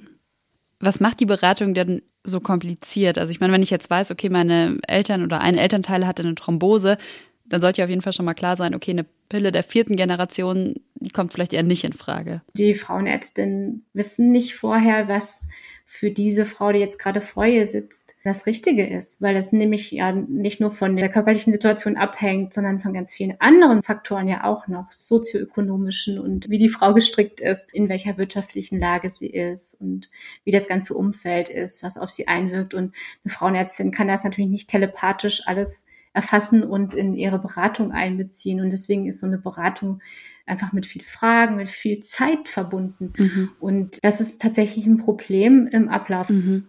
Was 0.80 1.00
macht 1.00 1.20
die 1.20 1.26
Beratung 1.26 1.74
denn 1.74 2.02
so 2.24 2.40
kompliziert? 2.40 3.18
Also 3.18 3.32
ich 3.32 3.40
meine, 3.40 3.54
wenn 3.54 3.64
ich 3.64 3.70
jetzt 3.70 3.90
weiß, 3.90 4.12
okay, 4.12 4.30
meine 4.30 4.80
Eltern 4.88 5.24
oder 5.24 5.42
ein 5.42 5.58
Elternteil 5.58 6.06
hatte 6.06 6.24
eine 6.24 6.36
Thrombose, 6.36 6.98
dann 7.46 7.62
sollte 7.62 7.80
ja 7.80 7.86
auf 7.86 7.90
jeden 7.90 8.02
Fall 8.02 8.14
schon 8.14 8.26
mal 8.26 8.34
klar 8.34 8.58
sein, 8.58 8.76
okay, 8.76 8.92
eine 8.92 9.06
Pille 9.30 9.52
der 9.52 9.64
vierten 9.64 9.96
Generation 9.96 10.76
kommt 11.14 11.34
vielleicht 11.34 11.54
eher 11.54 11.64
nicht 11.64 11.84
in 11.84 11.94
Frage. 11.94 12.42
Die 12.56 12.74
Frauenärztinnen 12.74 13.86
wissen 13.94 14.32
nicht 14.32 14.56
vorher, 14.56 15.08
was 15.08 15.48
für 15.86 16.12
diese 16.12 16.46
Frau, 16.46 16.72
die 16.72 16.80
jetzt 16.80 16.98
gerade 16.98 17.22
vor 17.22 17.46
ihr 17.46 17.66
sitzt, 17.66 18.16
das 18.24 18.46
Richtige 18.46 18.88
ist, 18.88 19.22
weil 19.22 19.36
das 19.36 19.52
nämlich 19.52 19.92
ja 19.92 20.12
nicht 20.12 20.62
nur 20.62 20.72
von 20.72 20.96
der 20.96 21.10
körperlichen 21.10 21.52
Situation 21.52 21.98
abhängt, 21.98 22.54
sondern 22.54 22.80
von 22.80 22.94
ganz 22.94 23.14
vielen 23.14 23.40
anderen 23.40 23.84
Faktoren 23.84 24.28
ja 24.28 24.44
auch 24.46 24.68
noch, 24.68 24.92
sozioökonomischen 24.92 26.20
und 26.20 26.50
wie 26.50 26.58
die 26.58 26.70
Frau 26.70 26.94
gestrickt 26.94 27.42
ist, 27.42 27.74
in 27.74 27.90
welcher 27.90 28.18
wirtschaftlichen 28.18 28.80
Lage 28.80 29.10
sie 29.10 29.28
ist 29.28 29.80
und 29.80 30.10
wie 30.46 30.52
das 30.52 30.68
ganze 30.68 30.96
Umfeld 30.96 31.50
ist, 31.50 31.84
was 31.84 31.98
auf 31.98 32.10
sie 32.10 32.28
einwirkt. 32.28 32.74
Und 32.74 32.96
eine 33.24 33.34
Frauenärztin 33.34 33.92
kann 33.92 34.08
das 34.08 34.24
natürlich 34.24 34.52
nicht 34.52 34.70
telepathisch 34.70 35.44
alles 35.46 35.86
erfassen 36.14 36.64
und 36.64 36.94
in 36.94 37.16
ihre 37.16 37.40
Beratung 37.40 37.92
einbeziehen. 37.92 38.62
Und 38.62 38.72
deswegen 38.72 39.08
ist 39.08 39.20
so 39.20 39.28
eine 39.28 39.38
Beratung 39.38 40.02
einfach 40.46 40.74
mit 40.74 40.86
viel 40.86 41.04
Fragen, 41.04 41.56
mit 41.56 41.70
viel 41.70 42.00
Zeit 42.02 42.50
verbunden. 42.50 43.14
Mhm. 43.18 43.50
Und 43.60 44.04
das 44.04 44.22
ist 44.22 44.42
tatsächlich 44.42 44.86
ein 44.86 44.98
Problem 44.98 45.68
im 45.68 45.90
Ablauf. 45.90 46.30
Mhm. 46.30 46.68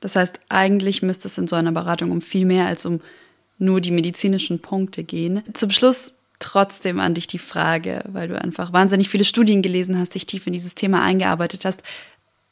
Das 0.00 0.16
heißt, 0.16 0.38
eigentlich 0.48 1.02
müsste 1.02 1.28
es 1.28 1.38
in 1.38 1.46
so 1.46 1.56
einer 1.56 1.72
Beratung 1.72 2.10
um 2.10 2.20
viel 2.20 2.44
mehr 2.44 2.66
als 2.66 2.86
um 2.86 3.00
nur 3.58 3.80
die 3.80 3.90
medizinischen 3.90 4.60
Punkte 4.60 5.02
gehen. 5.02 5.42
Zum 5.54 5.70
Schluss 5.70 6.14
trotzdem 6.38 7.00
an 7.00 7.14
dich 7.14 7.26
die 7.26 7.40
Frage, 7.40 8.04
weil 8.06 8.28
du 8.28 8.40
einfach 8.40 8.72
wahnsinnig 8.72 9.08
viele 9.08 9.24
Studien 9.24 9.62
gelesen 9.62 9.98
hast, 9.98 10.14
dich 10.14 10.26
tief 10.26 10.46
in 10.46 10.52
dieses 10.52 10.76
Thema 10.76 11.02
eingearbeitet 11.02 11.64
hast. 11.64 11.82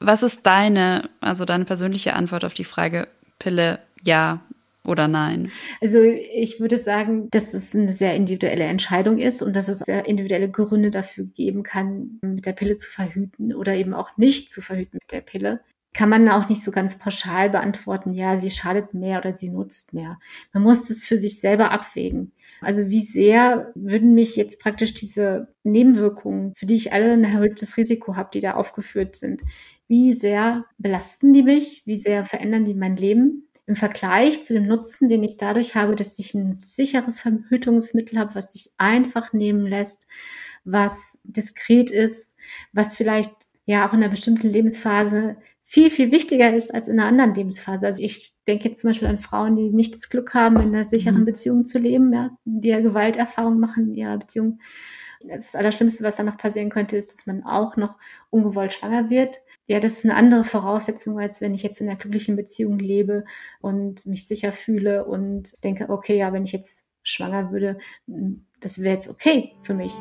Was 0.01 0.23
ist 0.23 0.45
deine, 0.45 1.09
also 1.21 1.45
deine 1.45 1.65
persönliche 1.65 2.15
Antwort 2.15 2.45
auf 2.45 2.55
die 2.55 2.65
Frage 2.65 3.07
Pille 3.39 3.79
ja 4.03 4.41
oder 4.87 5.09
nein? 5.09 5.53
Also 5.81 6.01
ich 6.03 6.61
würde 6.61 6.79
sagen, 6.79 7.29
dass 7.31 7.55
es 7.55 7.75
eine 7.75 7.89
sehr 7.89 8.15
individuelle 8.15 8.65
Entscheidung 8.65 9.19
ist 9.19 9.43
und 9.43 9.57
dass 9.57 9.69
es 9.69 9.81
sehr 9.81 10.07
individuelle 10.07 10.51
Gründe 10.51 10.91
dafür 10.91 11.25
geben 11.25 11.63
kann, 11.63 12.19
mit 12.23 12.47
der 12.47 12.53
Pille 12.53 12.77
zu 12.77 12.91
verhüten 12.91 13.55
oder 13.55 13.75
eben 13.75 13.95
auch 13.95 14.17
nicht 14.17 14.51
zu 14.51 14.61
verhüten 14.61 14.99
mit 15.01 15.13
der 15.13 15.21
Pille. 15.21 15.61
Kann 15.95 16.11
man 16.11 16.29
auch 16.29 16.51
nicht 16.51 16.63
so 16.63 16.73
ganz 16.73 16.99
pauschal 16.99 17.49
beantworten, 17.49 18.13
ja, 18.13 18.37
sie 18.37 18.51
schadet 18.51 18.93
mehr 18.93 19.19
oder 19.19 19.33
sie 19.33 19.49
nutzt 19.49 19.95
mehr. 19.95 20.19
Man 20.53 20.63
muss 20.63 20.91
es 20.91 21.07
für 21.07 21.17
sich 21.17 21.41
selber 21.41 21.71
abwägen. 21.71 22.33
Also 22.61 22.91
wie 22.91 23.01
sehr 23.01 23.73
würden 23.75 24.13
mich 24.15 24.37
jetzt 24.37 24.61
praktisch 24.61 24.93
diese 24.93 25.49
Nebenwirkungen, 25.65 26.53
für 26.55 26.67
die 26.67 26.75
ich 26.75 26.93
alle 26.93 27.13
ein 27.13 27.25
erhöhtes 27.25 27.79
Risiko 27.79 28.15
habe, 28.15 28.29
die 28.35 28.41
da 28.41 28.55
aufgeführt 28.55 29.17
sind, 29.17 29.43
wie 29.89 30.13
sehr 30.13 30.67
belasten 30.79 31.33
die 31.33 31.43
mich, 31.43 31.83
wie 31.87 31.97
sehr 31.97 32.25
verändern 32.25 32.65
die 32.67 32.75
mein 32.75 32.97
Leben? 32.97 33.46
Im 33.67 33.77
Vergleich 33.77 34.43
zu 34.45 34.55
dem 34.55 34.67
Nutzen, 34.67 35.09
den 35.09 35.25
ich 35.25 35.37
dadurch 35.37 35.75
habe, 35.75 35.97
dass 35.97 36.19
ich 36.19 36.35
ein 36.35 36.53
sicheres 36.53 37.21
Verhütungsmittel 37.21 38.19
habe, 38.19 38.35
was 38.35 38.53
sich 38.53 38.71
einfach 38.79 39.33
nehmen 39.33 39.67
lässt, 39.67 40.07
was 40.65 41.19
diskret 41.25 41.91
ist, 41.91 42.37
was 42.73 42.97
vielleicht 42.97 43.33
ja 43.65 43.87
auch 43.87 43.93
in 43.93 44.03
einer 44.03 44.11
bestimmten 44.11 44.49
Lebensphase 44.49 45.37
viel, 45.65 45.91
viel 45.91 46.13
wichtiger 46.13 46.55
ist 46.55 46.73
als 46.73 46.87
in 46.87 47.01
einer 47.01 47.09
anderen 47.09 47.35
Lebensphase. 47.35 47.87
Also 47.87 48.03
ich 48.03 48.33
denke 48.47 48.69
jetzt 48.69 48.81
zum 48.81 48.91
Beispiel 48.91 49.09
an 49.09 49.19
Frauen, 49.19 49.57
die 49.57 49.71
nicht 49.71 49.95
das 49.95 50.09
Glück 50.09 50.33
haben, 50.33 50.57
in 50.57 50.69
einer 50.69 50.85
sicheren 50.85 51.23
mhm. 51.23 51.27
Beziehung 51.27 51.65
zu 51.65 51.79
leben, 51.79 52.13
ja, 52.13 52.31
die 52.45 52.69
ja 52.69 52.81
Gewalterfahrung 52.81 53.59
machen 53.59 53.89
in 53.89 53.95
ihrer 53.95 54.19
Beziehung. 54.19 54.61
Das 55.23 55.55
Allerschlimmste, 55.55 56.05
was 56.05 56.17
dann 56.17 56.27
noch 56.27 56.37
passieren 56.37 56.71
könnte, 56.71 56.97
ist, 56.97 57.13
dass 57.13 57.27
man 57.27 57.45
auch 57.45 57.77
noch 57.77 57.99
ungewollt 58.31 58.73
schwanger 58.73 59.11
wird. 59.11 59.41
Ja, 59.67 59.81
das 59.81 59.93
ist 59.95 60.05
eine 60.05 60.17
andere 60.17 60.45
Voraussetzung, 60.45 61.19
als 61.19 61.41
wenn 61.41 61.55
ich 61.55 61.63
jetzt 61.63 61.81
in 61.81 61.89
einer 61.89 61.99
glücklichen 61.99 62.37
Beziehung 62.37 62.79
lebe 62.79 63.25
und 63.61 64.07
mich 64.07 64.27
sicher 64.27 64.53
fühle 64.53 65.05
und 65.05 65.63
denke, 65.65 65.89
okay, 65.89 66.17
ja, 66.17 66.33
wenn 66.33 66.45
ich 66.45 66.53
jetzt 66.53 66.85
schwanger 67.03 67.51
würde, 67.51 67.79
das 68.61 68.81
wäre 68.81 68.95
jetzt 68.95 69.09
okay 69.09 69.53
für 69.63 69.75
mich. 69.75 69.93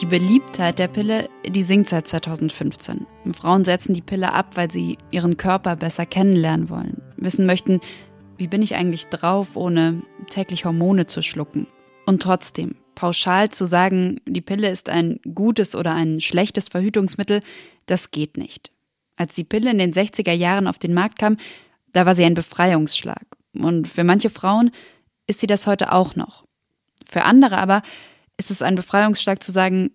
Die 0.00 0.06
Beliebtheit 0.06 0.78
der 0.78 0.88
Pille, 0.88 1.28
die 1.46 1.62
sinkt 1.62 1.88
seit 1.88 2.08
2015. 2.08 3.06
Frauen 3.32 3.66
setzen 3.66 3.92
die 3.92 4.00
Pille 4.00 4.32
ab, 4.32 4.56
weil 4.56 4.70
sie 4.70 4.96
ihren 5.10 5.36
Körper 5.36 5.76
besser 5.76 6.06
kennenlernen 6.06 6.70
wollen, 6.70 7.02
wissen 7.16 7.44
möchten, 7.44 7.80
wie 8.40 8.48
bin 8.48 8.62
ich 8.62 8.74
eigentlich 8.74 9.06
drauf, 9.08 9.56
ohne 9.56 10.02
täglich 10.30 10.64
Hormone 10.64 11.04
zu 11.04 11.20
schlucken. 11.20 11.66
Und 12.06 12.22
trotzdem, 12.22 12.74
pauschal 12.94 13.50
zu 13.50 13.66
sagen, 13.66 14.22
die 14.26 14.40
Pille 14.40 14.70
ist 14.70 14.88
ein 14.88 15.20
gutes 15.34 15.76
oder 15.76 15.92
ein 15.94 16.20
schlechtes 16.20 16.68
Verhütungsmittel, 16.68 17.42
das 17.84 18.10
geht 18.10 18.38
nicht. 18.38 18.72
Als 19.16 19.34
die 19.34 19.44
Pille 19.44 19.70
in 19.70 19.76
den 19.76 19.92
60er 19.92 20.32
Jahren 20.32 20.66
auf 20.66 20.78
den 20.78 20.94
Markt 20.94 21.18
kam, 21.18 21.36
da 21.92 22.06
war 22.06 22.14
sie 22.14 22.24
ein 22.24 22.32
Befreiungsschlag. 22.32 23.26
Und 23.52 23.86
für 23.86 24.04
manche 24.04 24.30
Frauen 24.30 24.70
ist 25.26 25.40
sie 25.40 25.46
das 25.46 25.66
heute 25.66 25.92
auch 25.92 26.16
noch. 26.16 26.46
Für 27.04 27.24
andere 27.24 27.58
aber 27.58 27.82
ist 28.38 28.50
es 28.50 28.62
ein 28.62 28.74
Befreiungsschlag 28.74 29.42
zu 29.42 29.52
sagen, 29.52 29.90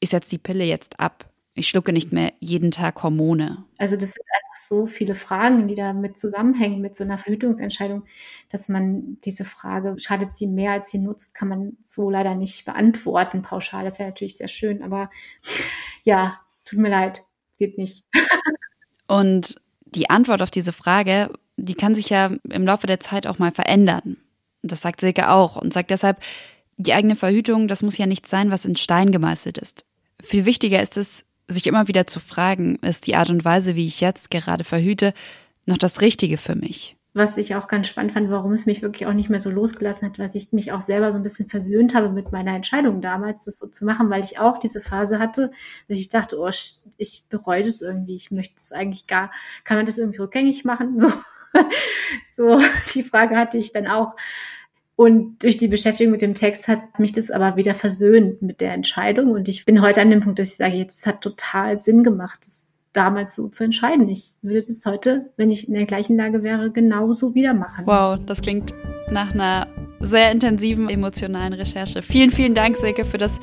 ich 0.00 0.08
setze 0.08 0.30
die 0.30 0.38
Pille 0.38 0.64
jetzt 0.64 0.98
ab. 0.98 1.29
Ich 1.54 1.68
schlucke 1.68 1.92
nicht 1.92 2.12
mehr 2.12 2.32
jeden 2.38 2.70
Tag 2.70 3.02
Hormone. 3.02 3.64
Also 3.76 3.96
das 3.96 4.12
sind 4.12 4.24
einfach 4.24 4.56
so 4.56 4.86
viele 4.86 5.14
Fragen, 5.14 5.66
die 5.66 5.74
damit 5.74 6.18
zusammenhängen 6.18 6.80
mit 6.80 6.94
so 6.94 7.02
einer 7.02 7.18
Verhütungsentscheidung, 7.18 8.04
dass 8.48 8.68
man 8.68 9.18
diese 9.24 9.44
Frage, 9.44 9.96
schadet 9.98 10.32
sie 10.32 10.46
mehr 10.46 10.72
als 10.72 10.90
sie 10.90 10.98
nutzt, 10.98 11.34
kann 11.34 11.48
man 11.48 11.76
so 11.82 12.08
leider 12.08 12.34
nicht 12.34 12.64
beantworten 12.64 13.42
pauschal. 13.42 13.84
Das 13.84 13.98
wäre 13.98 14.10
natürlich 14.10 14.36
sehr 14.36 14.48
schön, 14.48 14.82
aber 14.82 15.10
ja, 16.04 16.40
tut 16.64 16.78
mir 16.78 16.90
leid, 16.90 17.24
geht 17.56 17.78
nicht. 17.78 18.04
Und 19.08 19.56
die 19.84 20.08
Antwort 20.08 20.42
auf 20.42 20.52
diese 20.52 20.72
Frage, 20.72 21.32
die 21.56 21.74
kann 21.74 21.96
sich 21.96 22.10
ja 22.10 22.30
im 22.48 22.64
Laufe 22.64 22.86
der 22.86 23.00
Zeit 23.00 23.26
auch 23.26 23.40
mal 23.40 23.50
verändern. 23.50 24.18
Das 24.62 24.82
sagt 24.82 25.00
Silke 25.00 25.30
auch 25.30 25.56
und 25.56 25.72
sagt 25.72 25.90
deshalb, 25.90 26.20
die 26.76 26.92
eigene 26.92 27.16
Verhütung, 27.16 27.66
das 27.66 27.82
muss 27.82 27.98
ja 27.98 28.06
nichts 28.06 28.30
sein, 28.30 28.50
was 28.50 28.64
in 28.64 28.76
Stein 28.76 29.10
gemeißelt 29.10 29.58
ist. 29.58 29.84
Viel 30.22 30.44
wichtiger 30.44 30.80
ist 30.80 30.96
es, 30.96 31.24
sich 31.50 31.66
immer 31.66 31.88
wieder 31.88 32.06
zu 32.06 32.20
fragen, 32.20 32.76
ist 32.76 33.06
die 33.06 33.14
Art 33.14 33.30
und 33.30 33.44
Weise, 33.44 33.76
wie 33.76 33.86
ich 33.86 34.00
jetzt 34.00 34.30
gerade 34.30 34.64
verhüte, 34.64 35.12
noch 35.66 35.78
das 35.78 36.00
Richtige 36.00 36.38
für 36.38 36.54
mich? 36.54 36.96
Was 37.12 37.36
ich 37.36 37.56
auch 37.56 37.66
ganz 37.66 37.88
spannend 37.88 38.12
fand, 38.12 38.30
warum 38.30 38.52
es 38.52 38.66
mich 38.66 38.82
wirklich 38.82 39.06
auch 39.08 39.12
nicht 39.12 39.30
mehr 39.30 39.40
so 39.40 39.50
losgelassen 39.50 40.08
hat, 40.08 40.20
weil 40.20 40.30
ich 40.32 40.52
mich 40.52 40.70
auch 40.70 40.80
selber 40.80 41.10
so 41.10 41.18
ein 41.18 41.24
bisschen 41.24 41.48
versöhnt 41.48 41.92
habe 41.92 42.08
mit 42.08 42.30
meiner 42.30 42.54
Entscheidung 42.54 43.00
damals, 43.00 43.44
das 43.44 43.58
so 43.58 43.66
zu 43.66 43.84
machen, 43.84 44.10
weil 44.10 44.24
ich 44.24 44.38
auch 44.38 44.58
diese 44.58 44.80
Phase 44.80 45.18
hatte, 45.18 45.50
dass 45.88 45.98
ich 45.98 46.08
dachte, 46.08 46.38
oh, 46.38 46.50
ich 46.98 47.24
bereue 47.28 47.62
das 47.62 47.80
irgendwie, 47.80 48.14
ich 48.14 48.30
möchte 48.30 48.54
es 48.56 48.72
eigentlich 48.72 49.08
gar, 49.08 49.32
kann 49.64 49.76
man 49.76 49.86
das 49.86 49.98
irgendwie 49.98 50.20
rückgängig 50.20 50.64
machen? 50.64 50.98
So, 52.32 52.58
so 52.58 52.62
die 52.94 53.02
Frage 53.02 53.36
hatte 53.36 53.58
ich 53.58 53.72
dann 53.72 53.88
auch. 53.88 54.14
Und 55.00 55.42
durch 55.44 55.56
die 55.56 55.68
Beschäftigung 55.68 56.12
mit 56.12 56.20
dem 56.20 56.34
Text 56.34 56.68
hat 56.68 56.98
mich 56.98 57.12
das 57.12 57.30
aber 57.30 57.56
wieder 57.56 57.72
versöhnt 57.72 58.42
mit 58.42 58.60
der 58.60 58.74
Entscheidung. 58.74 59.30
Und 59.30 59.48
ich 59.48 59.64
bin 59.64 59.80
heute 59.80 60.02
an 60.02 60.10
dem 60.10 60.20
Punkt, 60.20 60.38
dass 60.38 60.50
ich 60.50 60.56
sage, 60.56 60.74
jetzt 60.74 61.06
hat 61.06 61.22
total 61.22 61.78
Sinn 61.78 62.02
gemacht, 62.02 62.40
das 62.44 62.74
damals 62.92 63.34
so 63.34 63.48
zu 63.48 63.64
entscheiden. 63.64 64.10
Ich 64.10 64.34
würde 64.42 64.60
das 64.60 64.84
heute, 64.84 65.30
wenn 65.38 65.50
ich 65.50 65.68
in 65.68 65.72
der 65.72 65.86
gleichen 65.86 66.18
Lage 66.18 66.42
wäre, 66.42 66.70
genauso 66.70 67.34
wieder 67.34 67.54
machen. 67.54 67.86
Wow, 67.86 68.18
das 68.26 68.42
klingt 68.42 68.74
nach 69.10 69.32
einer 69.32 69.68
sehr 70.00 70.32
intensiven 70.32 70.90
emotionalen 70.90 71.54
Recherche. 71.54 72.02
Vielen, 72.02 72.30
vielen 72.30 72.54
Dank, 72.54 72.76
Silke, 72.76 73.06
für 73.06 73.16
das 73.16 73.40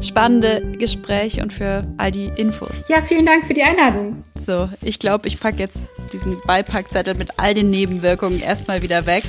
spannende 0.00 0.72
Gespräch 0.80 1.40
und 1.40 1.52
für 1.52 1.86
all 1.96 2.10
die 2.10 2.26
Infos. 2.34 2.88
Ja, 2.88 3.02
vielen 3.02 3.24
Dank 3.24 3.46
für 3.46 3.54
die 3.54 3.62
Einladung. 3.62 4.24
So, 4.34 4.68
ich 4.82 4.98
glaube, 4.98 5.28
ich 5.28 5.38
packe 5.38 5.58
jetzt 5.58 5.90
diesen 6.12 6.36
Beipackzettel 6.44 7.14
mit 7.14 7.38
all 7.38 7.54
den 7.54 7.70
Nebenwirkungen 7.70 8.40
erstmal 8.40 8.82
wieder 8.82 9.06
weg. 9.06 9.22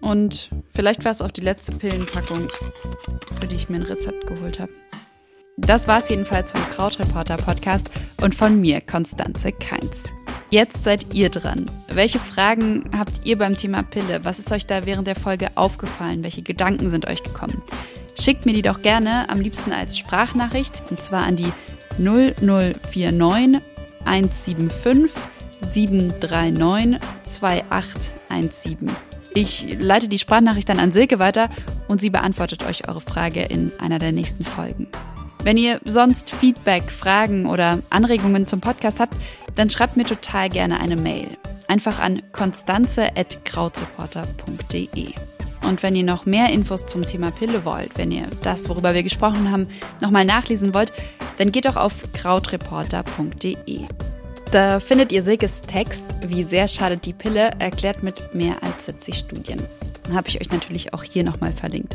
Und 0.00 0.50
vielleicht 0.68 1.04
war 1.04 1.12
es 1.12 1.22
auch 1.22 1.30
die 1.30 1.42
letzte 1.42 1.72
Pillenpackung, 1.72 2.48
für 3.40 3.46
die 3.46 3.56
ich 3.56 3.68
mir 3.68 3.76
ein 3.76 3.82
Rezept 3.82 4.26
geholt 4.26 4.58
habe. 4.58 4.72
Das 5.56 5.86
war 5.86 5.98
es 5.98 6.08
jedenfalls 6.08 6.52
vom 6.52 6.62
Krautreporter 6.70 7.36
Podcast 7.36 7.90
und 8.22 8.34
von 8.34 8.60
mir, 8.60 8.80
Konstanze 8.80 9.52
Keins. 9.52 10.10
Jetzt 10.50 10.82
seid 10.82 11.14
ihr 11.14 11.28
dran. 11.28 11.66
Welche 11.88 12.18
Fragen 12.18 12.90
habt 12.96 13.24
ihr 13.24 13.38
beim 13.38 13.56
Thema 13.56 13.82
Pille? 13.82 14.24
Was 14.24 14.38
ist 14.38 14.50
euch 14.50 14.66
da 14.66 14.84
während 14.84 15.06
der 15.06 15.14
Folge 15.14 15.48
aufgefallen? 15.54 16.24
Welche 16.24 16.42
Gedanken 16.42 16.90
sind 16.90 17.06
euch 17.06 17.22
gekommen? 17.22 17.62
Schickt 18.20 18.46
mir 18.46 18.52
die 18.52 18.62
doch 18.62 18.82
gerne, 18.82 19.28
am 19.28 19.40
liebsten 19.40 19.72
als 19.72 19.96
Sprachnachricht, 19.96 20.82
und 20.90 20.98
zwar 20.98 21.24
an 21.24 21.36
die 21.36 21.52
0049 21.98 23.62
175 24.04 25.10
739 25.70 26.98
2817. 27.22 29.09
Ich 29.34 29.76
leite 29.78 30.08
die 30.08 30.18
Sprachnachricht 30.18 30.68
dann 30.68 30.80
an 30.80 30.92
Silke 30.92 31.18
weiter 31.18 31.48
und 31.88 32.00
sie 32.00 32.10
beantwortet 32.10 32.64
euch 32.64 32.88
eure 32.88 33.00
Frage 33.00 33.42
in 33.42 33.72
einer 33.78 33.98
der 33.98 34.12
nächsten 34.12 34.44
Folgen. 34.44 34.88
Wenn 35.42 35.56
ihr 35.56 35.80
sonst 35.84 36.30
Feedback, 36.30 36.90
Fragen 36.90 37.46
oder 37.46 37.78
Anregungen 37.88 38.46
zum 38.46 38.60
Podcast 38.60 39.00
habt, 39.00 39.16
dann 39.56 39.70
schreibt 39.70 39.96
mir 39.96 40.04
total 40.04 40.50
gerne 40.50 40.80
eine 40.80 40.96
Mail. 40.96 41.28
Einfach 41.66 41.98
an 42.00 42.22
konstanze.krautreporter.de. 42.32 45.14
Und 45.62 45.82
wenn 45.82 45.94
ihr 45.94 46.04
noch 46.04 46.26
mehr 46.26 46.50
Infos 46.50 46.86
zum 46.86 47.02
Thema 47.02 47.30
Pille 47.30 47.64
wollt, 47.64 47.96
wenn 47.96 48.10
ihr 48.10 48.26
das, 48.42 48.68
worüber 48.68 48.92
wir 48.92 49.02
gesprochen 49.02 49.50
haben, 49.50 49.68
nochmal 50.00 50.24
nachlesen 50.24 50.74
wollt, 50.74 50.92
dann 51.38 51.52
geht 51.52 51.66
doch 51.66 51.76
auf 51.76 51.94
krautreporter.de. 52.12 53.86
Da 54.52 54.80
findet 54.80 55.12
ihr 55.12 55.22
Silkes 55.22 55.62
Text, 55.62 56.06
wie 56.26 56.42
sehr 56.42 56.66
schadet 56.66 57.06
die 57.06 57.12
Pille, 57.12 57.50
erklärt 57.60 58.02
mit 58.02 58.34
mehr 58.34 58.60
als 58.62 58.86
70 58.86 59.16
Studien. 59.16 59.62
Habe 60.12 60.28
ich 60.28 60.40
euch 60.40 60.50
natürlich 60.50 60.92
auch 60.92 61.04
hier 61.04 61.22
nochmal 61.22 61.52
verlinkt. 61.52 61.94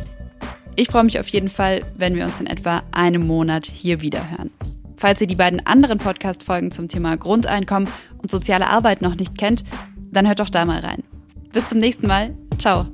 Ich 0.78 0.88
freue 0.88 1.04
mich 1.04 1.20
auf 1.20 1.28
jeden 1.28 1.50
Fall, 1.50 1.82
wenn 1.98 2.16
wir 2.16 2.24
uns 2.24 2.40
in 2.40 2.48
etwa 2.48 2.84
einem 2.92 3.28
Monat 3.28 3.66
hier 3.66 4.00
wieder 4.00 4.30
hören. 4.32 4.52
Falls 4.96 5.20
ihr 5.20 5.28
die 5.28 5.36
beiden 5.36 5.66
anderen 5.66 5.98
Podcast-Folgen 5.98 6.72
zum 6.72 6.88
Thema 6.88 7.18
Grundeinkommen 7.18 7.90
und 8.22 8.32
soziale 8.32 8.70
Arbeit 8.70 9.02
noch 9.02 9.16
nicht 9.16 9.38
kennt, 9.38 9.66
dann 10.12 10.26
hört 10.26 10.40
doch 10.40 10.50
da 10.50 10.64
mal 10.64 10.80
rein. 10.80 11.04
Bis 11.52 11.68
zum 11.68 11.80
nächsten 11.80 12.08
Mal. 12.08 12.36
Ciao. 12.58 12.86